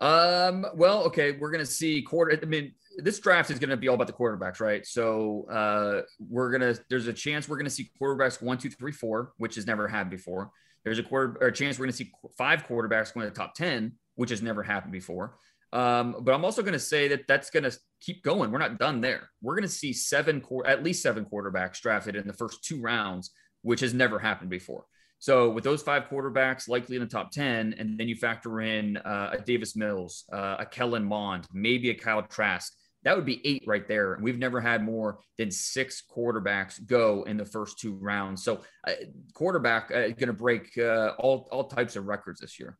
Um, 0.00 0.66
well, 0.74 1.04
okay, 1.04 1.32
we're 1.32 1.50
gonna 1.50 1.66
see 1.66 2.02
quarter. 2.02 2.38
I 2.40 2.46
mean, 2.46 2.72
this 2.96 3.18
draft 3.18 3.50
is 3.50 3.58
gonna 3.58 3.76
be 3.76 3.88
all 3.88 3.94
about 3.94 4.06
the 4.06 4.12
quarterbacks, 4.12 4.60
right? 4.60 4.86
So 4.86 5.46
uh, 5.50 6.02
we're 6.18 6.50
gonna 6.50 6.74
there's 6.88 7.06
a 7.06 7.12
chance 7.12 7.48
we're 7.48 7.58
gonna 7.58 7.70
see 7.70 7.90
quarterbacks 8.00 8.40
one, 8.40 8.58
two, 8.58 8.70
three, 8.70 8.92
four, 8.92 9.32
which 9.36 9.56
has 9.56 9.66
never 9.66 9.86
happened 9.88 10.10
before. 10.10 10.50
There's 10.84 10.98
a 10.98 11.02
quarter 11.02 11.36
or 11.40 11.48
a 11.48 11.52
chance 11.52 11.78
we're 11.78 11.86
gonna 11.86 11.92
see 11.92 12.10
five 12.38 12.66
quarterbacks 12.66 13.12
going 13.12 13.26
to 13.26 13.30
the 13.30 13.36
top 13.36 13.54
ten, 13.54 13.92
which 14.14 14.30
has 14.30 14.42
never 14.42 14.62
happened 14.62 14.92
before. 14.92 15.36
Um, 15.72 16.16
but 16.22 16.34
I'm 16.34 16.44
also 16.44 16.62
going 16.62 16.72
to 16.72 16.80
say 16.80 17.08
that 17.08 17.26
that's 17.28 17.50
going 17.50 17.62
to 17.62 17.76
keep 18.00 18.22
going. 18.24 18.50
We're 18.50 18.58
not 18.58 18.78
done 18.78 19.00
there. 19.00 19.30
We're 19.40 19.54
going 19.54 19.68
to 19.68 19.68
see 19.68 19.92
seven, 19.92 20.42
at 20.66 20.82
least 20.82 21.02
seven 21.02 21.24
quarterbacks 21.24 21.80
drafted 21.80 22.16
in 22.16 22.26
the 22.26 22.32
first 22.32 22.64
two 22.64 22.80
rounds, 22.80 23.30
which 23.62 23.80
has 23.80 23.94
never 23.94 24.18
happened 24.18 24.50
before. 24.50 24.84
So 25.20 25.50
with 25.50 25.64
those 25.64 25.82
five 25.82 26.08
quarterbacks 26.08 26.66
likely 26.66 26.96
in 26.96 27.02
the 27.02 27.08
top 27.08 27.30
10, 27.30 27.74
and 27.78 27.98
then 27.98 28.08
you 28.08 28.16
factor 28.16 28.62
in 28.62 28.96
uh, 28.96 29.36
a 29.38 29.38
Davis 29.38 29.76
Mills, 29.76 30.24
uh, 30.32 30.56
a 30.58 30.66
Kellen 30.66 31.04
Mond, 31.04 31.46
maybe 31.52 31.90
a 31.90 31.94
Kyle 31.94 32.22
Trask, 32.22 32.72
that 33.02 33.14
would 33.16 33.26
be 33.26 33.46
eight 33.46 33.62
right 33.66 33.86
there. 33.86 34.14
And 34.14 34.24
we've 34.24 34.38
never 34.38 34.60
had 34.62 34.82
more 34.82 35.20
than 35.36 35.50
six 35.50 36.02
quarterbacks 36.14 36.84
go 36.86 37.22
in 37.24 37.36
the 37.36 37.44
first 37.44 37.78
two 37.78 37.94
rounds. 37.96 38.42
So 38.42 38.62
uh, 38.86 38.92
quarterback 39.34 39.90
uh, 39.90 40.08
going 40.08 40.28
to 40.28 40.32
break 40.32 40.76
uh, 40.78 41.12
all, 41.18 41.48
all 41.52 41.64
types 41.64 41.96
of 41.96 42.06
records 42.06 42.40
this 42.40 42.58
year. 42.58 42.78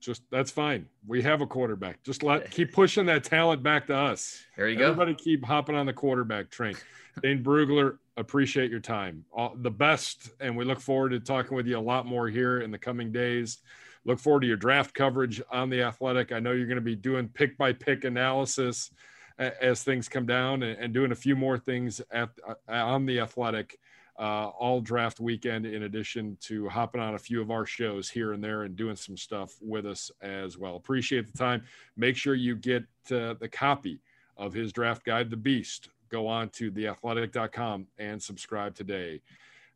Just 0.00 0.22
that's 0.30 0.50
fine. 0.50 0.86
We 1.06 1.22
have 1.22 1.40
a 1.40 1.46
quarterback. 1.46 2.02
Just 2.04 2.22
let 2.22 2.50
keep 2.52 2.72
pushing 2.72 3.06
that 3.06 3.24
talent 3.24 3.62
back 3.62 3.86
to 3.88 3.96
us. 3.96 4.40
There 4.56 4.68
you 4.68 4.74
Everybody 4.74 4.96
go. 4.96 5.02
Everybody 5.02 5.24
keep 5.24 5.44
hopping 5.44 5.74
on 5.74 5.86
the 5.86 5.92
quarterback 5.92 6.50
train. 6.50 6.76
Dane 7.22 7.42
Brugler, 7.42 7.98
appreciate 8.18 8.70
your 8.70 8.80
time. 8.80 9.24
All, 9.32 9.54
the 9.56 9.70
best, 9.70 10.30
and 10.40 10.56
we 10.56 10.64
look 10.64 10.80
forward 10.80 11.10
to 11.10 11.20
talking 11.20 11.56
with 11.56 11.66
you 11.66 11.78
a 11.78 11.80
lot 11.80 12.06
more 12.06 12.28
here 12.28 12.60
in 12.60 12.70
the 12.70 12.78
coming 12.78 13.12
days. 13.12 13.58
Look 14.04 14.18
forward 14.18 14.40
to 14.40 14.46
your 14.46 14.56
draft 14.56 14.94
coverage 14.94 15.40
on 15.50 15.70
the 15.70 15.82
Athletic. 15.82 16.32
I 16.32 16.40
know 16.40 16.52
you're 16.52 16.66
going 16.66 16.76
to 16.76 16.82
be 16.82 16.96
doing 16.96 17.28
pick 17.28 17.56
by 17.56 17.72
pick 17.72 18.04
analysis 18.04 18.90
as 19.38 19.82
things 19.82 20.08
come 20.08 20.26
down 20.26 20.62
and, 20.62 20.92
doing 20.92 21.12
a 21.12 21.16
few 21.16 21.36
more 21.36 21.58
things 21.58 22.00
at 22.10 22.30
uh, 22.46 22.54
on 22.68 23.06
the 23.06 23.20
Athletic. 23.20 23.78
Uh, 24.18 24.50
all 24.58 24.80
draft 24.80 25.20
weekend, 25.20 25.64
in 25.64 25.84
addition 25.84 26.36
to 26.40 26.68
hopping 26.68 27.00
on 27.00 27.14
a 27.14 27.18
few 27.18 27.40
of 27.40 27.52
our 27.52 27.64
shows 27.64 28.10
here 28.10 28.32
and 28.32 28.42
there 28.42 28.64
and 28.64 28.74
doing 28.74 28.96
some 28.96 29.16
stuff 29.16 29.54
with 29.60 29.86
us 29.86 30.10
as 30.22 30.58
well. 30.58 30.74
Appreciate 30.74 31.30
the 31.30 31.38
time. 31.38 31.62
Make 31.96 32.16
sure 32.16 32.34
you 32.34 32.56
get 32.56 32.82
uh, 33.12 33.34
the 33.34 33.48
copy 33.48 34.00
of 34.36 34.52
his 34.52 34.72
draft 34.72 35.04
guide, 35.04 35.30
The 35.30 35.36
Beast. 35.36 35.90
Go 36.08 36.26
on 36.26 36.48
to 36.50 36.70
theathletic.com 36.70 37.86
and 37.98 38.22
subscribe 38.22 38.74
today. 38.74 39.20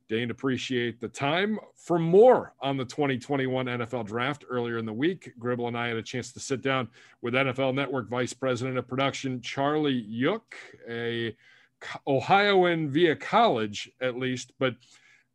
Dane, 0.08 0.30
appreciate 0.30 1.00
the 1.00 1.08
time. 1.08 1.58
For 1.74 1.98
more 1.98 2.54
on 2.60 2.76
the 2.76 2.84
2021 2.84 3.66
NFL 3.66 4.06
draft 4.06 4.44
earlier 4.48 4.76
in 4.78 4.84
the 4.84 4.92
week, 4.92 5.32
Gribble 5.38 5.68
and 5.68 5.78
I 5.78 5.88
had 5.88 5.96
a 5.96 6.02
chance 6.02 6.32
to 6.32 6.40
sit 6.40 6.60
down 6.60 6.88
with 7.22 7.34
NFL 7.34 7.74
Network 7.74 8.08
Vice 8.08 8.32
President 8.32 8.76
of 8.76 8.86
Production, 8.86 9.40
Charlie 9.40 10.06
Yook, 10.10 10.54
a 10.88 11.34
Ohioan 12.06 12.90
via 12.90 13.16
college, 13.16 13.90
at 14.00 14.18
least, 14.18 14.52
but 14.58 14.74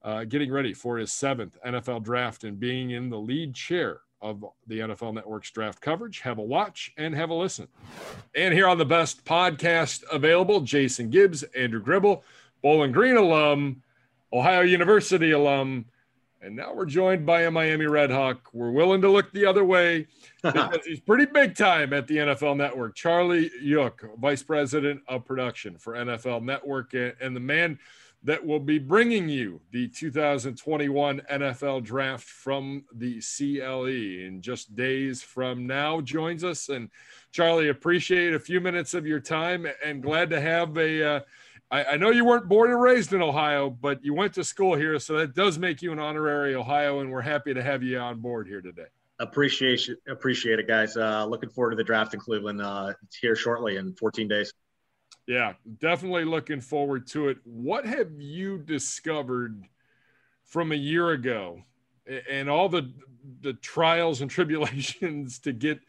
uh, 0.04 0.24
getting 0.26 0.52
ready 0.52 0.74
for 0.74 0.98
his 0.98 1.12
seventh 1.12 1.58
NFL 1.66 2.04
draft 2.04 2.44
and 2.44 2.60
being 2.60 2.92
in 2.92 3.10
the 3.10 3.18
lead 3.18 3.54
chair 3.56 4.02
of 4.30 4.46
the 4.68 4.80
NFL 4.80 5.13
Network's 5.13 5.52
draft 5.52 5.82
coverage. 5.82 6.20
Have 6.22 6.38
a 6.38 6.44
watch 6.44 6.94
and 6.98 7.16
have 7.16 7.30
a 7.30 7.34
listen. 7.34 7.68
And 8.36 8.54
here 8.54 8.68
on 8.68 8.78
the 8.78 8.86
best 8.86 9.26
podcast 9.26 10.04
available, 10.12 10.62
Jason 10.62 11.10
Gibbs, 11.10 11.44
Andrew 11.44 11.82
Gribble, 11.82 12.24
Bowling 12.62 12.92
Green 12.92 13.18
alum, 13.18 13.84
Ohio 14.34 14.62
University 14.62 15.32
alum, 15.32 15.86
and 16.42 16.56
now 16.56 16.74
we're 16.74 16.86
joined 16.86 17.26
by 17.26 17.42
a 17.44 17.52
Miami 17.52 17.86
Redhawk. 17.86 18.54
We're 18.54 18.72
willing 18.72 19.02
to 19.02 19.10
look 19.10 19.32
the 19.32 19.46
other 19.46 19.63
way 19.63 20.08
because 20.44 20.86
he's 20.86 21.00
pretty 21.00 21.26
big 21.26 21.56
time 21.56 21.94
at 21.94 22.08
the 22.08 22.18
NFL 22.18 22.58
Network. 22.58 22.96
Charlie 22.96 23.50
Yook, 23.62 24.18
Vice 24.20 24.44
President 24.44 25.02
of 25.08 25.26
Production 25.26 25.78
for 25.78 25.94
NFL 25.94 26.44
Network, 26.44 26.94
and 26.94 27.36
the 27.36 27.40
man 27.40 27.80
that 28.28 28.46
will 28.46 28.60
be 28.60 28.78
bringing 28.78 29.30
you 29.30 29.62
the 29.72 29.88
2021 29.88 31.22
NFL 31.32 31.82
Draft 31.82 32.26
from 32.26 32.84
the 32.94 33.22
CLE 33.22 33.86
in 33.88 34.42
just 34.42 34.76
days 34.76 35.22
from 35.22 35.66
now 35.66 36.02
joins 36.02 36.44
us. 36.44 36.68
And 36.68 36.90
Charlie, 37.32 37.70
appreciate 37.70 38.34
a 38.34 38.40
few 38.40 38.60
minutes 38.60 38.94
of 38.94 39.08
your 39.08 39.22
time 39.22 39.66
and 39.84 40.04
glad 40.04 40.30
to 40.32 40.42
have 40.42 40.78
a. 40.78 41.04
Uh, 41.04 41.20
I, 41.72 41.86
I 41.86 41.98
know 41.98 42.10
you 42.10 42.26
weren't 42.26 42.50
born 42.50 42.70
and 42.70 42.82
raised 42.82 43.13
in 43.13 43.22
Ohio, 43.22 43.70
but 43.70 44.04
you 44.04 44.13
went 44.13 44.34
to 44.34 44.44
school 44.44 44.76
here, 44.76 45.00
so 45.00 45.18
that 45.20 45.34
does 45.34 45.58
make 45.58 45.82
you 45.82 45.94
an 45.94 46.00
honorary 46.00 46.54
Ohio, 46.54 47.00
and 47.00 47.10
we're 47.10 47.22
happy 47.22 47.54
to 47.54 47.63
have 47.63 47.82
you 47.82 47.98
on 47.98 48.20
board 48.20 48.46
here 48.46 48.62
today. 48.62 48.88
Appreciate 49.20 49.88
it, 49.88 50.00
appreciate 50.12 50.60
it, 50.60 50.68
guys. 50.68 50.98
Uh, 50.98 51.26
looking 51.26 51.50
forward 51.50 51.72
to 51.72 51.76
the 51.78 51.84
draft 51.84 52.13
in 52.13 52.20
Cleveland. 52.20 52.62
Uh, 52.62 52.94
it's 53.04 53.16
here 53.16 53.38
shortly 53.38 53.78
in 53.78 53.94
14 53.96 54.28
days. 54.28 54.54
Yeah, 55.28 55.54
definitely 55.80 56.24
looking 56.24 56.62
forward 56.62 57.06
to 57.08 57.28
it. 57.28 57.38
What 57.44 57.86
have 57.86 58.12
you 58.18 58.58
discovered 58.58 59.62
from 60.46 60.72
a 60.72 60.76
year 60.76 61.10
ago, 61.12 61.62
and 62.30 62.50
all 62.50 62.70
the 62.70 62.92
the 63.42 63.54
trials 63.54 64.22
and 64.22 64.32
tribulations 64.32 65.40
to 65.40 65.52
get 65.52 65.80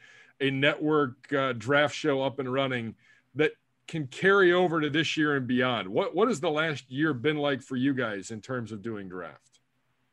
a 0.41 0.51
network 0.51 1.33
uh, 1.33 1.53
draft 1.53 1.95
show 1.95 2.23
up 2.23 2.39
and 2.39 2.53
running 2.53 2.95
that 3.37 3.53
can 3.87 4.07
carry 4.09 4.53
over 4.53 4.81
to 4.81 4.91
this 4.91 5.17
year 5.17 5.37
and 5.37 5.47
beyond. 5.47 5.89
What 5.89 6.15
what 6.15 6.29
has 6.29 6.41
the 6.41 6.51
last 6.51 6.91
year 6.91 7.15
been 7.15 7.39
like 7.39 7.63
for 7.63 7.77
you 7.77 7.95
guys 7.95 8.33
in 8.33 8.41
terms 8.41 8.73
of 8.73 8.83
doing 8.83 9.09
draft? 9.09 9.61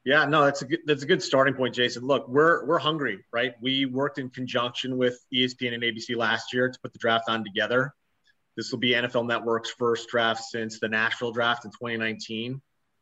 Yeah, 0.06 0.26
no, 0.26 0.46
that's 0.46 0.62
a 0.62 0.66
good 0.66 0.80
that's 0.86 1.02
a 1.02 1.08
good 1.08 1.24
starting 1.24 1.56
point, 1.56 1.74
Jason. 1.74 2.06
Look, 2.06 2.28
we're 2.28 2.64
we're 2.66 2.78
hungry, 2.78 3.26
right? 3.34 3.56
We 3.60 3.86
worked 3.86 4.20
in 4.20 4.30
conjunction 4.30 4.98
with 4.98 5.20
ESPN 5.34 5.74
and 5.74 5.82
ABC 5.82 6.16
last 6.16 6.54
year 6.54 6.70
to 6.70 6.80
put 6.80 6.94
the 6.94 7.00
draft 7.00 7.28
on 7.28 7.44
together. 7.44 7.92
This 8.56 8.72
will 8.72 8.80
be 8.80 8.92
NFL 8.92 9.28
Network's 9.28 9.72
first 9.72 10.10
draft 10.10 10.44
since 10.44 10.80
the 10.80 10.88
Nashville 10.88 11.32
draft 11.32 11.66
in 11.66 11.72
2019. 11.72 12.62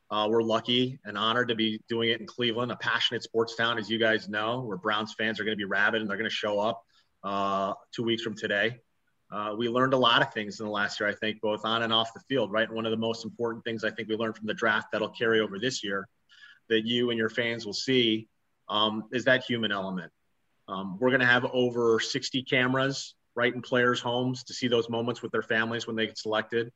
Uh, 0.09 0.27
we're 0.29 0.43
lucky 0.43 0.99
and 1.05 1.17
honored 1.17 1.47
to 1.47 1.55
be 1.55 1.81
doing 1.87 2.09
it 2.09 2.19
in 2.19 2.27
Cleveland, 2.27 2.71
a 2.71 2.75
passionate 2.75 3.23
sports 3.23 3.55
town, 3.55 3.77
as 3.77 3.89
you 3.89 3.97
guys 3.97 4.29
know, 4.29 4.61
where 4.61 4.77
Browns 4.77 5.13
fans 5.17 5.39
are 5.39 5.43
going 5.43 5.57
to 5.57 5.61
be 5.61 5.65
rabid 5.65 6.01
and 6.01 6.09
they're 6.09 6.17
going 6.17 6.29
to 6.29 6.35
show 6.35 6.59
up 6.59 6.83
uh, 7.23 7.73
two 7.95 8.03
weeks 8.03 8.21
from 8.21 8.35
today 8.35 8.79
uh, 9.33 9.55
we 9.57 9.67
learned 9.67 9.93
a 9.93 9.97
lot 9.97 10.21
of 10.21 10.31
things 10.31 10.59
in 10.59 10.65
the 10.65 10.71
last 10.71 10.99
year, 10.99 11.09
I 11.09 11.13
think, 11.15 11.41
both 11.41 11.65
on 11.65 11.81
and 11.81 11.91
off 11.91 12.13
the 12.13 12.19
field, 12.29 12.51
right? 12.51 12.67
And 12.67 12.75
one 12.75 12.85
of 12.85 12.91
the 12.91 12.97
most 12.97 13.25
important 13.25 13.63
things 13.63 13.83
I 13.83 13.89
think 13.89 14.07
we 14.07 14.15
learned 14.15 14.37
from 14.37 14.45
the 14.45 14.53
draft 14.53 14.89
that'll 14.91 15.09
carry 15.09 15.39
over 15.39 15.57
this 15.57 15.83
year 15.83 16.07
that 16.69 16.85
you 16.85 17.09
and 17.09 17.17
your 17.17 17.29
fans 17.29 17.65
will 17.65 17.73
see 17.73 18.27
um, 18.69 19.05
is 19.11 19.25
that 19.25 19.43
human 19.43 19.71
element. 19.71 20.11
Um, 20.67 20.99
we're 20.99 21.09
going 21.09 21.19
to 21.19 21.25
have 21.25 21.45
over 21.51 21.99
60 21.99 22.43
cameras 22.43 23.15
right 23.35 23.53
in 23.53 23.61
players' 23.61 23.99
homes 23.99 24.43
to 24.43 24.53
see 24.53 24.67
those 24.67 24.89
moments 24.89 25.21
with 25.21 25.31
their 25.31 25.41
families 25.41 25.87
when 25.87 25.95
they 25.95 26.07
get 26.07 26.17
selected. 26.17 26.71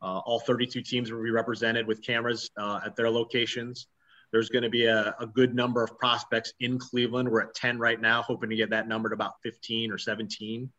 Uh, 0.00 0.18
all 0.18 0.40
32 0.40 0.82
teams 0.82 1.12
will 1.12 1.22
be 1.22 1.30
represented 1.30 1.86
with 1.86 2.04
cameras 2.04 2.50
uh, 2.56 2.80
at 2.84 2.96
their 2.96 3.08
locations. 3.08 3.86
There's 4.32 4.48
going 4.48 4.64
to 4.64 4.70
be 4.70 4.86
a, 4.86 5.14
a, 5.20 5.26
good 5.26 5.54
number 5.54 5.84
of 5.84 5.96
prospects 5.98 6.54
in 6.58 6.78
Cleveland. 6.78 7.28
We're 7.28 7.42
at 7.42 7.54
10 7.54 7.78
right 7.78 8.00
now, 8.00 8.22
hoping 8.22 8.50
to 8.50 8.56
get 8.56 8.70
that 8.70 8.88
number 8.88 9.10
to 9.10 9.14
about 9.14 9.34
15 9.42 9.92
or 9.92 9.98
17. 9.98 10.72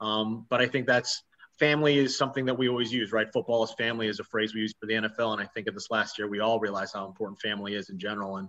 Um, 0.00 0.46
but 0.48 0.60
I 0.60 0.66
think 0.66 0.86
that's 0.86 1.22
family 1.58 1.98
is 1.98 2.16
something 2.16 2.46
that 2.46 2.54
we 2.54 2.68
always 2.68 2.92
use, 2.92 3.12
right? 3.12 3.30
Football 3.32 3.64
is 3.64 3.72
family 3.72 4.06
is 4.06 4.20
a 4.20 4.24
phrase 4.24 4.54
we 4.54 4.60
use 4.60 4.72
for 4.80 4.86
the 4.86 4.94
NFL. 4.94 5.32
And 5.32 5.42
I 5.42 5.46
think 5.46 5.66
of 5.66 5.74
this 5.74 5.90
last 5.90 6.18
year, 6.18 6.28
we 6.28 6.40
all 6.40 6.60
realized 6.60 6.94
how 6.94 7.06
important 7.06 7.40
family 7.40 7.74
is 7.74 7.90
in 7.90 7.98
general. 7.98 8.38
And 8.38 8.48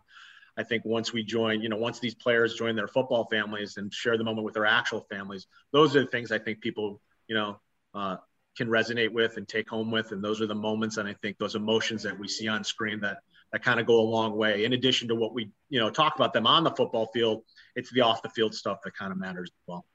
I 0.57 0.63
think 0.63 0.85
once 0.85 1.11
we 1.11 1.23
join, 1.23 1.61
you 1.61 1.69
know, 1.69 1.77
once 1.77 1.99
these 1.99 2.13
players 2.13 2.55
join 2.55 2.75
their 2.75 2.87
football 2.87 3.27
families 3.31 3.77
and 3.77 3.93
share 3.93 4.17
the 4.17 4.23
moment 4.23 4.45
with 4.45 4.53
their 4.53 4.65
actual 4.65 5.05
families, 5.09 5.47
those 5.71 5.95
are 5.95 6.01
the 6.01 6.11
things 6.11 6.31
I 6.31 6.39
think 6.39 6.61
people, 6.61 7.01
you 7.27 7.35
know, 7.35 7.59
uh, 7.93 8.17
can 8.55 8.67
resonate 8.67 9.11
with 9.11 9.37
and 9.37 9.47
take 9.47 9.69
home 9.69 9.89
with. 9.89 10.11
And 10.11 10.23
those 10.23 10.41
are 10.41 10.47
the 10.47 10.55
moments. 10.55 10.97
And 10.97 11.09
I 11.09 11.15
think 11.21 11.37
those 11.37 11.55
emotions 11.55 12.03
that 12.03 12.17
we 12.17 12.27
see 12.27 12.47
on 12.47 12.63
screen 12.63 12.99
that, 12.99 13.17
that 13.51 13.63
kind 13.63 13.79
of 13.79 13.87
go 13.87 13.99
a 13.99 14.01
long 14.01 14.35
way. 14.35 14.63
In 14.63 14.73
addition 14.73 15.07
to 15.07 15.15
what 15.15 15.33
we, 15.33 15.49
you 15.69 15.79
know, 15.79 15.89
talk 15.89 16.15
about 16.15 16.33
them 16.33 16.45
on 16.45 16.63
the 16.63 16.71
football 16.71 17.07
field, 17.07 17.43
it's 17.75 17.91
the 17.91 18.01
off 18.01 18.21
the 18.21 18.29
field 18.29 18.53
stuff 18.53 18.79
that 18.83 18.95
kind 18.95 19.11
of 19.11 19.17
matters 19.17 19.49
as 19.49 19.63
well 19.67 19.85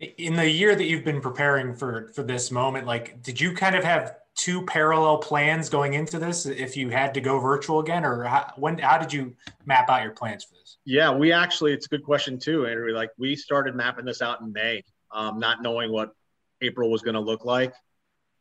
in 0.00 0.34
the 0.34 0.48
year 0.48 0.74
that 0.74 0.84
you've 0.84 1.04
been 1.04 1.20
preparing 1.20 1.74
for 1.74 2.10
for 2.14 2.22
this 2.22 2.50
moment 2.50 2.86
like 2.86 3.22
did 3.22 3.40
you 3.40 3.54
kind 3.54 3.76
of 3.76 3.84
have 3.84 4.16
two 4.36 4.62
parallel 4.62 5.18
plans 5.18 5.68
going 5.68 5.94
into 5.94 6.18
this 6.18 6.46
if 6.46 6.76
you 6.76 6.90
had 6.90 7.14
to 7.14 7.20
go 7.20 7.38
virtual 7.38 7.80
again 7.80 8.04
or 8.04 8.24
how, 8.24 8.52
when 8.56 8.76
how 8.78 8.98
did 8.98 9.12
you 9.12 9.34
map 9.64 9.88
out 9.88 10.02
your 10.02 10.12
plans 10.12 10.44
for 10.44 10.54
this 10.54 10.78
yeah 10.84 11.14
we 11.14 11.32
actually 11.32 11.72
it's 11.72 11.86
a 11.86 11.88
good 11.88 12.02
question 12.02 12.38
too 12.38 12.66
andrew 12.66 12.92
like 12.92 13.10
we 13.16 13.36
started 13.36 13.74
mapping 13.74 14.04
this 14.04 14.20
out 14.22 14.40
in 14.40 14.52
may 14.52 14.82
um, 15.12 15.38
not 15.38 15.62
knowing 15.62 15.92
what 15.92 16.10
april 16.62 16.90
was 16.90 17.02
going 17.02 17.14
to 17.14 17.20
look 17.20 17.44
like 17.44 17.74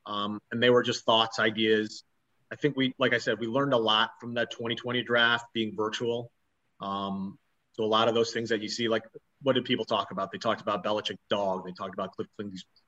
um, 0.06 0.40
and 0.52 0.62
they 0.62 0.70
were 0.70 0.82
just 0.82 1.06
thoughts 1.06 1.40
ideas 1.40 2.04
i 2.52 2.56
think 2.56 2.76
we 2.76 2.94
like 2.98 3.14
i 3.14 3.18
said 3.20 3.40
we 3.40 3.48
learned 3.48 3.74
a 3.74 3.78
lot 3.78 4.12
from 4.20 4.34
that 4.34 4.50
2020 4.50 5.04
draft 5.04 5.46
being 5.54 5.76
virtual 5.76 6.32
um, 6.80 7.38
so 7.74 7.84
a 7.84 7.86
lot 7.86 8.08
of 8.08 8.16
those 8.16 8.32
things 8.32 8.50
that 8.50 8.62
you 8.62 8.70
see 8.70 8.88
like 8.88 9.04
what 9.44 9.54
did 9.54 9.66
people 9.66 9.86
talk 9.86 10.12
about? 10.12 10.32
They 10.32 10.38
talked 10.38 10.62
about 10.62 10.84
Belichick's 10.84 11.22
dog. 11.30 11.66
They 11.66 11.74
talked 11.74 11.94
about 11.94 12.14
Cliff 12.14 12.28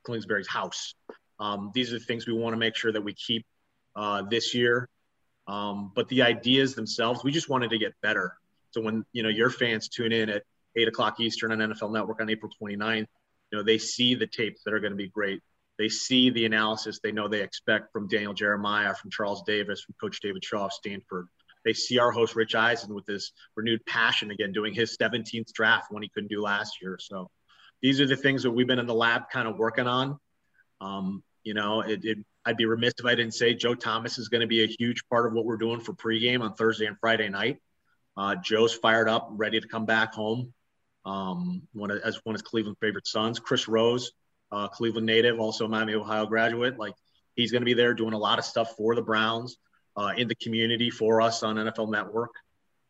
Kingsbury's 0.07 0.47
house. 0.47 0.95
Um, 1.39 1.71
these 1.73 1.93
are 1.93 1.99
the 1.99 2.05
things 2.05 2.27
we 2.27 2.33
want 2.33 2.53
to 2.53 2.57
make 2.57 2.75
sure 2.75 2.91
that 2.91 3.01
we 3.01 3.13
keep 3.13 3.45
uh, 3.95 4.23
this 4.23 4.53
year. 4.53 4.89
Um, 5.47 5.91
but 5.95 6.07
the 6.09 6.23
ideas 6.23 6.75
themselves, 6.75 7.23
we 7.23 7.31
just 7.31 7.49
wanted 7.49 7.69
to 7.69 7.77
get 7.77 7.93
better. 8.01 8.33
So 8.71 8.81
when 8.81 9.05
you 9.13 9.23
know 9.23 9.29
your 9.29 9.49
fans 9.49 9.87
tune 9.87 10.11
in 10.11 10.29
at 10.29 10.43
eight 10.75 10.87
o'clock 10.87 11.19
Eastern 11.19 11.51
on 11.51 11.59
NFL 11.59 11.93
Network 11.93 12.19
on 12.19 12.29
April 12.29 12.51
29th, 12.61 13.07
you 13.51 13.57
know 13.57 13.63
they 13.63 13.77
see 13.77 14.15
the 14.15 14.27
tapes 14.27 14.63
that 14.63 14.73
are 14.73 14.79
going 14.79 14.91
to 14.91 14.97
be 14.97 15.07
great. 15.07 15.41
They 15.77 15.89
see 15.89 16.29
the 16.29 16.45
analysis 16.45 16.99
they 17.03 17.11
know 17.11 17.27
they 17.27 17.41
expect 17.41 17.91
from 17.91 18.07
Daniel 18.07 18.33
Jeremiah, 18.33 18.95
from 18.95 19.11
Charles 19.11 19.43
Davis, 19.43 19.81
from 19.81 19.95
Coach 20.01 20.19
David 20.21 20.43
Shaw 20.43 20.65
of 20.65 20.73
Stanford, 20.73 21.27
they 21.65 21.73
see 21.73 21.97
our 21.97 22.11
host 22.11 22.35
Rich 22.35 22.55
Eisen 22.55 22.93
with 22.93 23.05
this 23.05 23.31
renewed 23.55 23.83
passion 23.87 24.31
again, 24.31 24.53
doing 24.53 24.73
his 24.73 24.95
17th 24.97 25.51
draft 25.51 25.91
when 25.91 26.03
he 26.03 26.09
couldn't 26.09 26.29
do 26.29 26.41
last 26.41 26.81
year. 26.81 26.97
So 27.01 27.29
these 27.81 27.99
are 27.99 28.05
the 28.05 28.15
things 28.15 28.43
that 28.43 28.51
we've 28.51 28.67
been 28.67 28.79
in 28.79 28.85
the 28.85 28.93
lab 28.93 29.23
kind 29.33 29.47
of 29.47 29.57
working 29.57 29.87
on. 29.87 30.19
Um, 30.81 31.23
you 31.43 31.53
know, 31.53 31.81
it, 31.81 32.03
it, 32.03 32.17
I'd 32.45 32.57
be 32.57 32.65
remiss 32.65 32.93
if 32.99 33.05
I 33.05 33.15
didn't 33.15 33.33
say 33.33 33.53
Joe 33.53 33.75
Thomas 33.75 34.17
is 34.17 34.29
going 34.29 34.41
to 34.41 34.47
be 34.47 34.63
a 34.63 34.67
huge 34.67 35.03
part 35.09 35.25
of 35.25 35.33
what 35.33 35.45
we're 35.45 35.57
doing 35.57 35.79
for 35.79 35.93
pregame 35.93 36.41
on 36.41 36.53
Thursday 36.53 36.85
and 36.85 36.97
Friday 36.99 37.29
night. 37.29 37.57
Uh, 38.17 38.35
Joe's 38.35 38.73
fired 38.73 39.09
up, 39.09 39.29
ready 39.31 39.59
to 39.59 39.67
come 39.67 39.85
back 39.85 40.13
home. 40.13 40.53
Um, 41.05 41.61
one 41.73 41.91
of, 41.91 41.99
as 42.03 42.19
one 42.23 42.35
of 42.35 42.43
Cleveland's 42.43 42.79
favorite 42.79 43.07
sons, 43.07 43.39
Chris 43.39 43.67
Rose, 43.67 44.11
uh, 44.51 44.67
Cleveland 44.67 45.05
native, 45.05 45.39
also 45.39 45.65
a 45.65 45.69
Miami, 45.69 45.93
Ohio 45.93 46.25
graduate. 46.25 46.79
Like 46.79 46.95
he's 47.35 47.51
going 47.51 47.61
to 47.61 47.65
be 47.65 47.73
there 47.73 47.93
doing 47.93 48.13
a 48.13 48.17
lot 48.17 48.39
of 48.39 48.45
stuff 48.45 48.75
for 48.75 48.95
the 48.95 49.01
Browns 49.01 49.57
uh, 49.95 50.13
in 50.17 50.27
the 50.27 50.35
community 50.35 50.89
for 50.89 51.21
us 51.21 51.43
on 51.43 51.55
NFL 51.55 51.91
Network. 51.91 52.31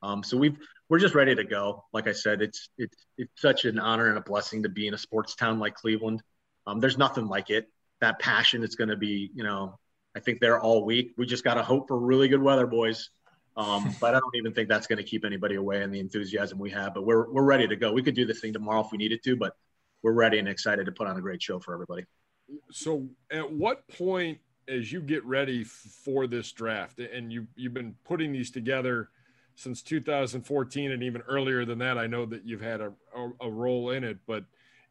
Um, 0.01 0.23
so 0.23 0.37
we've 0.37 0.57
we're 0.87 0.99
just 0.99 1.15
ready 1.15 1.33
to 1.33 1.43
go. 1.43 1.83
Like 1.93 2.07
I 2.07 2.11
said, 2.11 2.41
it's 2.41 2.69
it's 2.77 3.05
it's 3.17 3.41
such 3.41 3.65
an 3.65 3.79
honor 3.79 4.09
and 4.09 4.17
a 4.17 4.21
blessing 4.21 4.63
to 4.63 4.69
be 4.69 4.87
in 4.87 4.93
a 4.93 4.97
sports 4.97 5.35
town 5.35 5.59
like 5.59 5.75
Cleveland. 5.75 6.21
Um, 6.67 6.79
there's 6.79 6.97
nothing 6.97 7.27
like 7.27 7.49
it. 7.49 7.67
That 8.01 8.19
passion 8.19 8.63
is 8.63 8.75
going 8.75 8.89
to 8.89 8.97
be, 8.97 9.31
you 9.33 9.43
know, 9.43 9.79
I 10.15 10.19
think 10.19 10.39
they're 10.39 10.59
all 10.59 10.85
week. 10.85 11.13
We 11.17 11.25
just 11.25 11.43
got 11.43 11.55
to 11.55 11.63
hope 11.63 11.87
for 11.87 11.99
really 11.99 12.27
good 12.27 12.41
weather, 12.41 12.67
boys. 12.67 13.09
Um, 13.57 13.95
but 14.01 14.15
I 14.15 14.19
don't 14.19 14.35
even 14.35 14.53
think 14.53 14.69
that's 14.69 14.87
going 14.87 14.97
to 14.97 15.03
keep 15.03 15.25
anybody 15.25 15.55
away 15.55 15.83
in 15.83 15.91
the 15.91 15.99
enthusiasm 15.99 16.59
we 16.59 16.71
have. 16.71 16.93
But 16.93 17.05
we're 17.05 17.31
we're 17.31 17.43
ready 17.43 17.67
to 17.67 17.75
go. 17.75 17.91
We 17.91 18.03
could 18.03 18.15
do 18.15 18.25
this 18.25 18.39
thing 18.39 18.53
tomorrow 18.53 18.81
if 18.81 18.91
we 18.91 18.97
needed 18.97 19.23
to, 19.23 19.35
but 19.35 19.55
we're 20.03 20.13
ready 20.13 20.39
and 20.39 20.47
excited 20.47 20.85
to 20.85 20.91
put 20.91 21.07
on 21.07 21.17
a 21.17 21.21
great 21.21 21.41
show 21.41 21.59
for 21.59 21.73
everybody. 21.73 22.03
So, 22.71 23.07
at 23.31 23.51
what 23.51 23.87
point, 23.87 24.39
as 24.67 24.91
you 24.91 25.01
get 25.01 25.25
ready 25.25 25.63
for 25.63 26.27
this 26.27 26.51
draft, 26.51 26.99
and 26.99 27.31
you 27.31 27.47
you've 27.55 27.73
been 27.73 27.95
putting 28.03 28.31
these 28.31 28.51
together 28.51 29.09
since 29.55 29.81
2014 29.81 30.91
and 30.91 31.01
even 31.01 31.21
earlier 31.21 31.65
than 31.65 31.79
that, 31.79 31.97
I 31.97 32.07
know 32.07 32.25
that 32.25 32.45
you've 32.45 32.61
had 32.61 32.81
a, 32.81 32.93
a, 33.15 33.31
a 33.41 33.49
role 33.49 33.91
in 33.91 34.03
it, 34.03 34.17
but 34.27 34.43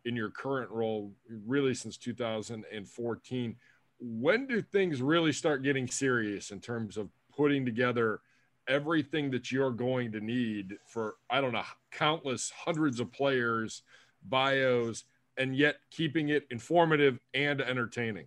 in 0.05 0.17
your 0.17 0.31
current 0.31 0.71
role, 0.71 1.13
really 1.47 1.75
since 1.75 1.97
2014, 1.97 3.57
when 4.01 4.47
do 4.47 4.61
things 4.61 5.01
really 5.01 5.33
start 5.33 5.63
getting 5.63 5.87
serious 5.87 6.51
in 6.51 6.61
terms 6.61 6.97
of 6.97 7.09
putting 7.35 7.65
together 7.65 8.21
everything 8.69 9.31
that 9.31 9.51
you're 9.53 9.71
going 9.71 10.13
to 10.13 10.21
need 10.21 10.77
for, 10.87 11.17
I 11.31 11.41
don't 11.41 11.53
know, 11.53 11.63
countless 11.91 12.53
hundreds 12.55 13.01
of 13.01 13.13
players, 13.13 13.83
bios, 14.29 15.05
and 15.37 15.57
yet 15.57 15.77
keeping 15.91 16.29
it 16.29 16.47
informative 16.51 17.19
and 17.35 17.61
entertaining? 17.61 18.27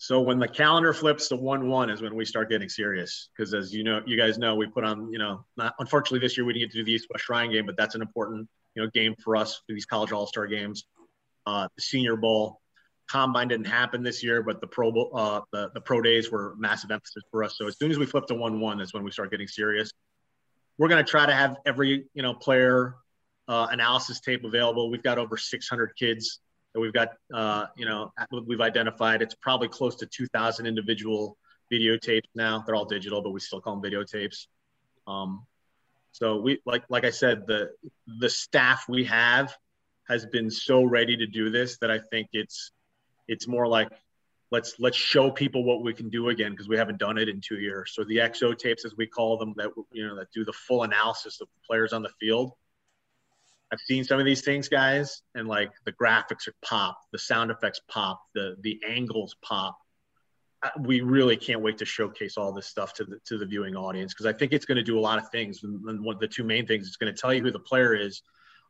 So 0.00 0.20
when 0.20 0.38
the 0.38 0.46
calendar 0.46 0.92
flips 0.92 1.28
to 1.28 1.36
one 1.36 1.68
one 1.68 1.90
is 1.90 2.00
when 2.00 2.14
we 2.14 2.24
start 2.24 2.48
getting 2.48 2.68
serious. 2.68 3.30
Because 3.36 3.52
as 3.52 3.74
you 3.74 3.82
know, 3.82 4.00
you 4.06 4.16
guys 4.16 4.38
know, 4.38 4.54
we 4.54 4.66
put 4.66 4.84
on, 4.84 5.12
you 5.12 5.18
know, 5.18 5.44
not 5.56 5.74
unfortunately 5.80 6.20
this 6.20 6.36
year 6.36 6.46
we 6.46 6.52
didn't 6.52 6.66
get 6.66 6.72
to 6.72 6.78
do 6.78 6.84
the 6.84 6.92
East 6.92 7.08
West 7.12 7.24
Shrine 7.24 7.50
game, 7.50 7.66
but 7.66 7.76
that's 7.76 7.96
an 7.96 8.02
important, 8.02 8.48
you 8.78 8.84
know, 8.84 8.90
game 8.90 9.14
for 9.22 9.36
us 9.36 9.56
for 9.66 9.74
these 9.74 9.86
college 9.86 10.12
all 10.12 10.26
star 10.26 10.46
games. 10.46 10.84
Uh, 11.46 11.66
the 11.74 11.82
Senior 11.82 12.16
Bowl, 12.16 12.60
combine 13.10 13.48
didn't 13.48 13.66
happen 13.66 14.04
this 14.04 14.22
year, 14.22 14.42
but 14.42 14.60
the 14.60 14.66
pro 14.68 14.92
bowl, 14.92 15.10
uh, 15.12 15.40
the 15.52 15.70
the 15.74 15.80
pro 15.80 16.00
days 16.00 16.30
were 16.30 16.54
massive 16.58 16.92
emphasis 16.92 17.24
for 17.32 17.42
us. 17.42 17.56
So 17.58 17.66
as 17.66 17.76
soon 17.76 17.90
as 17.90 17.98
we 17.98 18.06
flip 18.06 18.26
to 18.26 18.34
one 18.34 18.60
one, 18.60 18.78
that's 18.78 18.94
when 18.94 19.02
we 19.02 19.10
start 19.10 19.32
getting 19.32 19.48
serious. 19.48 19.90
We're 20.78 20.88
going 20.88 21.04
to 21.04 21.10
try 21.10 21.26
to 21.26 21.34
have 21.34 21.56
every 21.66 22.06
you 22.14 22.22
know 22.22 22.34
player 22.34 22.94
uh, 23.48 23.66
analysis 23.70 24.20
tape 24.20 24.44
available. 24.44 24.90
We've 24.90 25.02
got 25.02 25.18
over 25.18 25.36
600 25.36 25.96
kids 25.98 26.38
that 26.74 26.80
we've 26.80 26.92
got, 26.92 27.08
uh, 27.32 27.64
you 27.76 27.86
know, 27.86 28.12
we've 28.46 28.60
identified. 28.60 29.22
It's 29.22 29.34
probably 29.34 29.68
close 29.68 29.96
to 29.96 30.06
2,000 30.06 30.66
individual 30.66 31.38
videotapes 31.72 32.28
now. 32.34 32.62
They're 32.64 32.74
all 32.74 32.84
digital, 32.84 33.22
but 33.22 33.30
we 33.30 33.40
still 33.40 33.60
call 33.62 33.80
them 33.80 33.90
videotapes. 33.90 34.46
Um, 35.06 35.46
so 36.18 36.40
we, 36.40 36.60
like, 36.66 36.84
like 36.88 37.04
I 37.04 37.10
said, 37.10 37.46
the 37.46 37.70
the 38.20 38.28
staff 38.28 38.84
we 38.88 39.04
have 39.04 39.54
has 40.08 40.26
been 40.26 40.50
so 40.50 40.82
ready 40.82 41.16
to 41.16 41.26
do 41.26 41.50
this 41.50 41.78
that 41.78 41.90
I 41.90 42.00
think 42.10 42.28
it's 42.32 42.72
it's 43.28 43.46
more 43.46 43.68
like 43.68 43.88
let's 44.50 44.74
let's 44.78 44.96
show 44.96 45.30
people 45.30 45.62
what 45.62 45.82
we 45.82 45.94
can 45.94 46.08
do 46.08 46.30
again 46.30 46.50
because 46.52 46.68
we 46.68 46.76
haven't 46.76 46.98
done 46.98 47.18
it 47.18 47.28
in 47.28 47.40
two 47.40 47.60
years. 47.60 47.92
So 47.94 48.04
the 48.04 48.16
XO 48.16 48.58
tapes, 48.58 48.84
as 48.84 48.96
we 48.96 49.06
call 49.06 49.38
them, 49.38 49.54
that 49.56 49.70
you 49.92 50.06
know 50.06 50.16
that 50.16 50.32
do 50.32 50.44
the 50.44 50.52
full 50.52 50.82
analysis 50.82 51.40
of 51.40 51.48
the 51.54 51.60
players 51.66 51.92
on 51.92 52.02
the 52.02 52.10
field 52.20 52.52
I've 53.70 53.80
seen 53.80 54.04
some 54.04 54.18
of 54.18 54.24
these 54.24 54.42
things, 54.42 54.68
guys, 54.68 55.22
and 55.34 55.46
like 55.46 55.70
the 55.84 55.92
graphics 55.92 56.48
are 56.48 56.54
pop, 56.62 56.98
the 57.12 57.18
sound 57.18 57.50
effects 57.50 57.80
pop, 57.88 58.22
the 58.34 58.56
the 58.60 58.80
angles 58.86 59.36
pop. 59.42 59.78
We 60.80 61.00
really 61.00 61.36
can't 61.36 61.60
wait 61.60 61.78
to 61.78 61.84
showcase 61.84 62.36
all 62.36 62.52
this 62.52 62.66
stuff 62.66 62.92
to 62.94 63.04
the 63.04 63.18
to 63.26 63.38
the 63.38 63.46
viewing 63.46 63.76
audience 63.76 64.12
because 64.12 64.26
I 64.26 64.32
think 64.32 64.52
it's 64.52 64.66
going 64.66 64.76
to 64.76 64.82
do 64.82 64.98
a 64.98 65.00
lot 65.00 65.18
of 65.18 65.28
things. 65.30 65.62
And 65.62 66.04
one 66.04 66.16
of 66.16 66.20
the 66.20 66.28
two 66.28 66.44
main 66.44 66.66
things, 66.66 66.86
it's 66.86 66.96
going 66.96 67.14
to 67.14 67.20
tell 67.20 67.32
you 67.32 67.42
who 67.42 67.52
the 67.52 67.60
player 67.60 67.94
is 67.94 68.22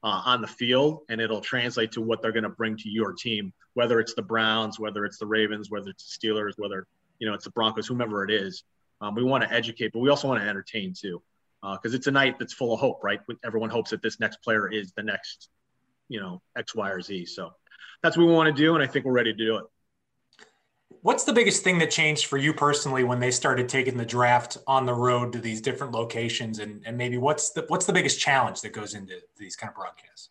uh, 0.05 0.22
on 0.24 0.41
the 0.41 0.47
field, 0.47 1.01
and 1.09 1.20
it'll 1.20 1.41
translate 1.41 1.93
to 1.93 2.01
what 2.01 2.20
they're 2.20 2.32
going 2.32 2.43
to 2.43 2.51
bring 2.51 2.76
to 2.76 2.89
your 2.89 3.12
team, 3.12 3.53
whether 3.74 4.01
it's 4.01 4.14
the 4.14 4.22
Browns, 4.22 4.78
whether 4.78 5.05
it's 5.05 5.18
the 5.18 5.26
Ravens, 5.26 5.70
whether 5.70 5.89
it's 5.89 6.18
the 6.18 6.28
Steelers, 6.28 6.53
whether 6.59 6.86
you 7.18 7.26
know 7.26 7.34
it's 7.34 7.45
the 7.45 7.51
Broncos, 7.51 7.86
whomever 7.86 8.22
it 8.24 8.30
is. 8.30 8.64
Um, 9.01 9.14
we 9.14 9.22
want 9.22 9.45
to 9.45 9.53
educate, 9.53 9.93
but 9.93 10.01
we 10.01 10.11
also 10.11 10.28
want 10.28 10.43
to 10.43 10.49
entertain 10.49 10.93
too 10.93 11.22
because 11.61 11.95
uh, 11.95 11.97
it's 11.97 12.07
a 12.07 12.11
night 12.11 12.39
that's 12.39 12.53
full 12.53 12.72
of 12.72 12.80
hope, 12.80 13.03
right? 13.03 13.20
Everyone 13.45 13.70
hopes 13.70 13.91
that 13.91 14.03
this 14.03 14.20
next 14.20 14.43
player 14.43 14.70
is 14.70 14.93
the 14.93 15.03
next, 15.03 15.49
you 16.09 16.20
know, 16.20 16.41
X, 16.57 16.74
Y, 16.74 16.89
or 16.89 17.01
Z. 17.01 17.26
So 17.26 17.51
that's 18.03 18.16
what 18.16 18.26
we 18.26 18.32
want 18.32 18.55
to 18.55 18.62
do, 18.62 18.74
and 18.74 18.82
I 18.82 18.86
think 18.86 19.05
we're 19.05 19.12
ready 19.12 19.32
to 19.32 19.45
do 19.45 19.57
it. 19.57 19.64
What's 21.03 21.24
the 21.24 21.32
biggest 21.32 21.62
thing 21.62 21.78
that 21.78 21.90
changed 21.90 22.26
for 22.26 22.38
you 22.38 22.53
personally 22.53 23.05
when 23.05 23.20
they 23.20 23.30
started 23.30 23.68
taking 23.68 23.96
the 23.96 24.05
draft 24.05 24.59
on 24.66 24.84
the 24.84 24.94
road 24.94 25.32
to 25.32 25.38
these 25.38 25.61
different 25.61 25.92
locations, 25.92 26.59
and, 26.59 26.82
and 26.84 26.96
maybe 26.96 27.18
what's 27.18 27.51
the 27.51 27.64
what's 27.68 27.86
the 27.86 27.92
biggest 27.92 28.18
challenge 28.18 28.61
that 28.62 28.72
goes 28.72 28.94
into 28.94 29.14
these 29.36 29.55
kind 29.55 29.70
of 29.70 29.76
broadcasts? 29.76 30.30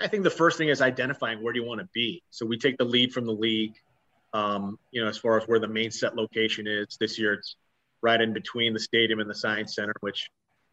I 0.00 0.08
think 0.08 0.24
the 0.24 0.30
first 0.30 0.58
thing 0.58 0.68
is 0.68 0.80
identifying 0.80 1.42
where 1.42 1.52
do 1.52 1.60
you 1.60 1.66
want 1.66 1.80
to 1.80 1.88
be. 1.92 2.22
So 2.30 2.44
we 2.46 2.58
take 2.58 2.76
the 2.78 2.84
lead 2.84 3.12
from 3.12 3.26
the 3.26 3.32
league. 3.32 3.74
Um, 4.34 4.78
you 4.90 5.02
know, 5.02 5.08
as 5.08 5.18
far 5.18 5.38
as 5.38 5.46
where 5.46 5.58
the 5.58 5.68
main 5.68 5.90
set 5.90 6.16
location 6.16 6.66
is 6.66 6.96
this 6.98 7.18
year, 7.18 7.34
it's 7.34 7.56
right 8.00 8.20
in 8.20 8.32
between 8.32 8.72
the 8.72 8.80
stadium 8.80 9.20
and 9.20 9.28
the 9.28 9.34
science 9.34 9.74
center, 9.74 9.94
which 10.00 10.30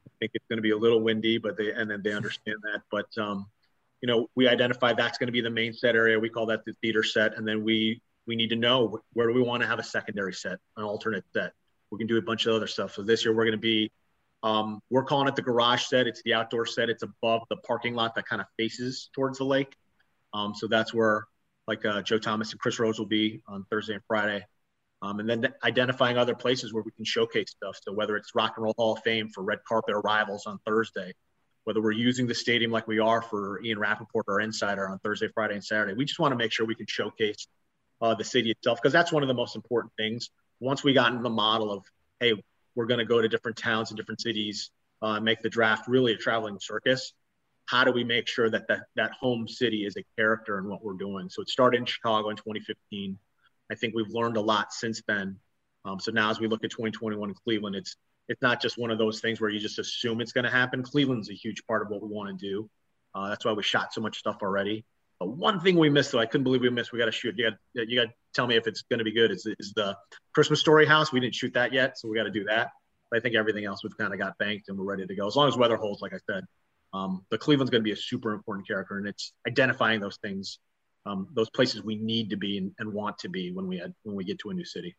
I 0.08 0.12
think 0.20 0.32
it's 0.34 0.45
going 0.50 0.58
to 0.58 0.64
be 0.64 0.72
a 0.72 0.78
little 0.78 1.02
windy, 1.02 1.38
but 1.38 1.58
they 1.58 1.72
and 1.72 1.89
then 1.89 2.02
they 2.04 2.14
understand 2.14 2.58
that. 2.64 2.82
But 2.91 3.08
um, 3.18 3.47
you 4.02 4.08
know, 4.08 4.30
we 4.36 4.47
identify 4.47 4.93
that's 4.93 5.18
going 5.18 5.28
to 5.28 5.34
be 5.34 5.41
the 5.41 5.50
main 5.50 5.74
set 5.74 5.95
area. 5.95 6.20
We 6.20 6.30
call 6.30 6.45
that 6.47 6.66
the 6.66 6.74
theater 6.82 7.04
set, 7.04 7.38
and 7.38 7.47
then 7.47 7.64
we 7.64 8.02
we 8.28 8.36
need 8.36 8.49
to 8.49 8.55
know 8.55 8.99
where 9.13 9.28
do 9.28 9.34
we 9.34 9.41
want 9.41 9.61
to 9.61 9.67
have 9.67 9.80
a 9.80 9.84
secondary 9.84 10.34
set, 10.34 10.59
an 10.78 10.84
alternate 10.84 11.26
set. 11.34 11.53
We 11.91 11.97
can 11.97 12.07
do 12.07 12.17
a 12.17 12.22
bunch 12.22 12.45
of 12.45 12.55
other 12.55 12.67
stuff. 12.67 12.93
So 12.93 13.01
this 13.01 13.26
year 13.26 13.36
we're 13.36 13.45
going 13.45 13.53
to 13.53 13.57
be 13.57 13.91
um, 14.41 14.82
we're 14.89 15.03
calling 15.03 15.28
it 15.28 15.36
the 15.36 15.41
garage 15.41 15.84
set. 15.84 16.07
It's 16.07 16.22
the 16.24 16.34
outdoor 16.34 16.65
set. 16.65 16.89
It's 16.89 17.03
above 17.03 17.41
the 17.49 17.57
parking 17.57 17.93
lot 17.93 18.15
that 18.15 18.26
kind 18.26 18.41
of 18.41 18.47
faces 18.57 19.09
towards 19.13 19.39
the 19.39 19.43
lake. 19.43 19.76
Um, 20.34 20.53
so 20.55 20.67
that's 20.67 20.93
where 20.93 21.26
like 21.67 21.84
uh, 21.86 22.01
Joe 22.01 22.20
Thomas 22.20 22.51
and 22.51 22.59
Chris 22.59 22.80
Rose 22.80 22.99
will 22.99 23.05
be 23.05 23.41
on 23.47 23.65
Thursday 23.70 23.95
and 23.95 24.03
Friday 24.07 24.45
um, 25.01 25.20
and 25.20 25.30
then 25.30 25.53
identifying 25.63 26.17
other 26.17 26.36
places 26.36 26.74
where 26.74 26.84
we 26.84 26.91
can 26.91 27.05
showcase 27.05 27.51
stuff. 27.51 27.78
So 27.84 27.93
whether 27.93 28.17
it's 28.17 28.36
Rock 28.36 28.53
and 28.57 28.63
Roll 28.63 28.76
Hall 28.78 28.93
of 28.93 29.03
Fame 29.03 29.30
for 29.30 29.43
red 29.43 29.59
carpet 29.67 29.95
arrivals 29.95 30.45
on 30.45 30.59
Thursday, 30.65 31.13
whether 31.63 31.82
we're 31.82 31.91
using 31.91 32.28
the 32.28 32.36
stadium 32.36 32.72
like 32.72 32.88
we 32.88 32.99
are 32.99 33.22
for 33.22 33.61
Ian 33.63 33.80
Rapoport, 33.80 34.26
our 34.28 34.41
insider, 34.41 34.89
on 34.89 34.99
Thursday, 34.99 35.28
Friday, 35.34 35.53
and 35.53 35.63
Saturday, 35.63 35.93
we 35.93 36.05
just 36.05 36.20
want 36.20 36.32
to 36.32 36.36
make 36.36 36.51
sure 36.51 36.65
we 36.65 36.76
can 36.76 36.88
showcase 36.88 37.47
uh, 38.02 38.16
the 38.16 38.24
city 38.24 38.52
itself 38.52 38.80
because 38.82 38.93
that's 38.93 39.12
one 39.12 39.24
of 39.24 39.28
the 39.28 39.34
most 39.34 39.56
important 39.56 39.93
things. 39.97 40.30
Once 40.60 40.84
we 40.84 40.93
got 40.93 41.12
into 41.12 41.24
the 41.24 41.30
model 41.30 41.72
of, 41.72 41.86
hey, 42.20 42.34
we're 42.76 42.86
going 42.86 43.00
to 43.00 43.06
go 43.06 43.22
to 43.22 43.28
different 43.28 43.58
towns 43.58 43.91
and 43.91 43.97
different 43.97 44.22
cities, 44.22 44.72
uh, 45.02 45.20
make 45.20 45.41
the 45.41 45.50
draft 45.50 45.88
really 45.88 46.14
a 46.14 46.18
traveling 46.18 46.58
circus. 46.60 47.14
How 47.66 47.84
do 47.84 47.91
we 47.91 48.04
make 48.04 48.28
sure 48.28 48.50
that, 48.50 48.68
that 48.68 48.82
that 48.95 49.12
home 49.12 49.47
city 49.47 49.86
is 49.86 49.95
a 49.95 50.04
character 50.18 50.58
in 50.58 50.68
what 50.68 50.84
we're 50.84 50.93
doing? 50.93 51.30
So 51.30 51.41
it 51.41 51.50
started 51.50 51.78
in 51.78 51.86
Chicago 51.86 52.30
in 52.30 52.36
2015 52.36 53.18
I 53.72 53.76
think 53.76 53.93
we've 53.95 54.10
learned 54.10 54.38
a 54.38 54.41
lot 54.41 54.74
since 54.74 55.02
then. 55.08 55.38
Um, 55.86 56.00
so 56.00 56.12
now 56.12 56.30
as 56.30 56.39
we 56.39 56.47
look 56.47 56.64
at 56.64 56.72
2021 56.72 57.30
in 57.30 57.36
Cleveland, 57.36 57.76
it's 57.76 57.95
it's 58.28 58.41
not 58.41 58.62
just 58.62 58.78
one 58.78 58.91
of 58.91 59.00
those 59.00 59.22
things 59.22 59.41
where 59.41 59.50
you 59.50 59.60
just 59.60 59.80
assume 59.80 60.22
it's 60.22 60.34
going 60.34 60.43
to 60.43 60.52
happen. 60.52 60.84
Cleveland's 60.84 61.32
a 61.32 61.34
huge 61.34 61.66
part 61.66 61.82
of 61.82 61.89
what 61.89 62.04
we 62.04 62.10
want 62.10 62.30
to 62.30 62.47
do. 62.47 62.70
Uh, 63.16 63.30
that's 63.30 63.43
why 63.43 63.54
we 63.54 63.64
shot 63.64 63.91
so 63.91 64.02
much 64.02 64.20
stuff 64.20 64.38
already. 64.43 64.86
One 65.20 65.59
thing 65.59 65.78
we 65.78 65.89
missed, 65.89 66.11
though, 66.11 66.20
I 66.20 66.26
couldn't 66.26 66.45
believe 66.45 66.61
we 66.61 66.70
missed. 66.70 66.93
We 66.93 66.99
got 66.99 67.05
to 67.05 67.11
shoot. 67.11 67.36
You 67.38 67.51
got 67.51 67.88
you 67.88 67.99
got 67.99 68.07
to 68.07 68.13
tell 68.34 68.47
me 68.47 68.55
if 68.55 68.67
it's 68.67 68.84
going 68.84 68.99
to 68.99 69.03
be 69.03 69.11
good. 69.11 69.32
Is, 69.32 69.45
is 69.59 69.74
the 69.76 69.97
Christmas 70.34 70.59
Story 70.59 70.86
house? 70.86 71.11
We 71.11 71.20
didn't 71.20 71.36
shoot 71.36 71.53
that 71.53 71.74
yet, 71.74 71.97
so 71.97 72.07
we 72.07 72.15
got 72.15 72.24
to 72.24 72.32
do 72.32 72.45
that. 72.45 72.70
But 73.11 73.17
I 73.17 73.20
think 73.22 73.36
everything 73.36 73.65
else 73.65 73.84
we've 73.84 73.97
kind 73.97 74.13
of 74.13 74.20
got 74.20 74.38
banked 74.38 74.70
and 74.70 74.78
we're 74.78 74.86
ready 74.86 75.05
to 75.05 75.15
go. 75.15 75.28
As 75.28 75.36
long 75.36 75.47
as 75.47 75.57
weather 75.57 75.78
holds, 75.78 76.01
like 76.01 76.13
I 76.13 76.20
said. 76.30 76.45
Um, 76.91 77.24
Cleveland's 77.32 77.70
going 77.70 77.82
to 77.82 77.88
be 77.88 77.91
a 77.91 77.95
super 77.95 78.34
important 78.34 78.65
character, 78.65 78.97
and 78.97 79.07
it's 79.07 79.34
identifying 79.47 79.99
those 79.99 80.17
things 80.24 80.57
um, 81.05 81.28
those 81.34 81.49
places 81.49 81.84
we 81.84 81.95
need 81.95 82.30
to 82.30 82.38
be 82.38 82.57
and, 82.57 82.72
and, 82.80 82.93
want 82.93 83.17
to 83.20 83.30
be 83.30 83.51
when 83.51 83.67
we 83.67 83.78
had, 83.78 83.93
when 84.03 84.15
we 84.15 84.24
get 84.24 84.39
to 84.39 84.49
a 84.49 84.53
new 84.53 84.65
city. 84.65 84.95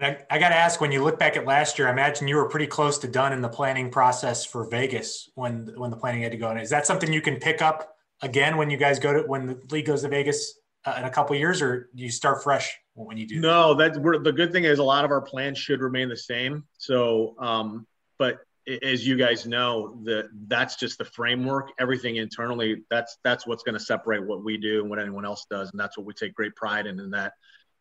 I, 0.00 0.18
I 0.30 0.38
got 0.38 0.48
to 0.48 0.54
ask, 0.54 0.80
when 0.80 0.92
you 0.92 1.04
look 1.04 1.18
back 1.18 1.36
at 1.36 1.44
last 1.44 1.78
year, 1.78 1.88
I 1.88 1.92
imagine 1.92 2.26
you 2.26 2.36
were 2.36 2.48
pretty 2.48 2.66
close 2.66 2.98
to 2.98 3.08
done 3.08 3.32
in 3.32 3.42
the 3.42 3.48
planning 3.48 3.90
process 3.90 4.46
for 4.46 4.68
Vegas 4.68 5.28
when 5.34 5.72
when 5.76 5.90
the 5.90 5.96
planning 5.96 6.22
had 6.22 6.32
to 6.32 6.38
go. 6.38 6.48
And 6.48 6.60
is 6.60 6.70
that 6.70 6.86
something 6.86 7.12
you 7.12 7.20
can 7.20 7.36
pick 7.36 7.60
up 7.60 7.96
again 8.22 8.56
when 8.56 8.70
you 8.70 8.76
guys 8.76 8.98
go 8.98 9.12
to 9.12 9.20
when 9.28 9.46
the 9.46 9.60
league 9.70 9.86
goes 9.86 10.02
to 10.02 10.08
Vegas 10.08 10.58
uh, 10.84 10.96
in 10.98 11.04
a 11.04 11.10
couple 11.10 11.36
years, 11.36 11.62
or 11.62 11.88
you 11.94 12.10
start 12.10 12.42
fresh 12.42 12.76
when 12.94 13.16
you 13.16 13.26
do? 13.26 13.40
No, 13.40 13.74
that? 13.74 13.94
that's 13.94 14.24
the 14.24 14.32
good 14.32 14.52
thing 14.52 14.64
is 14.64 14.78
a 14.78 14.84
lot 14.84 15.04
of 15.04 15.10
our 15.10 15.20
plans 15.20 15.58
should 15.58 15.80
remain 15.80 16.08
the 16.08 16.16
same. 16.16 16.64
So, 16.78 17.34
um, 17.38 17.86
but 18.18 18.38
as 18.82 19.06
you 19.06 19.16
guys 19.16 19.46
know, 19.46 19.98
that 20.04 20.28
that's 20.46 20.76
just 20.76 20.98
the 20.98 21.04
framework. 21.04 21.70
Everything 21.78 22.16
internally, 22.16 22.82
that's 22.90 23.18
that's 23.24 23.46
what's 23.46 23.62
going 23.62 23.78
to 23.78 23.84
separate 23.84 24.26
what 24.26 24.44
we 24.44 24.56
do 24.56 24.80
and 24.80 24.90
what 24.90 24.98
anyone 24.98 25.24
else 25.24 25.46
does, 25.50 25.70
and 25.70 25.80
that's 25.80 25.96
what 25.96 26.06
we 26.06 26.14
take 26.14 26.34
great 26.34 26.54
pride 26.56 26.86
in. 26.86 27.00
And 27.00 27.12
that 27.14 27.32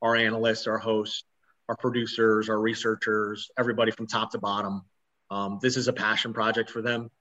our 0.01 0.15
analysts, 0.15 0.67
our 0.67 0.77
hosts, 0.77 1.23
our 1.67 1.75
producers, 1.75 2.49
our 2.49 2.59
researchers, 2.59 3.49
everybody 3.57 3.91
from 3.91 4.07
top 4.07 4.31
to 4.31 4.39
bottom, 4.39 4.83
Um, 5.29 5.59
this 5.61 5.77
is 5.77 5.87
a 5.87 5.93
passion 5.93 6.33
project 6.33 6.69
for 6.69 6.81
them. 6.81 7.11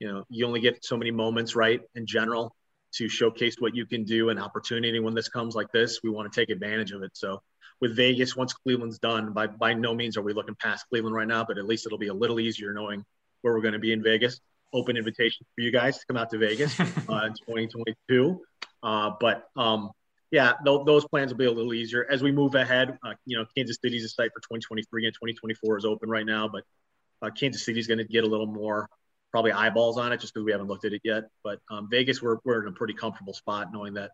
You 0.00 0.08
know, 0.08 0.24
you 0.28 0.46
only 0.46 0.60
get 0.60 0.84
so 0.84 0.96
many 0.96 1.10
moments, 1.10 1.56
right, 1.56 1.80
in 1.94 2.04
general, 2.04 2.54
to 2.96 3.08
showcase 3.08 3.56
what 3.58 3.74
you 3.74 3.86
can 3.86 4.04
do 4.04 4.30
and 4.30 4.40
opportunity 4.40 5.00
when 5.00 5.14
this 5.14 5.28
comes 5.28 5.54
like 5.54 5.70
this. 5.72 6.00
We 6.02 6.10
want 6.10 6.32
to 6.32 6.40
take 6.40 6.50
advantage 6.50 6.92
of 6.92 7.02
it. 7.02 7.12
So 7.14 7.42
with 7.80 7.96
Vegas, 7.96 8.36
once 8.36 8.52
Cleveland's 8.52 8.98
done, 8.98 9.32
by 9.32 9.46
by 9.46 9.74
no 9.74 9.94
means 9.94 10.16
are 10.16 10.22
we 10.22 10.32
looking 10.32 10.54
past 10.54 10.86
Cleveland 10.88 11.14
right 11.14 11.26
now, 11.26 11.44
but 11.44 11.58
at 11.58 11.66
least 11.66 11.86
it'll 11.86 11.98
be 11.98 12.08
a 12.08 12.14
little 12.14 12.40
easier 12.40 12.72
knowing 12.72 13.04
where 13.42 13.52
we're 13.52 13.60
going 13.60 13.74
to 13.74 13.80
be 13.80 13.92
in 13.92 14.02
Vegas. 14.02 14.40
Open 14.72 14.96
invitation 14.96 15.46
for 15.54 15.60
you 15.60 15.70
guys 15.70 15.98
to 15.98 16.06
come 16.06 16.16
out 16.16 16.30
to 16.30 16.38
Vegas 16.38 16.78
uh, 16.80 16.84
in 17.26 17.34
2022. 17.34 18.40
Uh, 18.82 19.10
but 19.20 19.48
um, 19.56 19.90
yeah, 20.30 20.54
th- 20.64 20.80
those 20.86 21.06
plans 21.06 21.32
will 21.32 21.38
be 21.38 21.44
a 21.46 21.52
little 21.52 21.74
easier 21.74 22.06
as 22.10 22.22
we 22.22 22.32
move 22.32 22.54
ahead. 22.54 22.98
Uh, 23.04 23.14
you 23.24 23.38
know, 23.38 23.44
Kansas 23.56 23.78
City's 23.82 24.04
a 24.04 24.08
site 24.08 24.32
for 24.32 24.40
2023 24.40 25.06
and 25.06 25.14
2024 25.14 25.78
is 25.78 25.84
open 25.84 26.08
right 26.08 26.26
now, 26.26 26.48
but 26.48 26.64
uh, 27.22 27.30
Kansas 27.30 27.64
City's 27.64 27.86
going 27.86 27.98
to 27.98 28.04
get 28.04 28.24
a 28.24 28.26
little 28.26 28.46
more 28.46 28.88
probably 29.34 29.50
eyeballs 29.50 29.98
on 29.98 30.12
it 30.12 30.20
just 30.20 30.32
because 30.32 30.44
we 30.44 30.52
haven't 30.52 30.68
looked 30.68 30.84
at 30.84 30.92
it 30.92 31.00
yet. 31.02 31.24
But 31.42 31.58
um, 31.68 31.88
Vegas, 31.90 32.22
we're, 32.22 32.36
we're 32.44 32.62
in 32.62 32.68
a 32.68 32.72
pretty 32.72 32.94
comfortable 32.94 33.32
spot 33.32 33.72
knowing 33.72 33.94
that 33.94 34.12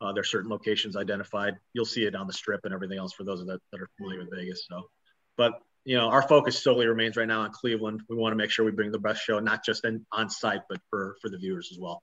uh, 0.00 0.12
there 0.12 0.22
are 0.22 0.24
certain 0.24 0.50
locations 0.50 0.96
identified. 0.96 1.54
You'll 1.72 1.84
see 1.84 2.02
it 2.02 2.16
on 2.16 2.26
the 2.26 2.32
strip 2.32 2.62
and 2.64 2.74
everything 2.74 2.98
else 2.98 3.12
for 3.12 3.22
those 3.22 3.40
of 3.40 3.46
that, 3.46 3.60
that 3.70 3.80
are 3.80 3.88
familiar 3.96 4.18
with 4.18 4.30
Vegas. 4.36 4.66
So, 4.68 4.88
but 5.36 5.52
you 5.84 5.96
know, 5.96 6.08
our 6.08 6.22
focus 6.22 6.60
solely 6.60 6.88
remains 6.88 7.16
right 7.16 7.28
now 7.28 7.42
on 7.42 7.52
Cleveland. 7.52 8.02
We 8.08 8.16
want 8.16 8.32
to 8.32 8.36
make 8.36 8.50
sure 8.50 8.64
we 8.64 8.72
bring 8.72 8.90
the 8.90 8.98
best 8.98 9.22
show, 9.22 9.38
not 9.38 9.64
just 9.64 9.84
in, 9.84 10.04
on 10.10 10.28
site, 10.28 10.62
but 10.68 10.80
for 10.90 11.14
for 11.22 11.30
the 11.30 11.38
viewers 11.38 11.68
as 11.70 11.78
well. 11.78 12.02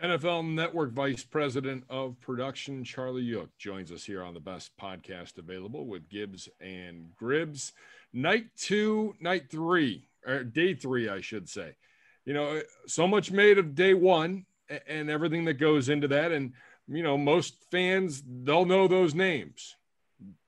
NFL 0.00 0.48
Network 0.54 0.92
Vice 0.92 1.24
President 1.24 1.82
of 1.90 2.20
Production 2.20 2.84
Charlie 2.84 3.24
Yook 3.24 3.48
joins 3.58 3.90
us 3.90 4.04
here 4.04 4.22
on 4.22 4.34
the 4.34 4.40
best 4.40 4.70
podcast 4.80 5.38
available 5.38 5.88
with 5.88 6.08
Gibbs 6.08 6.48
and 6.60 7.12
Gribs. 7.16 7.72
Night 8.12 8.44
two, 8.56 9.16
night 9.20 9.50
three, 9.50 10.06
or 10.26 10.44
day 10.44 10.74
three, 10.74 11.08
I 11.08 11.20
should 11.20 11.48
say. 11.48 11.76
You 12.24 12.34
know, 12.34 12.60
so 12.86 13.06
much 13.06 13.30
made 13.30 13.58
of 13.58 13.74
day 13.74 13.94
one 13.94 14.46
and 14.88 15.08
everything 15.08 15.44
that 15.44 15.54
goes 15.54 15.88
into 15.88 16.08
that. 16.08 16.32
And, 16.32 16.54
you 16.88 17.02
know, 17.02 17.16
most 17.16 17.54
fans, 17.70 18.22
they'll 18.26 18.64
know 18.64 18.88
those 18.88 19.14
names. 19.14 19.76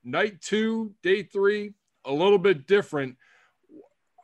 Night 0.02 0.40
two, 0.40 0.94
day 1.02 1.22
three, 1.22 1.74
a 2.04 2.12
little 2.12 2.38
bit 2.38 2.66
different. 2.66 3.16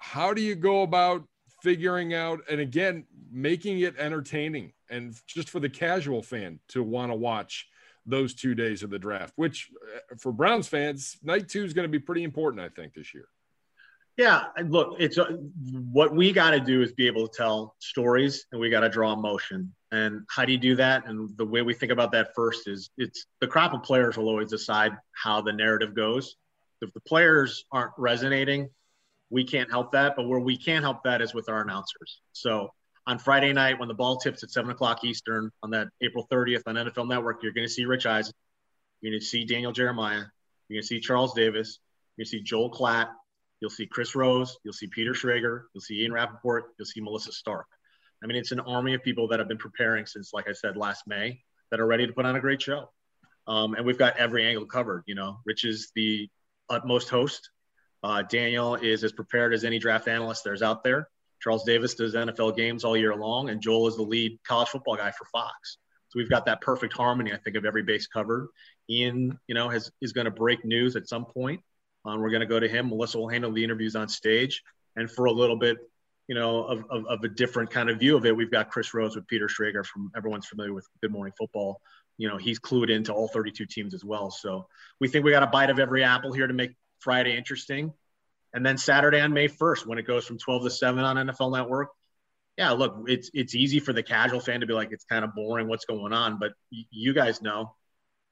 How 0.01 0.35
do 0.35 0.43
you 0.43 0.55
go 0.57 0.83
about 0.83 1.25
figuring 1.63 2.13
out, 2.13 2.41
and 2.51 2.61
again, 2.61 3.07
making 3.31 3.81
it 3.81 3.97
entertaining? 3.99 4.73
and 4.95 5.19
just 5.27 5.51
for 5.51 5.61
the 5.61 5.69
casual 5.69 6.23
fan 6.23 6.61
to 6.69 6.83
want 6.83 7.11
to 7.11 7.17
watch 7.17 7.69
those 8.07 8.35
two 8.35 8.55
days 8.55 8.83
of 8.83 8.91
the 8.91 8.99
draft, 8.99 9.33
which 9.37 9.71
uh, 9.97 10.17
for 10.19 10.31
Browns 10.31 10.69
fans, 10.69 11.17
night 11.23 11.49
two 11.49 11.65
is 11.65 11.73
going 11.73 11.85
to 11.85 11.93
be 11.93 11.99
pretty 11.99 12.23
important, 12.23 12.63
I 12.63 12.69
think, 12.69 12.95
this 12.95 13.15
year. 13.15 13.29
Yeah, 14.17 14.45
look, 14.67 14.97
it's 15.01 15.19
uh, 15.19 15.37
what 15.91 16.15
we 16.15 16.33
got 16.33 16.51
to 16.51 16.61
do 16.61 16.83
is 16.83 16.93
be 16.93 17.09
able 17.09 17.27
to 17.27 17.37
tell 17.37 17.75
stories, 17.81 18.47
and 18.53 18.61
we 18.61 18.71
got 18.71 18.81
to 18.81 18.89
draw 18.89 19.13
emotion. 19.13 19.75
And 19.91 20.23
how 20.29 20.45
do 20.45 20.53
you 20.53 20.59
do 20.59 20.77
that? 20.77 21.07
And 21.07 21.37
the 21.37 21.45
way 21.45 21.63
we 21.63 21.75
think 21.75 21.91
about 21.91 22.13
that 22.13 22.29
first 22.35 22.69
is 22.69 22.91
it's 22.97 23.27
the 23.41 23.49
crop 23.49 23.75
of 23.75 23.83
players 23.83 24.17
will 24.17 24.29
always 24.29 24.51
decide 24.51 24.93
how 25.13 25.41
the 25.41 25.53
narrative 25.53 25.95
goes. 25.95 26.37
If 26.81 26.93
the 26.93 27.01
players 27.01 27.65
aren't 27.73 27.93
resonating, 27.97 28.69
we 29.31 29.45
can't 29.45 29.71
help 29.71 29.93
that. 29.93 30.15
But 30.17 30.29
where 30.29 30.41
we 30.41 30.57
can 30.57 30.83
help 30.83 31.03
that 31.05 31.21
is 31.21 31.35
with 31.35 31.49
our 31.49 31.63
announcers. 31.63 32.21
So 32.33 32.71
on 33.07 33.19
Friday 33.19 33.53
night 33.53 33.79
when 33.79 33.89
the 33.89 33.95
ball 33.95 34.17
tips 34.17 34.43
at 34.43 34.51
seven 34.51 34.71
o'clock 34.71 35.05
Eastern 35.05 35.51
on 35.63 35.71
that 35.71 35.89
April 36.01 36.27
30th 36.31 36.63
on 36.67 36.77
NFL 36.77 37.09
Network, 37.09 37.43
you're 37.43 37.53
going 37.53 37.67
to 37.67 37.73
see 37.73 37.85
Rich 37.85 38.07
Eisen. 38.07 38.33
You're 39.01 39.13
going 39.13 39.21
to 39.21 39.27
see 39.27 39.45
Daniel 39.45 39.73
Jeremiah. 39.73 40.25
You're 40.69 40.77
going 40.77 40.83
to 40.83 40.87
see 40.87 41.01
Charles 41.01 41.35
Davis. 41.35 41.79
You're 42.17 42.25
going 42.25 42.27
to 42.27 42.31
see 42.31 42.43
Joel 42.43 42.71
Klatt. 42.71 43.09
You'll 43.65 43.71
see 43.71 43.87
Chris 43.87 44.15
Rose. 44.15 44.59
You'll 44.63 44.75
see 44.75 44.89
Peter 44.89 45.13
Schrager. 45.13 45.63
You'll 45.73 45.81
see 45.81 46.03
Ian 46.03 46.13
Rapoport. 46.13 46.75
You'll 46.79 46.85
see 46.85 47.01
Melissa 47.01 47.33
Stark. 47.33 47.65
I 48.23 48.27
mean, 48.27 48.37
it's 48.37 48.53
an 48.53 48.61
army 48.61 48.93
of 48.93 49.03
people 49.03 49.27
that 49.29 49.39
have 49.39 49.49
been 49.49 49.57
preparing 49.57 50.05
since, 50.05 50.35
like 50.35 50.47
I 50.51 50.53
said, 50.53 50.77
last 50.77 51.05
May 51.07 51.41
that 51.71 51.81
are 51.81 51.87
ready 51.87 52.07
to 52.07 52.13
put 52.13 52.27
on 52.27 52.37
a 52.37 52.41
great 52.41 52.61
show. 52.61 52.91
Um, 53.47 53.73
and 53.73 53.87
we've 53.87 53.97
got 53.97 54.19
every 54.19 54.45
angle 54.45 54.67
covered. 54.67 55.05
You 55.07 55.15
know, 55.15 55.39
Rich 55.47 55.65
is 55.65 55.93
the 55.95 56.29
utmost 56.69 57.09
host. 57.09 57.49
Uh, 58.03 58.21
Daniel 58.21 58.75
is 58.75 59.03
as 59.03 59.13
prepared 59.13 59.55
as 59.55 59.65
any 59.65 59.79
draft 59.79 60.09
analyst 60.09 60.45
there's 60.45 60.61
out 60.61 60.85
there. 60.85 61.09
Charles 61.41 61.65
Davis 61.65 61.95
does 61.95 62.15
NFL 62.15 62.59
games 62.59 62.85
all 62.85 62.99
year 62.99 63.17
long, 63.17 63.49
and 63.49 63.63
Joel 63.63 63.89
is 63.89 63.97
the 63.97 64.03
lead 64.03 64.39
college 64.47 64.69
football 64.69 64.97
guy 64.97 65.11
for 65.11 65.25
Fox. 65.33 65.79
So 66.11 66.19
we've 66.19 66.29
got 66.29 66.45
that 66.45 66.61
perfect 66.61 66.93
harmony, 66.93 67.33
I 67.33 67.39
think, 67.39 67.57
of 67.57 67.65
every 67.65 67.83
base 67.83 68.07
covered. 68.09 68.49
Ian, 68.91 69.39
you 69.47 69.55
know, 69.55 69.71
has 69.71 69.91
is 70.03 70.13
going 70.13 70.27
to 70.27 70.31
break 70.31 70.67
news 70.67 70.97
at 70.97 71.09
some 71.09 71.25
point. 71.25 71.63
Um, 72.05 72.21
we're 72.21 72.31
going 72.31 72.41
to 72.41 72.47
go 72.47 72.61
to 72.61 72.69
him. 72.69 72.89
Melissa 72.89 73.19
will 73.19 73.29
handle 73.29 73.53
the 73.53 73.65
interviews 73.65 73.97
on 73.97 74.09
stage, 74.09 74.63
and 74.97 75.11
for 75.11 75.25
a 75.27 75.33
little 75.33 75.57
bit, 75.57 75.79
you 76.29 76.35
know, 76.35 76.65
of, 76.65 76.85
of, 76.91 77.07
of, 77.07 77.25
a 77.25 77.29
different 77.29 77.71
kind 77.71 77.91
of 77.91 77.99
view 77.99 78.17
of 78.17 78.25
it, 78.25 78.35
we've 78.35 78.51
got 78.51 78.71
Chris 78.71 78.95
Rose 78.95 79.15
with 79.15 79.27
Peter 79.27 79.47
Schrager 79.47 79.85
from 79.85 80.11
everyone's 80.17 80.47
familiar 80.47 80.73
with 80.73 80.87
Good 81.03 81.13
Morning 81.13 81.33
Football. 81.37 81.81
You 82.17 82.29
know, 82.29 82.39
he's 82.39 82.59
clued 82.59 82.91
into 82.91 83.13
all 83.13 83.29
32 83.29 83.67
teams 83.67 83.93
as 83.93 84.05
well. 84.05 84.31
So 84.31 84.67
we 85.01 85.09
think 85.09 85.25
we 85.25 85.33
got 85.33 85.43
a 85.43 85.49
bite 85.49 85.69
of 85.69 85.79
every 85.79 86.03
apple 86.03 86.33
here 86.33 86.47
to 86.47 86.55
make 86.55 86.73
Friday 87.01 87.37
interesting. 87.37 87.93
And 88.55 88.65
then 88.65 88.79
Saturday 88.79 89.21
on 89.21 89.33
May 89.33 89.49
1st, 89.49 89.85
when 89.87 89.99
it 89.99 90.07
goes 90.07 90.25
from 90.25 90.39
12 90.39 90.65
to 90.65 90.71
7 90.71 91.05
on 91.05 91.17
NFL 91.17 91.53
Network, 91.53 91.89
yeah, 92.57 92.71
look, 92.71 93.05
it's 93.09 93.31
it's 93.35 93.55
easy 93.57 93.81
for 93.81 93.93
the 93.93 94.03
casual 94.03 94.39
fan 94.39 94.61
to 94.61 94.67
be 94.67 94.75
like, 94.75 94.93
it's 94.93 95.05
kind 95.05 95.25
of 95.25 95.35
boring 95.35 95.67
what's 95.67 95.87
going 95.87 96.13
on. 96.13 96.39
But 96.39 96.53
y- 96.73 96.85
you 96.91 97.13
guys 97.13 97.43
know, 97.43 97.75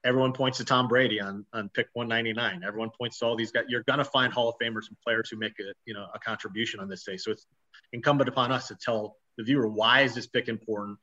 everyone 0.05 0.33
points 0.33 0.57
to 0.57 0.65
Tom 0.65 0.87
Brady 0.87 1.21
on, 1.21 1.45
on 1.53 1.69
pick 1.69 1.87
199. 1.93 2.63
Everyone 2.67 2.89
points 2.89 3.19
to 3.19 3.25
all 3.25 3.35
these 3.35 3.51
guys. 3.51 3.63
You're 3.67 3.83
to 3.83 4.03
find 4.03 4.33
Hall 4.33 4.49
of 4.49 4.55
Famers 4.61 4.87
and 4.89 4.97
players 5.05 5.29
who 5.29 5.37
make 5.37 5.53
a, 5.59 5.73
you 5.85 5.93
know, 5.93 6.07
a 6.13 6.19
contribution 6.19 6.79
on 6.79 6.89
this 6.89 7.03
day. 7.03 7.17
So 7.17 7.31
it's 7.31 7.45
incumbent 7.93 8.29
upon 8.29 8.51
us 8.51 8.67
to 8.67 8.75
tell 8.75 9.17
the 9.37 9.43
viewer, 9.43 9.67
why 9.67 10.01
is 10.01 10.13
this 10.13 10.27
pick 10.27 10.49
important? 10.49 10.97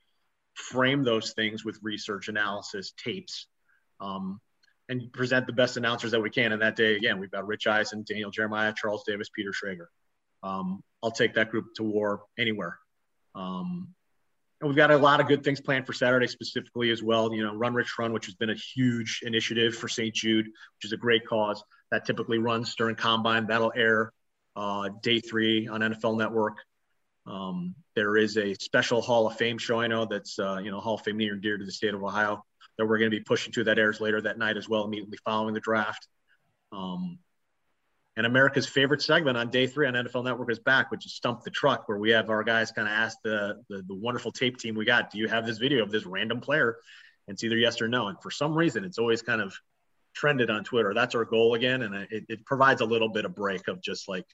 Frame 0.55 1.03
those 1.03 1.33
things 1.33 1.65
with 1.65 1.79
research, 1.83 2.29
analysis, 2.29 2.93
tapes. 3.03 3.47
Um, 4.01 4.41
and 4.89 5.13
present 5.13 5.47
the 5.47 5.53
best 5.53 5.77
announcers 5.77 6.11
that 6.11 6.21
we 6.21 6.31
can. 6.31 6.51
And 6.51 6.61
that 6.63 6.75
day, 6.75 6.97
again, 6.97 7.21
we've 7.21 7.31
got 7.31 7.47
Rich 7.47 7.69
Eisen, 7.69 8.05
Daniel 8.07 8.33
Jeremiah, 8.33 8.75
Charles 8.77 9.05
Davis, 9.07 9.31
Peter 9.35 9.53
Schrager. 9.53 9.87
Um, 10.43 10.83
I'll 11.01 11.13
take 11.13 11.35
that 11.35 11.51
group 11.51 11.75
to 11.77 11.85
war 11.85 12.23
anywhere. 12.37 12.77
Um, 13.37 13.95
and 14.61 14.69
we've 14.69 14.77
got 14.77 14.91
a 14.91 14.97
lot 14.97 15.21
of 15.21 15.27
good 15.27 15.43
things 15.43 15.61
planned 15.61 15.87
for 15.87 15.93
Saturday 15.93 16.27
specifically 16.27 16.91
as 16.91 17.03
well. 17.03 17.33
You 17.33 17.45
know, 17.45 17.55
Run 17.55 17.75
Rich 17.75 17.99
Run, 17.99 18.13
which 18.13 18.27
has 18.27 18.35
been 18.35 18.51
a 18.51 18.55
huge 18.55 19.21
initiative 19.23 19.75
for 19.75 19.89
St. 19.89 20.15
Jude, 20.15 20.47
which 20.47 20.85
is 20.85 20.93
a 20.93 20.99
great 20.99 21.27
cause 21.27 21.63
that 21.91 22.05
typically 22.05 22.39
runs 22.39 22.75
during 22.75 22.95
combine. 22.95 23.47
That'll 23.47 23.73
air 23.75 24.13
uh, 24.57 24.91
day 25.03 25.21
three 25.21 25.67
on 25.67 25.81
NFL 25.81 26.19
Network. 26.19 26.59
Um, 27.27 27.75
there 27.97 28.17
is 28.17 28.37
a 28.37 28.55
special 28.55 29.01
Hall 29.01 29.27
of 29.27 29.37
Fame 29.37 29.59
show 29.59 29.81
I 29.81 29.87
know 29.87 30.05
that's 30.05 30.39
uh, 30.39 30.59
you 30.63 30.71
know 30.71 30.81
Hall 30.81 30.95
of 30.95 31.03
Fame 31.03 31.17
near 31.17 31.33
and 31.33 31.43
dear 31.43 31.57
to 31.57 31.65
the 31.65 31.73
state 31.73 31.95
of 31.95 32.03
Ohio 32.03 32.45
that 32.77 32.87
we're 32.87 32.99
going 32.99 33.11
to 33.11 33.17
be 33.17 33.23
pushing 33.23 33.53
to 33.53 33.65
that 33.65 33.79
airs 33.79 34.01
later 34.01 34.21
that 34.23 34.39
night 34.39 34.57
as 34.57 34.69
well, 34.69 34.85
immediately 34.85 35.19
following 35.25 35.55
the 35.55 35.61
draft. 35.61 36.07
Um, 36.73 37.19
and 38.17 38.27
America's 38.27 38.67
favorite 38.67 39.03
segment 39.03 39.37
on 39.37 39.51
day 39.51 39.67
three 39.67 39.87
on 39.87 39.95
NFL 39.95 40.25
Network 40.25 40.51
is 40.51 40.59
back, 40.59 40.91
which 40.91 41.07
is 41.07 41.15
Stump 41.15 41.43
the 41.43 41.51
Truck, 41.51 41.89
where 41.89 41.99
we 41.99 42.11
have 42.11 42.29
our 42.29 42.43
guys 42.43 42.73
kind 42.73 42.89
of 42.89 42.93
ask 42.93 43.19
the, 43.23 43.63
the, 43.69 43.83
the 43.87 43.95
wonderful 43.95 44.33
tape 44.33 44.59
team 44.59 44.75
we 44.75 44.85
got, 44.85 45.11
do 45.11 45.19
you 45.19 45.29
have 45.29 45.47
this 45.47 45.59
video 45.59 45.83
of 45.83 45.91
this 45.91 46.05
random 46.05 46.41
player? 46.41 46.79
And 47.27 47.35
it's 47.35 47.45
either 47.45 47.57
yes 47.57 47.81
or 47.81 47.89
no. 47.89 48.09
And 48.09 48.21
for 48.21 48.31
some 48.31 48.55
reason, 48.55 48.85
it's 48.85 48.99
always 48.99 49.23
kind 49.23 49.41
of 49.41 49.55
trended 50.15 50.51
on 50.51 50.65
Twitter. 50.65 50.93
That's 50.93 51.15
our 51.15 51.25
goal 51.25 51.55
again, 51.55 51.83
and 51.83 51.95
it, 51.95 52.25
it 52.29 52.45
provides 52.45 52.81
a 52.81 52.85
little 52.85 53.09
bit 53.09 53.25
of 53.25 53.35
break 53.35 53.69
of 53.69 53.81
just 53.81 54.09
like 54.09 54.27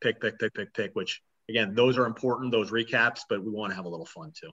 pick, 0.00 0.20
pick, 0.20 0.38
pick, 0.38 0.54
pick, 0.54 0.72
pick. 0.72 0.94
Which 0.94 1.20
again, 1.48 1.74
those 1.74 1.98
are 1.98 2.06
important, 2.06 2.52
those 2.52 2.70
recaps, 2.70 3.22
but 3.28 3.44
we 3.44 3.50
want 3.50 3.72
to 3.72 3.76
have 3.76 3.84
a 3.84 3.88
little 3.88 4.06
fun 4.06 4.32
too. 4.38 4.50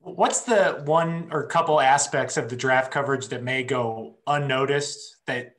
What's 0.00 0.42
the 0.42 0.82
one 0.84 1.28
or 1.32 1.46
couple 1.46 1.80
aspects 1.80 2.36
of 2.36 2.48
the 2.48 2.56
draft 2.56 2.92
coverage 2.92 3.28
that 3.28 3.42
may 3.42 3.64
go 3.64 4.18
unnoticed 4.26 5.16
that 5.26 5.57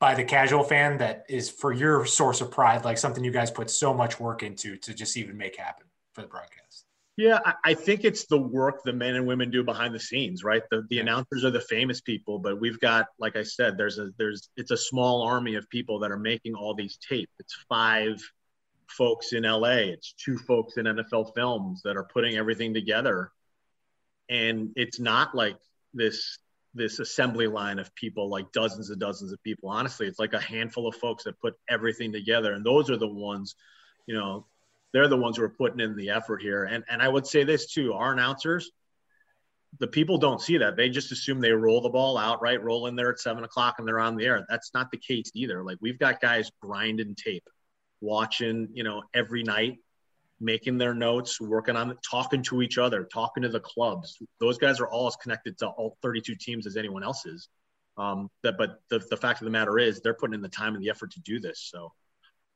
by 0.00 0.14
the 0.14 0.24
casual 0.24 0.64
fan 0.64 0.98
that 0.98 1.24
is 1.28 1.50
for 1.50 1.72
your 1.72 2.04
source 2.06 2.40
of 2.40 2.50
pride, 2.50 2.84
like 2.84 2.98
something 2.98 3.22
you 3.22 3.30
guys 3.30 3.50
put 3.50 3.70
so 3.70 3.94
much 3.94 4.18
work 4.18 4.42
into 4.42 4.76
to 4.78 4.94
just 4.94 5.16
even 5.16 5.36
make 5.36 5.56
happen 5.56 5.86
for 6.14 6.22
the 6.22 6.26
broadcast? 6.26 6.86
Yeah, 7.16 7.38
I 7.64 7.74
think 7.74 8.04
it's 8.04 8.24
the 8.24 8.38
work 8.38 8.82
the 8.82 8.94
men 8.94 9.14
and 9.14 9.26
women 9.26 9.50
do 9.50 9.62
behind 9.62 9.94
the 9.94 10.00
scenes, 10.00 10.42
right? 10.42 10.62
The 10.70 10.86
the 10.88 11.00
announcers 11.00 11.44
are 11.44 11.50
the 11.50 11.60
famous 11.60 12.00
people, 12.00 12.38
but 12.38 12.58
we've 12.58 12.80
got, 12.80 13.08
like 13.18 13.36
I 13.36 13.42
said, 13.42 13.76
there's 13.76 13.98
a 13.98 14.10
there's 14.16 14.48
it's 14.56 14.70
a 14.70 14.76
small 14.76 15.22
army 15.22 15.56
of 15.56 15.68
people 15.68 15.98
that 15.98 16.10
are 16.10 16.18
making 16.18 16.54
all 16.54 16.74
these 16.74 16.96
tapes. 16.96 17.32
It's 17.38 17.54
five 17.68 18.22
folks 18.88 19.34
in 19.34 19.42
LA, 19.42 19.92
it's 19.92 20.14
two 20.14 20.38
folks 20.38 20.78
in 20.78 20.86
NFL 20.86 21.34
films 21.34 21.82
that 21.84 21.96
are 21.96 22.04
putting 22.04 22.36
everything 22.36 22.72
together 22.72 23.30
and 24.30 24.70
it's 24.76 25.00
not 25.00 25.34
like 25.34 25.56
this 25.92 26.38
this 26.74 26.98
assembly 27.00 27.46
line 27.46 27.78
of 27.78 27.94
people 27.94 28.28
like 28.28 28.52
dozens 28.52 28.90
and 28.90 29.00
dozens 29.00 29.32
of 29.32 29.42
people. 29.42 29.68
Honestly 29.68 30.06
it's 30.06 30.18
like 30.18 30.32
a 30.32 30.40
handful 30.40 30.86
of 30.86 30.94
folks 30.96 31.24
that 31.24 31.40
put 31.40 31.54
everything 31.68 32.12
together 32.12 32.52
and 32.52 32.64
those 32.64 32.90
are 32.90 32.96
the 32.96 33.08
ones 33.08 33.54
you 34.06 34.14
know 34.14 34.46
they're 34.92 35.08
the 35.08 35.16
ones 35.16 35.36
who 35.36 35.44
are 35.44 35.48
putting 35.48 35.80
in 35.80 35.96
the 35.96 36.10
effort 36.10 36.42
here. 36.42 36.64
And 36.64 36.84
and 36.88 37.02
i 37.02 37.08
would 37.08 37.26
say 37.26 37.44
this 37.44 37.72
too 37.72 37.92
our 37.92 38.12
announcers 38.12 38.70
the 39.78 39.86
people 39.86 40.18
don't 40.18 40.40
see 40.40 40.58
that. 40.58 40.76
They 40.76 40.88
just 40.88 41.12
assume 41.12 41.40
they 41.40 41.52
roll 41.52 41.80
the 41.80 41.90
ball 41.90 42.18
out 42.18 42.42
right? 42.42 42.62
Roll 42.62 42.86
in 42.86 42.96
there 42.96 43.10
at 43.12 43.20
seven 43.20 43.44
o'clock 43.44 43.76
and 43.78 43.86
they're 43.86 44.00
on 44.00 44.16
the 44.16 44.26
air. 44.26 44.44
That's 44.48 44.72
not 44.74 44.90
the 44.90 44.98
case 44.98 45.30
either. 45.34 45.62
Like 45.62 45.78
we've 45.80 45.98
got 45.98 46.20
guys 46.20 46.50
grinding 46.60 47.14
tape 47.14 47.48
watching, 48.00 48.68
you 48.72 48.82
know, 48.82 49.02
every 49.14 49.42
night, 49.42 49.78
making 50.40 50.78
their 50.78 50.94
notes, 50.94 51.40
working 51.40 51.76
on 51.76 51.96
talking 52.08 52.42
to 52.42 52.62
each 52.62 52.78
other, 52.78 53.04
talking 53.04 53.42
to 53.42 53.48
the 53.48 53.60
clubs. 53.60 54.16
Those 54.40 54.58
guys 54.58 54.80
are 54.80 54.88
all 54.88 55.06
as 55.06 55.16
connected 55.16 55.58
to 55.58 55.68
all 55.68 55.96
32 56.02 56.34
teams 56.36 56.66
as 56.66 56.76
anyone 56.76 57.02
else 57.02 57.26
is. 57.26 57.48
Um, 57.98 58.30
that, 58.42 58.56
but 58.56 58.80
the, 58.88 59.00
the 59.10 59.16
fact 59.16 59.42
of 59.42 59.44
the 59.44 59.50
matter 59.50 59.78
is 59.78 60.00
they're 60.00 60.14
putting 60.14 60.34
in 60.34 60.40
the 60.40 60.48
time 60.48 60.74
and 60.74 60.82
the 60.82 60.88
effort 60.88 61.10
to 61.12 61.20
do 61.20 61.38
this. 61.38 61.68
So 61.70 61.92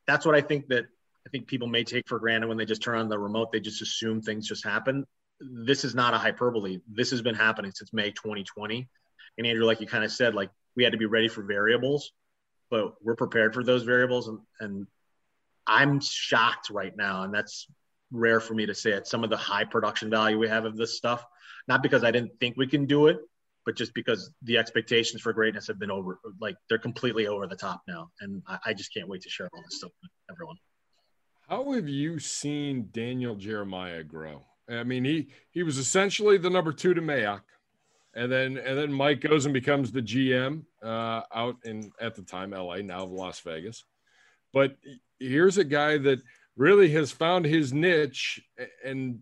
that's 0.06 0.24
what 0.24 0.34
I 0.34 0.40
think 0.40 0.68
that 0.68 0.84
I 1.26 1.30
think 1.30 1.46
people 1.46 1.68
may 1.68 1.84
take 1.84 2.08
for 2.08 2.18
granted 2.18 2.48
when 2.48 2.56
they 2.56 2.64
just 2.64 2.82
turn 2.82 2.98
on 2.98 3.08
the 3.08 3.18
remote. 3.18 3.52
They 3.52 3.60
just 3.60 3.82
assume 3.82 4.22
things 4.22 4.48
just 4.48 4.64
happen. 4.64 5.04
This 5.40 5.84
is 5.84 5.94
not 5.94 6.14
a 6.14 6.18
hyperbole. 6.18 6.80
This 6.90 7.10
has 7.10 7.22
been 7.22 7.34
happening 7.34 7.72
since 7.74 7.92
May 7.92 8.10
2020. 8.10 8.88
And 9.36 9.46
Andrew, 9.46 9.64
like 9.64 9.80
you 9.80 9.86
kind 9.86 10.04
of 10.04 10.12
said, 10.12 10.34
like 10.34 10.50
we 10.76 10.84
had 10.84 10.92
to 10.92 10.98
be 10.98 11.06
ready 11.06 11.28
for 11.28 11.42
variables, 11.42 12.12
but 12.70 12.94
we're 13.02 13.16
prepared 13.16 13.54
for 13.54 13.64
those 13.64 13.82
variables. 13.82 14.28
And, 14.28 14.38
and 14.60 14.86
I'm 15.66 16.00
shocked 16.00 16.70
right 16.70 16.96
now, 16.96 17.22
and 17.22 17.34
that's 17.34 17.66
rare 18.10 18.40
for 18.40 18.54
me 18.54 18.66
to 18.66 18.74
say 18.74 18.92
it. 18.92 19.06
Some 19.06 19.24
of 19.24 19.30
the 19.30 19.36
high 19.36 19.64
production 19.64 20.10
value 20.10 20.38
we 20.38 20.48
have 20.48 20.64
of 20.64 20.76
this 20.76 20.96
stuff, 20.96 21.24
not 21.68 21.82
because 21.82 22.04
I 22.04 22.10
didn't 22.10 22.32
think 22.40 22.56
we 22.56 22.66
can 22.66 22.86
do 22.86 23.06
it, 23.06 23.18
but 23.64 23.76
just 23.76 23.94
because 23.94 24.30
the 24.42 24.58
expectations 24.58 25.22
for 25.22 25.32
greatness 25.32 25.66
have 25.66 25.78
been 25.78 25.90
over, 25.90 26.18
like 26.40 26.56
they're 26.68 26.78
completely 26.78 27.26
over 27.26 27.46
the 27.46 27.56
top 27.56 27.82
now, 27.88 28.10
and 28.20 28.42
I, 28.46 28.58
I 28.66 28.74
just 28.74 28.92
can't 28.92 29.08
wait 29.08 29.22
to 29.22 29.30
share 29.30 29.48
all 29.52 29.62
this 29.62 29.78
stuff 29.78 29.92
with 30.02 30.10
everyone. 30.30 30.56
How 31.48 31.72
have 31.72 31.88
you 31.88 32.18
seen 32.18 32.88
Daniel 32.92 33.34
Jeremiah 33.34 34.02
grow? 34.02 34.42
I 34.68 34.84
mean, 34.84 35.04
he 35.04 35.28
he 35.50 35.62
was 35.62 35.76
essentially 35.76 36.38
the 36.38 36.48
number 36.48 36.72
two 36.72 36.94
to 36.94 37.02
Mayock, 37.02 37.42
and 38.14 38.32
then 38.32 38.56
and 38.56 38.78
then 38.78 38.92
Mike 38.92 39.20
goes 39.20 39.44
and 39.44 39.52
becomes 39.52 39.92
the 39.92 40.00
GM 40.00 40.62
uh, 40.82 41.22
out 41.34 41.56
in 41.64 41.90
at 42.00 42.14
the 42.14 42.22
time 42.22 42.50
LA, 42.50 42.76
now 42.76 43.04
Las 43.04 43.40
Vegas. 43.40 43.84
But 44.54 44.76
here's 45.18 45.58
a 45.58 45.64
guy 45.64 45.98
that 45.98 46.20
really 46.56 46.88
has 46.92 47.10
found 47.10 47.44
his 47.44 47.72
niche, 47.72 48.40
and 48.84 49.18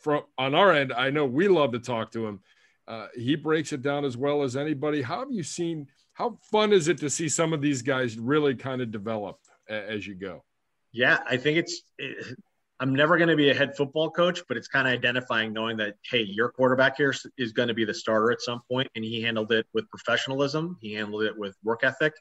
from 0.00 0.24
on 0.36 0.54
our 0.54 0.72
end, 0.72 0.92
I 0.92 1.10
know 1.10 1.24
we 1.24 1.48
love 1.48 1.72
to 1.72 1.78
talk 1.78 2.12
to 2.12 2.26
him. 2.26 2.40
Uh, 2.86 3.08
he 3.14 3.34
breaks 3.34 3.72
it 3.72 3.82
down 3.82 4.04
as 4.04 4.16
well 4.16 4.42
as 4.42 4.56
anybody. 4.56 5.02
How 5.02 5.20
have 5.20 5.32
you 5.32 5.42
seen? 5.42 5.88
How 6.12 6.38
fun 6.50 6.72
is 6.72 6.88
it 6.88 6.98
to 6.98 7.10
see 7.10 7.28
some 7.28 7.52
of 7.52 7.62
these 7.62 7.82
guys 7.82 8.18
really 8.18 8.54
kind 8.54 8.82
of 8.82 8.90
develop 8.90 9.38
as 9.68 10.06
you 10.06 10.14
go? 10.14 10.44
Yeah, 10.92 11.18
I 11.28 11.36
think 11.38 11.58
it's. 11.58 11.82
It, 11.98 12.36
I'm 12.80 12.94
never 12.94 13.16
going 13.16 13.28
to 13.28 13.36
be 13.36 13.50
a 13.50 13.54
head 13.54 13.76
football 13.76 14.08
coach, 14.08 14.42
but 14.46 14.56
it's 14.56 14.68
kind 14.68 14.86
of 14.86 14.94
identifying, 14.94 15.52
knowing 15.52 15.76
that 15.78 15.94
hey, 16.08 16.22
your 16.22 16.48
quarterback 16.50 16.96
here 16.96 17.12
is 17.36 17.52
going 17.52 17.68
to 17.68 17.74
be 17.74 17.84
the 17.84 17.94
starter 17.94 18.30
at 18.30 18.40
some 18.40 18.60
point, 18.70 18.88
and 18.94 19.04
he 19.04 19.20
handled 19.20 19.50
it 19.50 19.66
with 19.74 19.88
professionalism. 19.88 20.78
He 20.80 20.92
handled 20.94 21.24
it 21.24 21.36
with 21.36 21.56
work 21.64 21.82
ethic. 21.82 22.12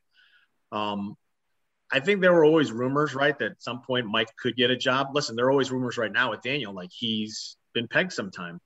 Um, 0.72 1.16
I 1.92 2.00
think 2.00 2.22
there 2.22 2.34
were 2.34 2.44
always 2.44 2.72
rumors, 2.72 3.16
right, 3.16 3.38
that 3.40 3.52
at 3.52 3.62
some 3.62 3.82
point 3.82 4.08
Mike 4.08 4.36
could 4.36 4.56
get 4.56 4.72
a 4.72 4.76
job. 4.76 5.10
Listen, 5.14 5.36
there 5.36 5.46
are 5.46 5.52
always 5.52 5.72
rumors 5.72 5.98
right 5.98 6.12
now 6.12 6.32
with 6.32 6.42
Daniel, 6.42 6.74
like 6.74 6.90
he's 6.92 7.56
been 7.74 7.88
pegged 7.88 8.12
sometime, 8.12 8.60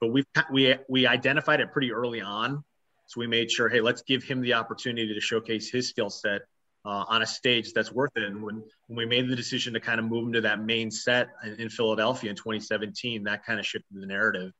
but 0.00 0.08
we 0.08 0.24
we 0.52 0.76
we 0.88 1.06
identified 1.06 1.60
it 1.60 1.72
pretty 1.72 1.92
early 1.92 2.20
on, 2.20 2.62
so 3.06 3.20
we 3.20 3.26
made 3.26 3.50
sure, 3.50 3.68
hey, 3.68 3.80
let's 3.80 4.02
give 4.02 4.24
him 4.24 4.40
the 4.40 4.54
opportunity 4.54 5.14
to 5.14 5.20
showcase 5.20 5.70
his 5.70 5.88
skill 5.88 6.10
set 6.10 6.42
uh, 6.84 7.04
on 7.08 7.22
a 7.22 7.26
stage 7.26 7.72
that's 7.72 7.92
worth 7.92 8.12
it. 8.16 8.24
And 8.24 8.42
when, 8.42 8.62
when 8.86 8.96
we 8.96 9.06
made 9.06 9.28
the 9.28 9.36
decision 9.36 9.72
to 9.74 9.80
kind 9.80 9.98
of 9.98 10.06
move 10.06 10.26
him 10.26 10.32
to 10.34 10.40
that 10.42 10.60
main 10.60 10.90
set 10.90 11.28
in, 11.44 11.54
in 11.60 11.68
Philadelphia 11.70 12.30
in 12.30 12.36
2017, 12.36 13.24
that 13.24 13.44
kind 13.44 13.58
of 13.58 13.66
shifted 13.66 14.00
the 14.00 14.06
narrative. 14.06 14.52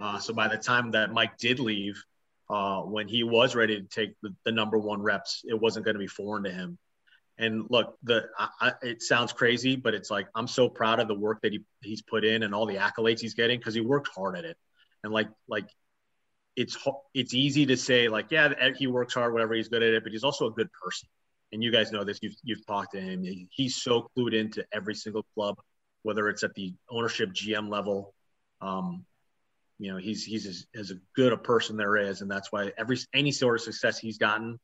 Uh, 0.00 0.18
so 0.18 0.32
by 0.32 0.48
the 0.48 0.56
time 0.56 0.92
that 0.92 1.12
Mike 1.12 1.36
did 1.38 1.60
leave, 1.60 2.02
uh, 2.50 2.80
when 2.80 3.08
he 3.08 3.22
was 3.22 3.54
ready 3.54 3.80
to 3.80 3.86
take 3.86 4.14
the, 4.22 4.34
the 4.44 4.52
number 4.52 4.78
one 4.78 5.00
reps, 5.00 5.42
it 5.44 5.58
wasn't 5.58 5.84
going 5.84 5.94
to 5.94 6.00
be 6.00 6.06
foreign 6.06 6.44
to 6.44 6.50
him. 6.50 6.78
And 7.38 7.66
look, 7.70 7.96
the 8.02 8.26
I, 8.38 8.72
it 8.82 9.02
sounds 9.02 9.32
crazy, 9.32 9.76
but 9.76 9.94
it's 9.94 10.10
like 10.10 10.28
I'm 10.34 10.46
so 10.46 10.68
proud 10.68 11.00
of 11.00 11.08
the 11.08 11.14
work 11.14 11.40
that 11.42 11.52
he 11.52 11.60
he's 11.80 12.02
put 12.02 12.24
in 12.24 12.42
and 12.42 12.54
all 12.54 12.66
the 12.66 12.76
accolades 12.76 13.20
he's 13.20 13.34
getting 13.34 13.58
because 13.58 13.74
he 13.74 13.80
worked 13.80 14.10
hard 14.14 14.36
at 14.36 14.44
it. 14.44 14.56
And 15.02 15.12
like 15.12 15.28
like 15.48 15.68
it's 16.54 16.76
it's 17.14 17.32
easy 17.32 17.66
to 17.66 17.76
say 17.76 18.08
like 18.08 18.26
yeah 18.30 18.52
he 18.76 18.86
works 18.86 19.14
hard 19.14 19.32
whatever 19.32 19.54
he's 19.54 19.68
good 19.68 19.82
at 19.82 19.94
it, 19.94 20.02
but 20.02 20.12
he's 20.12 20.24
also 20.24 20.46
a 20.46 20.52
good 20.52 20.68
person 20.72 21.08
and 21.52 21.62
you 21.62 21.70
guys 21.70 21.92
know 21.92 22.02
this, 22.02 22.18
you've, 22.22 22.34
you've 22.42 22.66
talked 22.66 22.92
to 22.92 23.00
him. 23.00 23.24
He's 23.50 23.76
so 23.76 24.08
clued 24.16 24.34
into 24.34 24.64
every 24.72 24.94
single 24.94 25.24
club, 25.34 25.56
whether 26.02 26.28
it's 26.28 26.42
at 26.42 26.54
the 26.54 26.74
ownership 26.90 27.30
GM 27.30 27.70
level. 27.70 28.14
Um, 28.60 29.04
you 29.78 29.92
know, 29.92 29.98
he's 29.98 30.24
he's 30.24 30.46
as, 30.46 30.66
as 30.74 30.92
good 31.14 31.32
a 31.32 31.36
person 31.36 31.76
there 31.76 31.96
is, 31.96 32.22
and 32.22 32.30
that's 32.30 32.50
why 32.50 32.72
every 32.78 32.98
any 33.12 33.32
sort 33.32 33.56
of 33.56 33.62
success 33.62 33.98
he's 33.98 34.18
gotten 34.18 34.58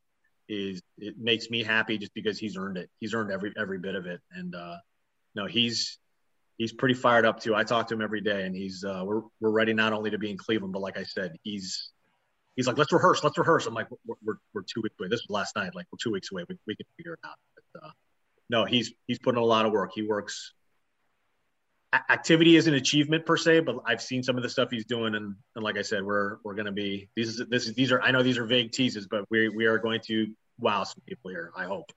is 0.49 0.81
it 0.99 1.19
makes 1.19 1.51
me 1.51 1.63
happy 1.63 1.99
just 1.99 2.15
because 2.15 2.39
he's 2.39 2.57
earned 2.57 2.79
it. 2.79 2.91
He's 3.01 3.15
earned 3.15 3.31
every 3.31 3.53
every 3.57 3.79
bit 3.79 3.95
of 3.95 4.07
it, 4.07 4.21
and 4.33 4.55
uh, 4.55 4.77
no, 5.35 5.47
he's 5.47 5.99
he's 6.57 6.73
pretty 6.73 6.95
fired 6.95 7.27
up 7.27 7.41
too. 7.41 7.55
I 7.55 7.65
talk 7.65 7.89
to 7.89 7.95
him 7.95 8.03
every 8.03 8.21
day, 8.21 8.45
and 8.45 8.55
he's 8.55 8.85
uh, 8.85 9.03
we're 9.05 9.23
we're 9.41 9.51
ready 9.51 9.75
not 9.75 9.93
only 9.93 10.11
to 10.11 10.19
be 10.19 10.31
in 10.31 10.39
Cleveland, 10.39 10.73
but 10.73 10.83
like 10.83 10.99
I 10.99 11.05
said, 11.05 11.37
he's 11.43 11.91
he's 12.59 12.67
like, 12.67 12.77
let's 12.77 12.93
rehearse, 12.93 13.23
let's 13.23 13.39
rehearse. 13.39 13.67
I'm 13.67 13.75
like, 13.75 13.87
we're, 14.05 14.17
we're, 14.25 14.35
we're 14.53 14.63
two 14.63 14.81
weeks 14.83 14.97
away. 14.99 15.09
This 15.09 15.23
was 15.29 15.31
last 15.31 15.55
night. 15.55 15.77
Like 15.77 15.87
we're 15.93 15.99
two 16.03 16.11
weeks 16.11 16.33
away. 16.33 16.45
We, 16.49 16.59
we 16.67 16.75
can 16.75 16.87
figure 16.97 17.13
it 17.13 17.21
out. 17.25 17.37
But, 17.55 17.85
uh, 17.85 17.91
no, 18.51 18.65
he's, 18.65 18.93
he's 19.07 19.21
putting 19.21 19.41
a 19.41 19.45
lot 19.45 19.65
of 19.65 19.71
work. 19.71 19.93
He 19.95 20.03
works. 20.03 20.55
Activity 21.93 22.57
is 22.57 22.67
an 22.67 22.75
achievement 22.75 23.25
per 23.25 23.37
se, 23.37 23.61
but 23.61 23.77
I've 23.87 24.03
seen 24.03 24.23
some 24.23 24.37
of 24.37 24.43
the 24.43 24.49
stuff 24.49 24.69
he's 24.71 24.85
doing. 24.85 25.15
And, 25.15 25.35
and 25.55 25.65
like 25.65 25.79
I 25.79 25.83
said, 25.83 26.05
we're, 26.05 26.37
we're 26.45 26.55
going 26.55 26.67
to 26.67 26.73
be, 26.73 27.09
these, 27.17 27.41
this 27.49 27.67
is, 27.67 27.75
these 27.75 27.93
are, 27.93 28.03
I 28.03 28.11
know 28.11 28.23
these 28.23 28.37
are 28.37 28.45
vague 28.45 28.73
teases, 28.73 29.07
but 29.07 29.25
we, 29.31 29.49
we 29.49 29.65
are 29.65 29.79
going 29.79 30.01
to 30.07 30.27
wow 30.59 30.85
some 30.85 31.03
people 31.07 31.31
here. 31.31 31.51
I 31.57 31.65
hope. 31.65 31.91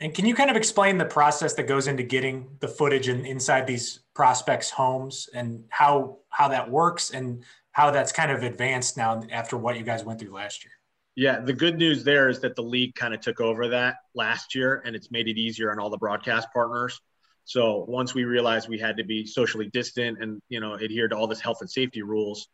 And 0.00 0.14
can 0.14 0.24
you 0.24 0.34
kind 0.34 0.48
of 0.48 0.56
explain 0.56 0.96
the 0.96 1.04
process 1.04 1.52
that 1.54 1.64
goes 1.64 1.86
into 1.86 2.02
getting 2.02 2.56
the 2.60 2.68
footage 2.68 3.08
and 3.08 3.20
in, 3.20 3.32
inside 3.32 3.66
these 3.66 4.00
prospects' 4.14 4.70
homes 4.70 5.28
and 5.34 5.64
how 5.68 6.20
how 6.30 6.48
that 6.48 6.70
works 6.70 7.10
and 7.10 7.44
how 7.72 7.90
that's 7.90 8.10
kind 8.10 8.30
of 8.30 8.42
advanced 8.42 8.96
now 8.96 9.22
after 9.30 9.58
what 9.58 9.76
you 9.76 9.82
guys 9.82 10.02
went 10.02 10.18
through 10.18 10.32
last 10.32 10.64
year. 10.64 10.72
Yeah, 11.16 11.40
the 11.40 11.52
good 11.52 11.76
news 11.76 12.02
there 12.02 12.30
is 12.30 12.40
that 12.40 12.56
the 12.56 12.62
league 12.62 12.94
kind 12.94 13.12
of 13.12 13.20
took 13.20 13.40
over 13.40 13.68
that 13.68 13.96
last 14.14 14.54
year 14.54 14.82
and 14.86 14.96
it's 14.96 15.10
made 15.10 15.28
it 15.28 15.36
easier 15.36 15.70
on 15.70 15.78
all 15.78 15.90
the 15.90 15.98
broadcast 15.98 16.48
partners. 16.54 16.98
So 17.44 17.84
once 17.88 18.14
we 18.14 18.24
realized 18.24 18.68
we 18.68 18.78
had 18.78 18.96
to 18.98 19.04
be 19.04 19.26
socially 19.26 19.68
distant 19.72 20.22
and 20.22 20.40
you 20.48 20.60
know 20.60 20.74
adhere 20.74 21.08
to 21.08 21.16
all 21.16 21.26
this 21.26 21.40
health 21.40 21.58
and 21.60 21.70
safety 21.70 22.02
rules 22.02 22.48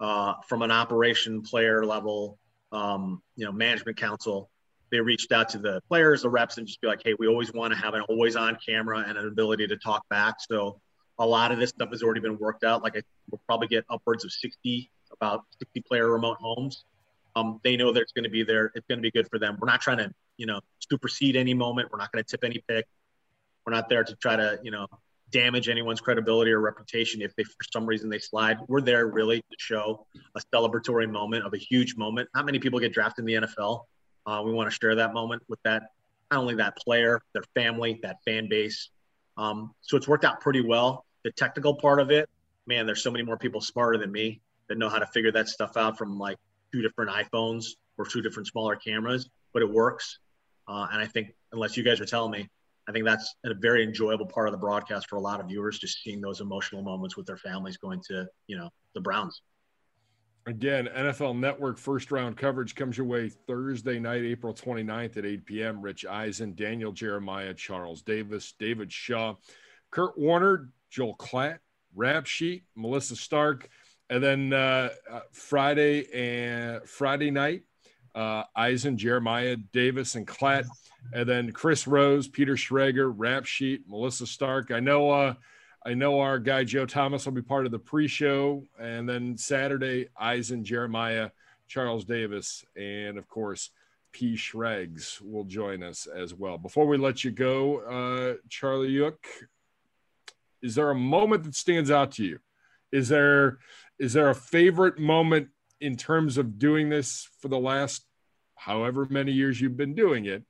uh, 0.00 0.34
from 0.48 0.62
an 0.62 0.70
operation 0.70 1.42
player 1.42 1.84
level, 1.84 2.38
um, 2.72 3.22
you 3.36 3.44
know, 3.44 3.52
management 3.52 3.96
council, 3.96 4.50
they 4.90 5.00
reached 5.00 5.32
out 5.32 5.48
to 5.50 5.58
the 5.58 5.80
players, 5.88 6.22
the 6.22 6.28
reps, 6.28 6.58
and 6.58 6.66
just 6.66 6.80
be 6.80 6.86
like, 6.86 7.00
hey, 7.04 7.14
we 7.18 7.26
always 7.26 7.52
want 7.52 7.72
to 7.72 7.78
have 7.78 7.94
an 7.94 8.02
always 8.02 8.36
on 8.36 8.58
camera 8.64 9.04
and 9.06 9.16
an 9.16 9.26
ability 9.26 9.66
to 9.66 9.76
talk 9.76 10.08
back. 10.08 10.36
So 10.40 10.80
a 11.18 11.26
lot 11.26 11.52
of 11.52 11.58
this 11.58 11.70
stuff 11.70 11.90
has 11.90 12.02
already 12.02 12.20
been 12.20 12.38
worked 12.38 12.64
out. 12.64 12.82
Like 12.82 12.96
I, 12.96 13.02
we'll 13.30 13.40
probably 13.46 13.68
get 13.68 13.84
upwards 13.88 14.24
of 14.24 14.32
60, 14.32 14.90
about 15.12 15.44
60 15.60 15.80
player 15.82 16.10
remote 16.10 16.38
homes. 16.40 16.84
Um, 17.36 17.60
they 17.64 17.76
know 17.76 17.92
that 17.92 18.00
it's 18.00 18.12
going 18.12 18.24
to 18.24 18.30
be 18.30 18.44
there. 18.44 18.70
It's 18.74 18.86
going 18.86 18.98
to 18.98 19.02
be 19.02 19.10
good 19.10 19.28
for 19.28 19.38
them. 19.38 19.58
We're 19.60 19.68
not 19.68 19.80
trying 19.80 19.98
to, 19.98 20.12
you 20.36 20.46
know, 20.46 20.60
supersede 20.88 21.34
any 21.34 21.54
moment. 21.54 21.88
We're 21.90 21.98
not 21.98 22.12
going 22.12 22.22
to 22.24 22.30
tip 22.30 22.44
any 22.44 22.62
pick. 22.68 22.86
We're 23.66 23.72
not 23.72 23.88
there 23.88 24.04
to 24.04 24.16
try 24.16 24.36
to, 24.36 24.58
you 24.62 24.70
know, 24.70 24.86
damage 25.30 25.68
anyone's 25.68 26.00
credibility 26.00 26.52
or 26.52 26.60
reputation 26.60 27.22
if 27.22 27.34
they, 27.34 27.44
for 27.44 27.64
some 27.72 27.86
reason, 27.86 28.08
they 28.08 28.18
slide. 28.18 28.58
We're 28.68 28.80
there 28.80 29.06
really 29.06 29.40
to 29.40 29.56
show 29.58 30.06
a 30.36 30.40
celebratory 30.54 31.10
moment 31.10 31.44
of 31.44 31.54
a 31.54 31.58
huge 31.58 31.96
moment. 31.96 32.28
Not 32.34 32.46
many 32.46 32.58
people 32.58 32.78
get 32.78 32.92
drafted 32.92 33.22
in 33.22 33.26
the 33.26 33.46
NFL. 33.46 33.84
Uh, 34.26 34.42
we 34.44 34.52
want 34.52 34.70
to 34.70 34.78
share 34.80 34.94
that 34.94 35.12
moment 35.12 35.42
with 35.48 35.58
that, 35.64 35.90
not 36.30 36.40
only 36.40 36.54
that 36.56 36.76
player, 36.76 37.20
their 37.32 37.44
family, 37.54 37.98
that 38.02 38.18
fan 38.24 38.48
base, 38.48 38.90
um, 39.36 39.74
so 39.80 39.96
it's 39.96 40.08
worked 40.08 40.24
out 40.24 40.40
pretty 40.40 40.60
well. 40.60 41.04
The 41.24 41.32
technical 41.32 41.74
part 41.74 42.00
of 42.00 42.10
it, 42.10 42.28
man, 42.66 42.86
there's 42.86 43.02
so 43.02 43.10
many 43.10 43.24
more 43.24 43.36
people 43.36 43.60
smarter 43.60 43.98
than 43.98 44.12
me 44.12 44.40
that 44.68 44.78
know 44.78 44.88
how 44.88 44.98
to 44.98 45.06
figure 45.06 45.32
that 45.32 45.48
stuff 45.48 45.76
out 45.76 45.98
from 45.98 46.18
like 46.18 46.38
two 46.72 46.82
different 46.82 47.10
iPhones 47.10 47.66
or 47.98 48.04
two 48.04 48.22
different 48.22 48.46
smaller 48.46 48.76
cameras, 48.76 49.28
but 49.52 49.62
it 49.62 49.70
works. 49.70 50.18
Uh, 50.66 50.86
and 50.92 51.00
I 51.00 51.06
think, 51.06 51.34
unless 51.52 51.76
you 51.76 51.82
guys 51.82 52.00
are 52.00 52.06
telling 52.06 52.30
me, 52.30 52.48
I 52.88 52.92
think 52.92 53.04
that's 53.04 53.34
a 53.44 53.54
very 53.54 53.82
enjoyable 53.82 54.26
part 54.26 54.48
of 54.48 54.52
the 54.52 54.58
broadcast 54.58 55.08
for 55.08 55.16
a 55.16 55.20
lot 55.20 55.40
of 55.40 55.46
viewers, 55.48 55.78
just 55.78 56.02
seeing 56.02 56.20
those 56.20 56.40
emotional 56.40 56.82
moments 56.82 57.16
with 57.16 57.26
their 57.26 57.38
families 57.38 57.76
going 57.76 58.00
to, 58.08 58.26
you 58.46 58.56
know, 58.56 58.68
the 58.94 59.00
Browns. 59.00 59.42
Again, 60.46 60.90
NFL 60.94 61.38
Network 61.38 61.78
first 61.78 62.12
round 62.12 62.36
coverage 62.36 62.74
comes 62.74 62.98
your 62.98 63.06
way 63.06 63.30
Thursday 63.30 63.98
night, 63.98 64.22
April 64.22 64.52
29th 64.52 65.16
at 65.16 65.24
8 65.24 65.46
p.m. 65.46 65.80
Rich 65.80 66.04
Eisen, 66.04 66.54
Daniel 66.54 66.92
Jeremiah, 66.92 67.54
Charles 67.54 68.02
Davis, 68.02 68.52
David 68.58 68.92
Shaw, 68.92 69.36
Kurt 69.90 70.18
Warner, 70.18 70.68
Joel 70.90 71.16
Klatt, 71.16 71.60
Rap 71.94 72.26
Sheet, 72.26 72.64
Melissa 72.76 73.16
Stark, 73.16 73.70
and 74.10 74.22
then 74.22 74.52
uh, 74.52 74.90
uh, 75.10 75.20
Friday 75.32 76.12
and 76.12 76.86
Friday 76.86 77.30
night, 77.30 77.62
uh, 78.14 78.42
Eisen, 78.54 78.98
Jeremiah, 78.98 79.56
Davis, 79.56 80.14
and 80.14 80.26
Klatt, 80.26 80.66
and 81.12 81.28
then 81.28 81.52
Chris 81.52 81.86
Rose, 81.86 82.28
Peter 82.28 82.54
Schrager, 82.54 83.12
Rap 83.14 83.44
Sheet, 83.44 83.82
Melissa 83.88 84.26
Stark. 84.26 84.70
I 84.70 84.80
know 84.80 85.10
uh, 85.10 85.34
I 85.86 85.94
know 85.94 86.20
our 86.20 86.38
guy 86.38 86.64
Joe 86.64 86.86
Thomas 86.86 87.26
will 87.26 87.32
be 87.32 87.42
part 87.42 87.66
of 87.66 87.72
the 87.72 87.78
pre-show, 87.78 88.64
and 88.78 89.08
then 89.08 89.36
Saturday, 89.36 90.08
Eisen, 90.16 90.64
Jeremiah, 90.64 91.30
Charles 91.68 92.04
Davis, 92.04 92.64
and 92.76 93.18
of 93.18 93.28
course 93.28 93.70
P. 94.12 94.34
Shregs 94.34 95.20
will 95.20 95.44
join 95.44 95.82
us 95.82 96.06
as 96.06 96.32
well. 96.32 96.56
Before 96.56 96.86
we 96.86 96.96
let 96.96 97.24
you 97.24 97.30
go, 97.32 97.80
uh, 97.80 98.36
Charlie 98.48 98.92
Yook, 98.92 99.26
is 100.62 100.74
there 100.74 100.90
a 100.90 100.94
moment 100.94 101.44
that 101.44 101.54
stands 101.54 101.90
out 101.90 102.12
to 102.12 102.24
you? 102.24 102.38
Is 102.92 103.08
there 103.08 103.58
is 103.98 104.12
there 104.12 104.30
a 104.30 104.34
favorite 104.34 104.98
moment 104.98 105.48
in 105.80 105.96
terms 105.96 106.38
of 106.38 106.58
doing 106.58 106.88
this 106.88 107.28
for 107.40 107.48
the 107.48 107.58
last 107.58 108.06
however 108.54 109.06
many 109.10 109.32
years 109.32 109.60
you've 109.60 109.76
been 109.76 109.94
doing 109.94 110.24
it 110.24 110.44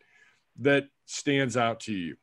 that 0.60 0.84
stands 1.06 1.56
out 1.56 1.80
to 1.80 1.92
you? 1.92 2.16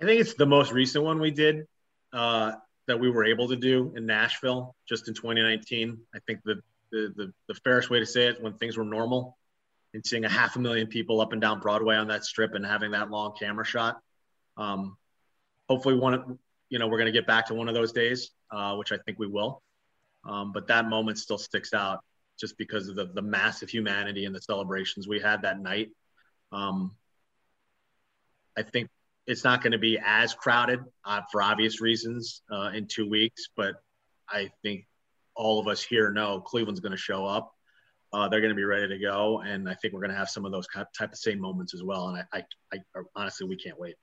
I 0.00 0.04
think 0.04 0.20
it's 0.20 0.34
the 0.34 0.46
most 0.46 0.72
recent 0.72 1.04
one 1.04 1.20
we 1.20 1.30
did 1.30 1.66
uh, 2.12 2.52
that 2.86 3.00
we 3.00 3.10
were 3.10 3.24
able 3.24 3.48
to 3.48 3.56
do 3.56 3.92
in 3.96 4.06
Nashville 4.06 4.74
just 4.88 5.08
in 5.08 5.14
2019. 5.14 5.98
I 6.14 6.18
think 6.26 6.40
the, 6.44 6.60
the, 6.92 7.12
the, 7.16 7.32
the 7.48 7.54
fairest 7.64 7.90
way 7.90 7.98
to 7.98 8.06
say 8.06 8.26
it 8.26 8.42
when 8.42 8.54
things 8.54 8.76
were 8.76 8.84
normal 8.84 9.36
and 9.94 10.06
seeing 10.06 10.24
a 10.24 10.28
half 10.28 10.56
a 10.56 10.58
million 10.58 10.86
people 10.86 11.20
up 11.20 11.32
and 11.32 11.40
down 11.40 11.60
Broadway 11.60 11.96
on 11.96 12.08
that 12.08 12.24
strip 12.24 12.54
and 12.54 12.64
having 12.64 12.90
that 12.90 13.10
long 13.10 13.34
camera 13.38 13.64
shot. 13.64 13.98
Um, 14.56 14.96
hopefully, 15.68 15.94
one, 15.94 16.38
you 16.68 16.78
know, 16.78 16.86
we're 16.86 16.98
going 16.98 17.12
to 17.12 17.18
get 17.18 17.26
back 17.26 17.46
to 17.46 17.54
one 17.54 17.68
of 17.68 17.74
those 17.74 17.92
days, 17.92 18.30
uh, 18.50 18.76
which 18.76 18.92
I 18.92 18.98
think 18.98 19.18
we 19.18 19.26
will. 19.26 19.62
Um, 20.24 20.52
but 20.52 20.66
that 20.68 20.88
moment 20.88 21.18
still 21.18 21.38
sticks 21.38 21.72
out 21.72 22.00
just 22.38 22.58
because 22.58 22.88
of 22.88 22.96
the, 22.96 23.06
the 23.14 23.22
massive 23.22 23.70
humanity 23.70 24.26
and 24.26 24.34
the 24.34 24.40
celebrations 24.40 25.08
we 25.08 25.20
had 25.20 25.42
that 25.42 25.60
night. 25.60 25.90
Um, 26.52 26.94
I 28.56 28.62
think 28.62 28.88
it's 29.26 29.44
not 29.44 29.62
going 29.62 29.72
to 29.72 29.78
be 29.78 29.98
as 30.04 30.34
crowded 30.34 30.80
uh, 31.04 31.22
for 31.30 31.42
obvious 31.42 31.80
reasons 31.80 32.42
uh, 32.50 32.70
in 32.74 32.86
two 32.86 33.08
weeks, 33.08 33.48
but 33.56 33.74
I 34.28 34.50
think 34.62 34.86
all 35.34 35.60
of 35.60 35.66
us 35.68 35.82
here 35.82 36.10
know 36.10 36.40
Cleveland's 36.40 36.80
going 36.80 36.92
to 36.92 36.98
show 36.98 37.26
up. 37.26 37.52
Uh, 38.12 38.28
they're 38.28 38.40
going 38.40 38.50
to 38.52 38.56
be 38.56 38.64
ready 38.64 38.88
to 38.88 38.98
go, 38.98 39.40
and 39.40 39.68
I 39.68 39.74
think 39.74 39.92
we're 39.92 40.00
going 40.00 40.12
to 40.12 40.16
have 40.16 40.30
some 40.30 40.44
of 40.44 40.52
those 40.52 40.66
type 40.72 41.12
of 41.12 41.18
same 41.18 41.40
moments 41.40 41.74
as 41.74 41.82
well. 41.82 42.08
And 42.08 42.24
I, 42.32 42.44
I, 42.72 42.78
I 42.94 43.00
honestly, 43.14 43.46
we 43.46 43.56
can't 43.56 43.78
wait. 43.78 43.96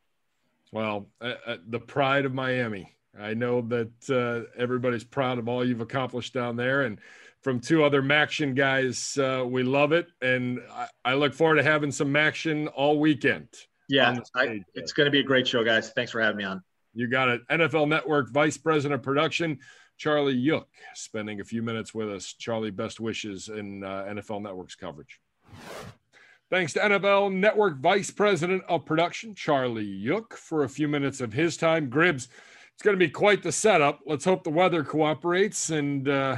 Well, 0.72 1.08
uh, 1.22 1.36
uh, 1.46 1.58
the 1.68 1.80
pride 1.80 2.26
of 2.26 2.34
Miami. 2.34 2.96
I 3.20 3.34
know 3.36 3.62
that 3.62 4.10
uh, 4.10 4.50
everybody's 4.60 5.04
proud 5.04 5.38
of 5.38 5.48
all 5.48 5.64
you've 5.64 5.82
accomplished 5.82 6.34
down 6.34 6.56
there, 6.56 6.82
and 6.82 7.00
from 7.44 7.60
two 7.60 7.84
other 7.84 8.02
Maction 8.02 8.56
guys, 8.56 9.18
we 9.46 9.64
love 9.64 9.92
it, 9.92 10.08
and 10.22 10.60
I, 10.72 10.88
I 11.06 11.14
look 11.16 11.34
forward 11.34 11.56
to 11.56 11.64
having 11.64 11.92
some 11.92 12.12
Maction 12.12 12.72
all 12.74 13.00
weekend. 13.00 13.50
Yeah, 13.90 14.18
I, 14.36 14.64
it's 14.74 14.94
going 14.94 15.06
to 15.06 15.12
be 15.12 15.20
a 15.20 15.24
great 15.24 15.48
show, 15.48 15.64
guys. 15.64 15.92
Thanks 15.92 16.12
for 16.12 16.22
having 16.22 16.38
me 16.38 16.46
on. 16.46 16.64
You 16.94 17.08
got 17.08 17.30
it. 17.30 17.48
NFL 17.50 17.88
Network 17.88 18.32
Vice 18.32 18.58
President 18.58 19.00
of 19.00 19.04
Production, 19.04 19.60
Charlie 19.98 20.36
Yook, 20.36 20.66
spending 20.94 21.42
a 21.42 21.44
few 21.44 21.62
minutes 21.62 21.94
with 21.94 22.10
us. 22.10 22.34
Charlie, 22.34 22.72
best 22.72 23.00
wishes 23.00 23.50
in 23.50 23.84
uh, 23.84 24.06
NFL 24.10 24.42
Network's 24.42 24.76
coverage. 24.76 25.20
Thanks 26.50 26.74
to 26.74 26.80
NFL 26.80 27.34
Network 27.34 27.80
Vice 27.80 28.12
President 28.12 28.64
of 28.70 28.86
Production, 28.86 29.34
Charlie 29.34 29.86
Yook, 29.86 30.36
for 30.36 30.64
a 30.64 30.70
few 30.70 30.88
minutes 30.88 31.20
of 31.20 31.34
his 31.34 31.58
time. 31.58 31.90
Gribbs, 31.90 32.28
it's 32.74 32.84
going 32.84 32.94
to 32.94 33.06
be 33.06 33.10
quite 33.10 33.44
the 33.44 33.52
setup. 33.52 34.02
Let's 34.06 34.26
hope 34.26 34.44
the 34.44 34.50
weather 34.50 34.84
cooperates 34.84 35.72
and 35.72 36.08
uh, 36.08 36.38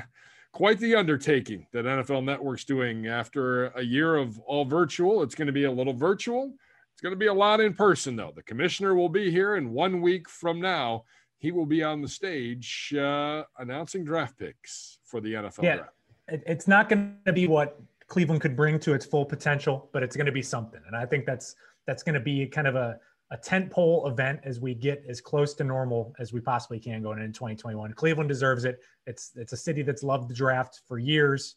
quite 0.55 0.79
the 0.79 0.95
undertaking 0.95 1.67
that 1.73 1.85
NFL 1.85 2.23
Network's 2.23 2.65
doing 2.65 3.07
after 3.07 3.67
a 3.67 3.83
year 3.83 4.15
of 4.15 4.39
all 4.39 4.65
virtual. 4.65 5.21
It's 5.21 5.35
going 5.35 5.47
to 5.47 5.53
be 5.53 5.65
a 5.65 5.71
little 5.71 5.93
virtual 5.93 6.53
it's 6.95 7.01
going 7.01 7.11
to 7.11 7.17
be 7.17 7.27
a 7.27 7.33
lot 7.33 7.59
in 7.59 7.73
person, 7.73 8.15
though. 8.15 8.31
The 8.33 8.43
commissioner 8.43 8.95
will 8.95 9.09
be 9.09 9.29
here, 9.29 9.55
and 9.55 9.69
one 9.69 9.99
week 9.99 10.29
from 10.29 10.61
now, 10.61 11.03
he 11.39 11.51
will 11.51 11.65
be 11.65 11.83
on 11.83 12.01
the 12.01 12.07
stage 12.07 12.93
uh, 12.97 13.43
announcing 13.59 14.05
draft 14.05 14.39
picks 14.39 14.99
for 15.03 15.19
the 15.19 15.33
NFL 15.33 15.63
yeah, 15.63 15.75
draft. 15.75 15.91
It's 16.29 16.69
not 16.69 16.87
going 16.87 17.17
to 17.25 17.33
be 17.33 17.49
what 17.49 17.81
Cleveland 18.07 18.39
could 18.39 18.55
bring 18.55 18.79
to 18.79 18.93
its 18.93 19.05
full 19.05 19.25
potential, 19.25 19.89
but 19.91 20.03
it's 20.03 20.15
going 20.15 20.25
to 20.25 20.31
be 20.31 20.41
something. 20.41 20.79
And 20.87 20.95
I 20.95 21.05
think 21.05 21.25
that's 21.25 21.57
that's 21.85 22.01
going 22.01 22.13
to 22.13 22.21
be 22.21 22.47
kind 22.47 22.65
of 22.65 22.77
a, 22.77 22.97
a 23.31 23.37
tent 23.37 23.71
pole 23.71 24.07
event 24.07 24.39
as 24.43 24.59
we 24.59 24.75
get 24.75 25.03
as 25.07 25.19
close 25.19 25.53
to 25.55 25.63
normal 25.63 26.13
as 26.19 26.31
we 26.31 26.39
possibly 26.39 26.79
can 26.79 27.01
going 27.01 27.19
into 27.19 27.33
2021. 27.33 27.93
Cleveland 27.93 28.29
deserves 28.29 28.65
it. 28.65 28.79
It's 29.07 29.31
it's 29.35 29.53
a 29.53 29.57
city 29.57 29.81
that's 29.81 30.03
loved 30.03 30.29
the 30.29 30.33
draft 30.33 30.81
for 30.87 30.99
years. 30.99 31.55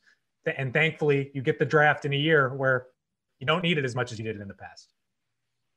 And 0.57 0.73
thankfully, 0.73 1.31
you 1.35 1.43
get 1.43 1.59
the 1.59 1.67
draft 1.67 2.07
in 2.07 2.15
a 2.15 2.17
year 2.17 2.55
where 2.55 2.87
you 3.39 3.47
don't 3.47 3.63
need 3.63 3.77
it 3.77 3.85
as 3.85 3.95
much 3.95 4.13
as 4.13 4.19
you 4.19 4.25
did 4.25 4.37
it 4.37 4.41
in 4.41 4.49
the 4.49 4.55
past. 4.55 4.95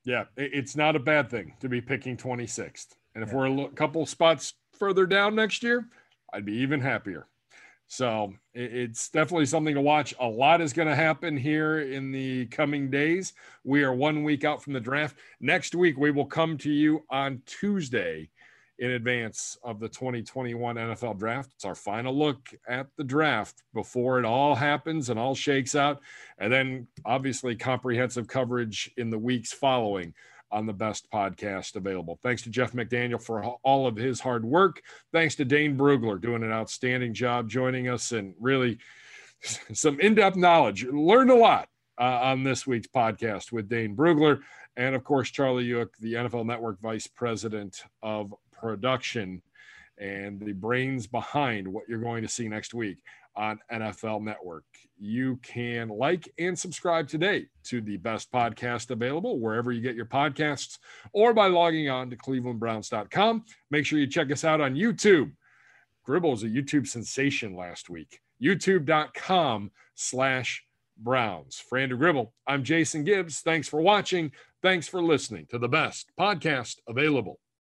Yeah, 0.03 0.25
it's 0.37 0.75
not 0.75 0.95
a 0.95 0.99
bad 0.99 1.29
thing 1.29 1.53
to 1.59 1.69
be 1.69 1.81
picking 1.81 2.17
26th. 2.17 2.95
And 3.13 3.23
if 3.23 3.31
yeah. 3.31 3.35
we're 3.35 3.65
a 3.65 3.69
couple 3.69 4.05
spots 4.05 4.53
further 4.73 5.05
down 5.05 5.35
next 5.35 5.61
year, 5.61 5.87
I'd 6.33 6.45
be 6.45 6.53
even 6.53 6.79
happier. 6.79 7.27
So 7.91 8.33
it's 8.53 9.09
definitely 9.09 9.47
something 9.47 9.75
to 9.75 9.81
watch. 9.81 10.13
A 10.21 10.25
lot 10.25 10.61
is 10.61 10.71
going 10.71 10.87
to 10.87 10.95
happen 10.95 11.35
here 11.35 11.81
in 11.81 12.13
the 12.13 12.45
coming 12.45 12.89
days. 12.89 13.33
We 13.65 13.83
are 13.83 13.93
one 13.93 14.23
week 14.23 14.45
out 14.45 14.63
from 14.63 14.71
the 14.71 14.79
draft. 14.79 15.17
Next 15.41 15.75
week, 15.75 15.97
we 15.97 16.09
will 16.09 16.25
come 16.25 16.57
to 16.59 16.71
you 16.71 17.03
on 17.09 17.41
Tuesday 17.45 18.29
in 18.79 18.91
advance 18.91 19.57
of 19.61 19.81
the 19.81 19.89
2021 19.89 20.77
NFL 20.77 21.19
draft. 21.19 21.51
It's 21.53 21.65
our 21.65 21.75
final 21.75 22.17
look 22.17 22.53
at 22.65 22.87
the 22.95 23.03
draft 23.03 23.61
before 23.73 24.19
it 24.19 24.25
all 24.25 24.55
happens 24.55 25.09
and 25.09 25.19
all 25.19 25.35
shakes 25.35 25.75
out. 25.75 25.99
And 26.37 26.51
then, 26.51 26.87
obviously, 27.03 27.57
comprehensive 27.57 28.25
coverage 28.25 28.89
in 28.95 29.09
the 29.09 29.19
weeks 29.19 29.51
following 29.51 30.13
on 30.51 30.65
the 30.65 30.73
best 30.73 31.09
podcast 31.11 31.75
available. 31.75 32.19
Thanks 32.21 32.41
to 32.43 32.49
Jeff 32.49 32.73
McDaniel 32.73 33.21
for 33.21 33.43
all 33.63 33.87
of 33.87 33.95
his 33.95 34.19
hard 34.19 34.43
work. 34.43 34.81
Thanks 35.11 35.35
to 35.35 35.45
Dane 35.45 35.77
Brugler 35.77 36.19
doing 36.19 36.43
an 36.43 36.51
outstanding 36.51 37.13
job 37.13 37.49
joining 37.49 37.87
us 37.87 38.11
and 38.11 38.33
really 38.39 38.77
some 39.73 39.99
in 39.99 40.15
depth 40.15 40.37
knowledge. 40.37 40.85
Learned 40.85 41.31
a 41.31 41.35
lot 41.35 41.69
uh, 41.99 42.03
on 42.03 42.43
this 42.43 42.67
week's 42.67 42.87
podcast 42.87 43.51
with 43.51 43.69
Dane 43.69 43.95
Brugler. 43.95 44.41
And 44.77 44.95
of 44.95 45.03
course, 45.03 45.29
Charlie 45.29 45.65
Yook, 45.65 45.89
the 45.99 46.13
NFL 46.13 46.45
Network 46.45 46.79
Vice 46.81 47.07
President 47.07 47.83
of 48.01 48.33
production 48.51 49.41
and 49.97 50.39
the 50.39 50.53
brains 50.53 51.07
behind 51.07 51.67
what 51.67 51.87
you're 51.87 51.99
going 51.99 52.23
to 52.23 52.29
see 52.29 52.47
next 52.47 52.73
week 52.73 52.97
on 53.35 53.59
NFL 53.71 54.21
Network. 54.21 54.65
You 54.97 55.37
can 55.37 55.89
like 55.89 56.31
and 56.37 56.57
subscribe 56.57 57.07
today 57.07 57.47
to 57.65 57.81
the 57.81 57.97
best 57.97 58.31
podcast 58.31 58.91
available 58.91 59.39
wherever 59.39 59.71
you 59.71 59.81
get 59.81 59.95
your 59.95 60.05
podcasts 60.05 60.77
or 61.13 61.33
by 61.33 61.47
logging 61.47 61.89
on 61.89 62.09
to 62.09 62.15
clevelandbrowns.com. 62.15 63.45
Make 63.69 63.85
sure 63.85 63.99
you 63.99 64.07
check 64.07 64.31
us 64.31 64.43
out 64.43 64.61
on 64.61 64.75
YouTube. 64.75 65.31
Gribble 66.03 66.31
was 66.31 66.43
a 66.43 66.47
YouTube 66.47 66.87
sensation 66.87 67.55
last 67.55 67.89
week. 67.89 68.19
YouTube.com 68.41 69.71
slash 69.95 70.63
Browns. 70.97 71.59
For 71.59 71.77
Andrew 71.77 71.97
Gribble, 71.97 72.33
I'm 72.47 72.63
Jason 72.63 73.03
Gibbs. 73.03 73.41
Thanks 73.41 73.67
for 73.67 73.81
watching. 73.81 74.31
Thanks 74.61 74.87
for 74.87 75.01
listening 75.01 75.47
to 75.49 75.57
the 75.57 75.67
best 75.67 76.11
podcast 76.19 76.77
available 76.87 77.40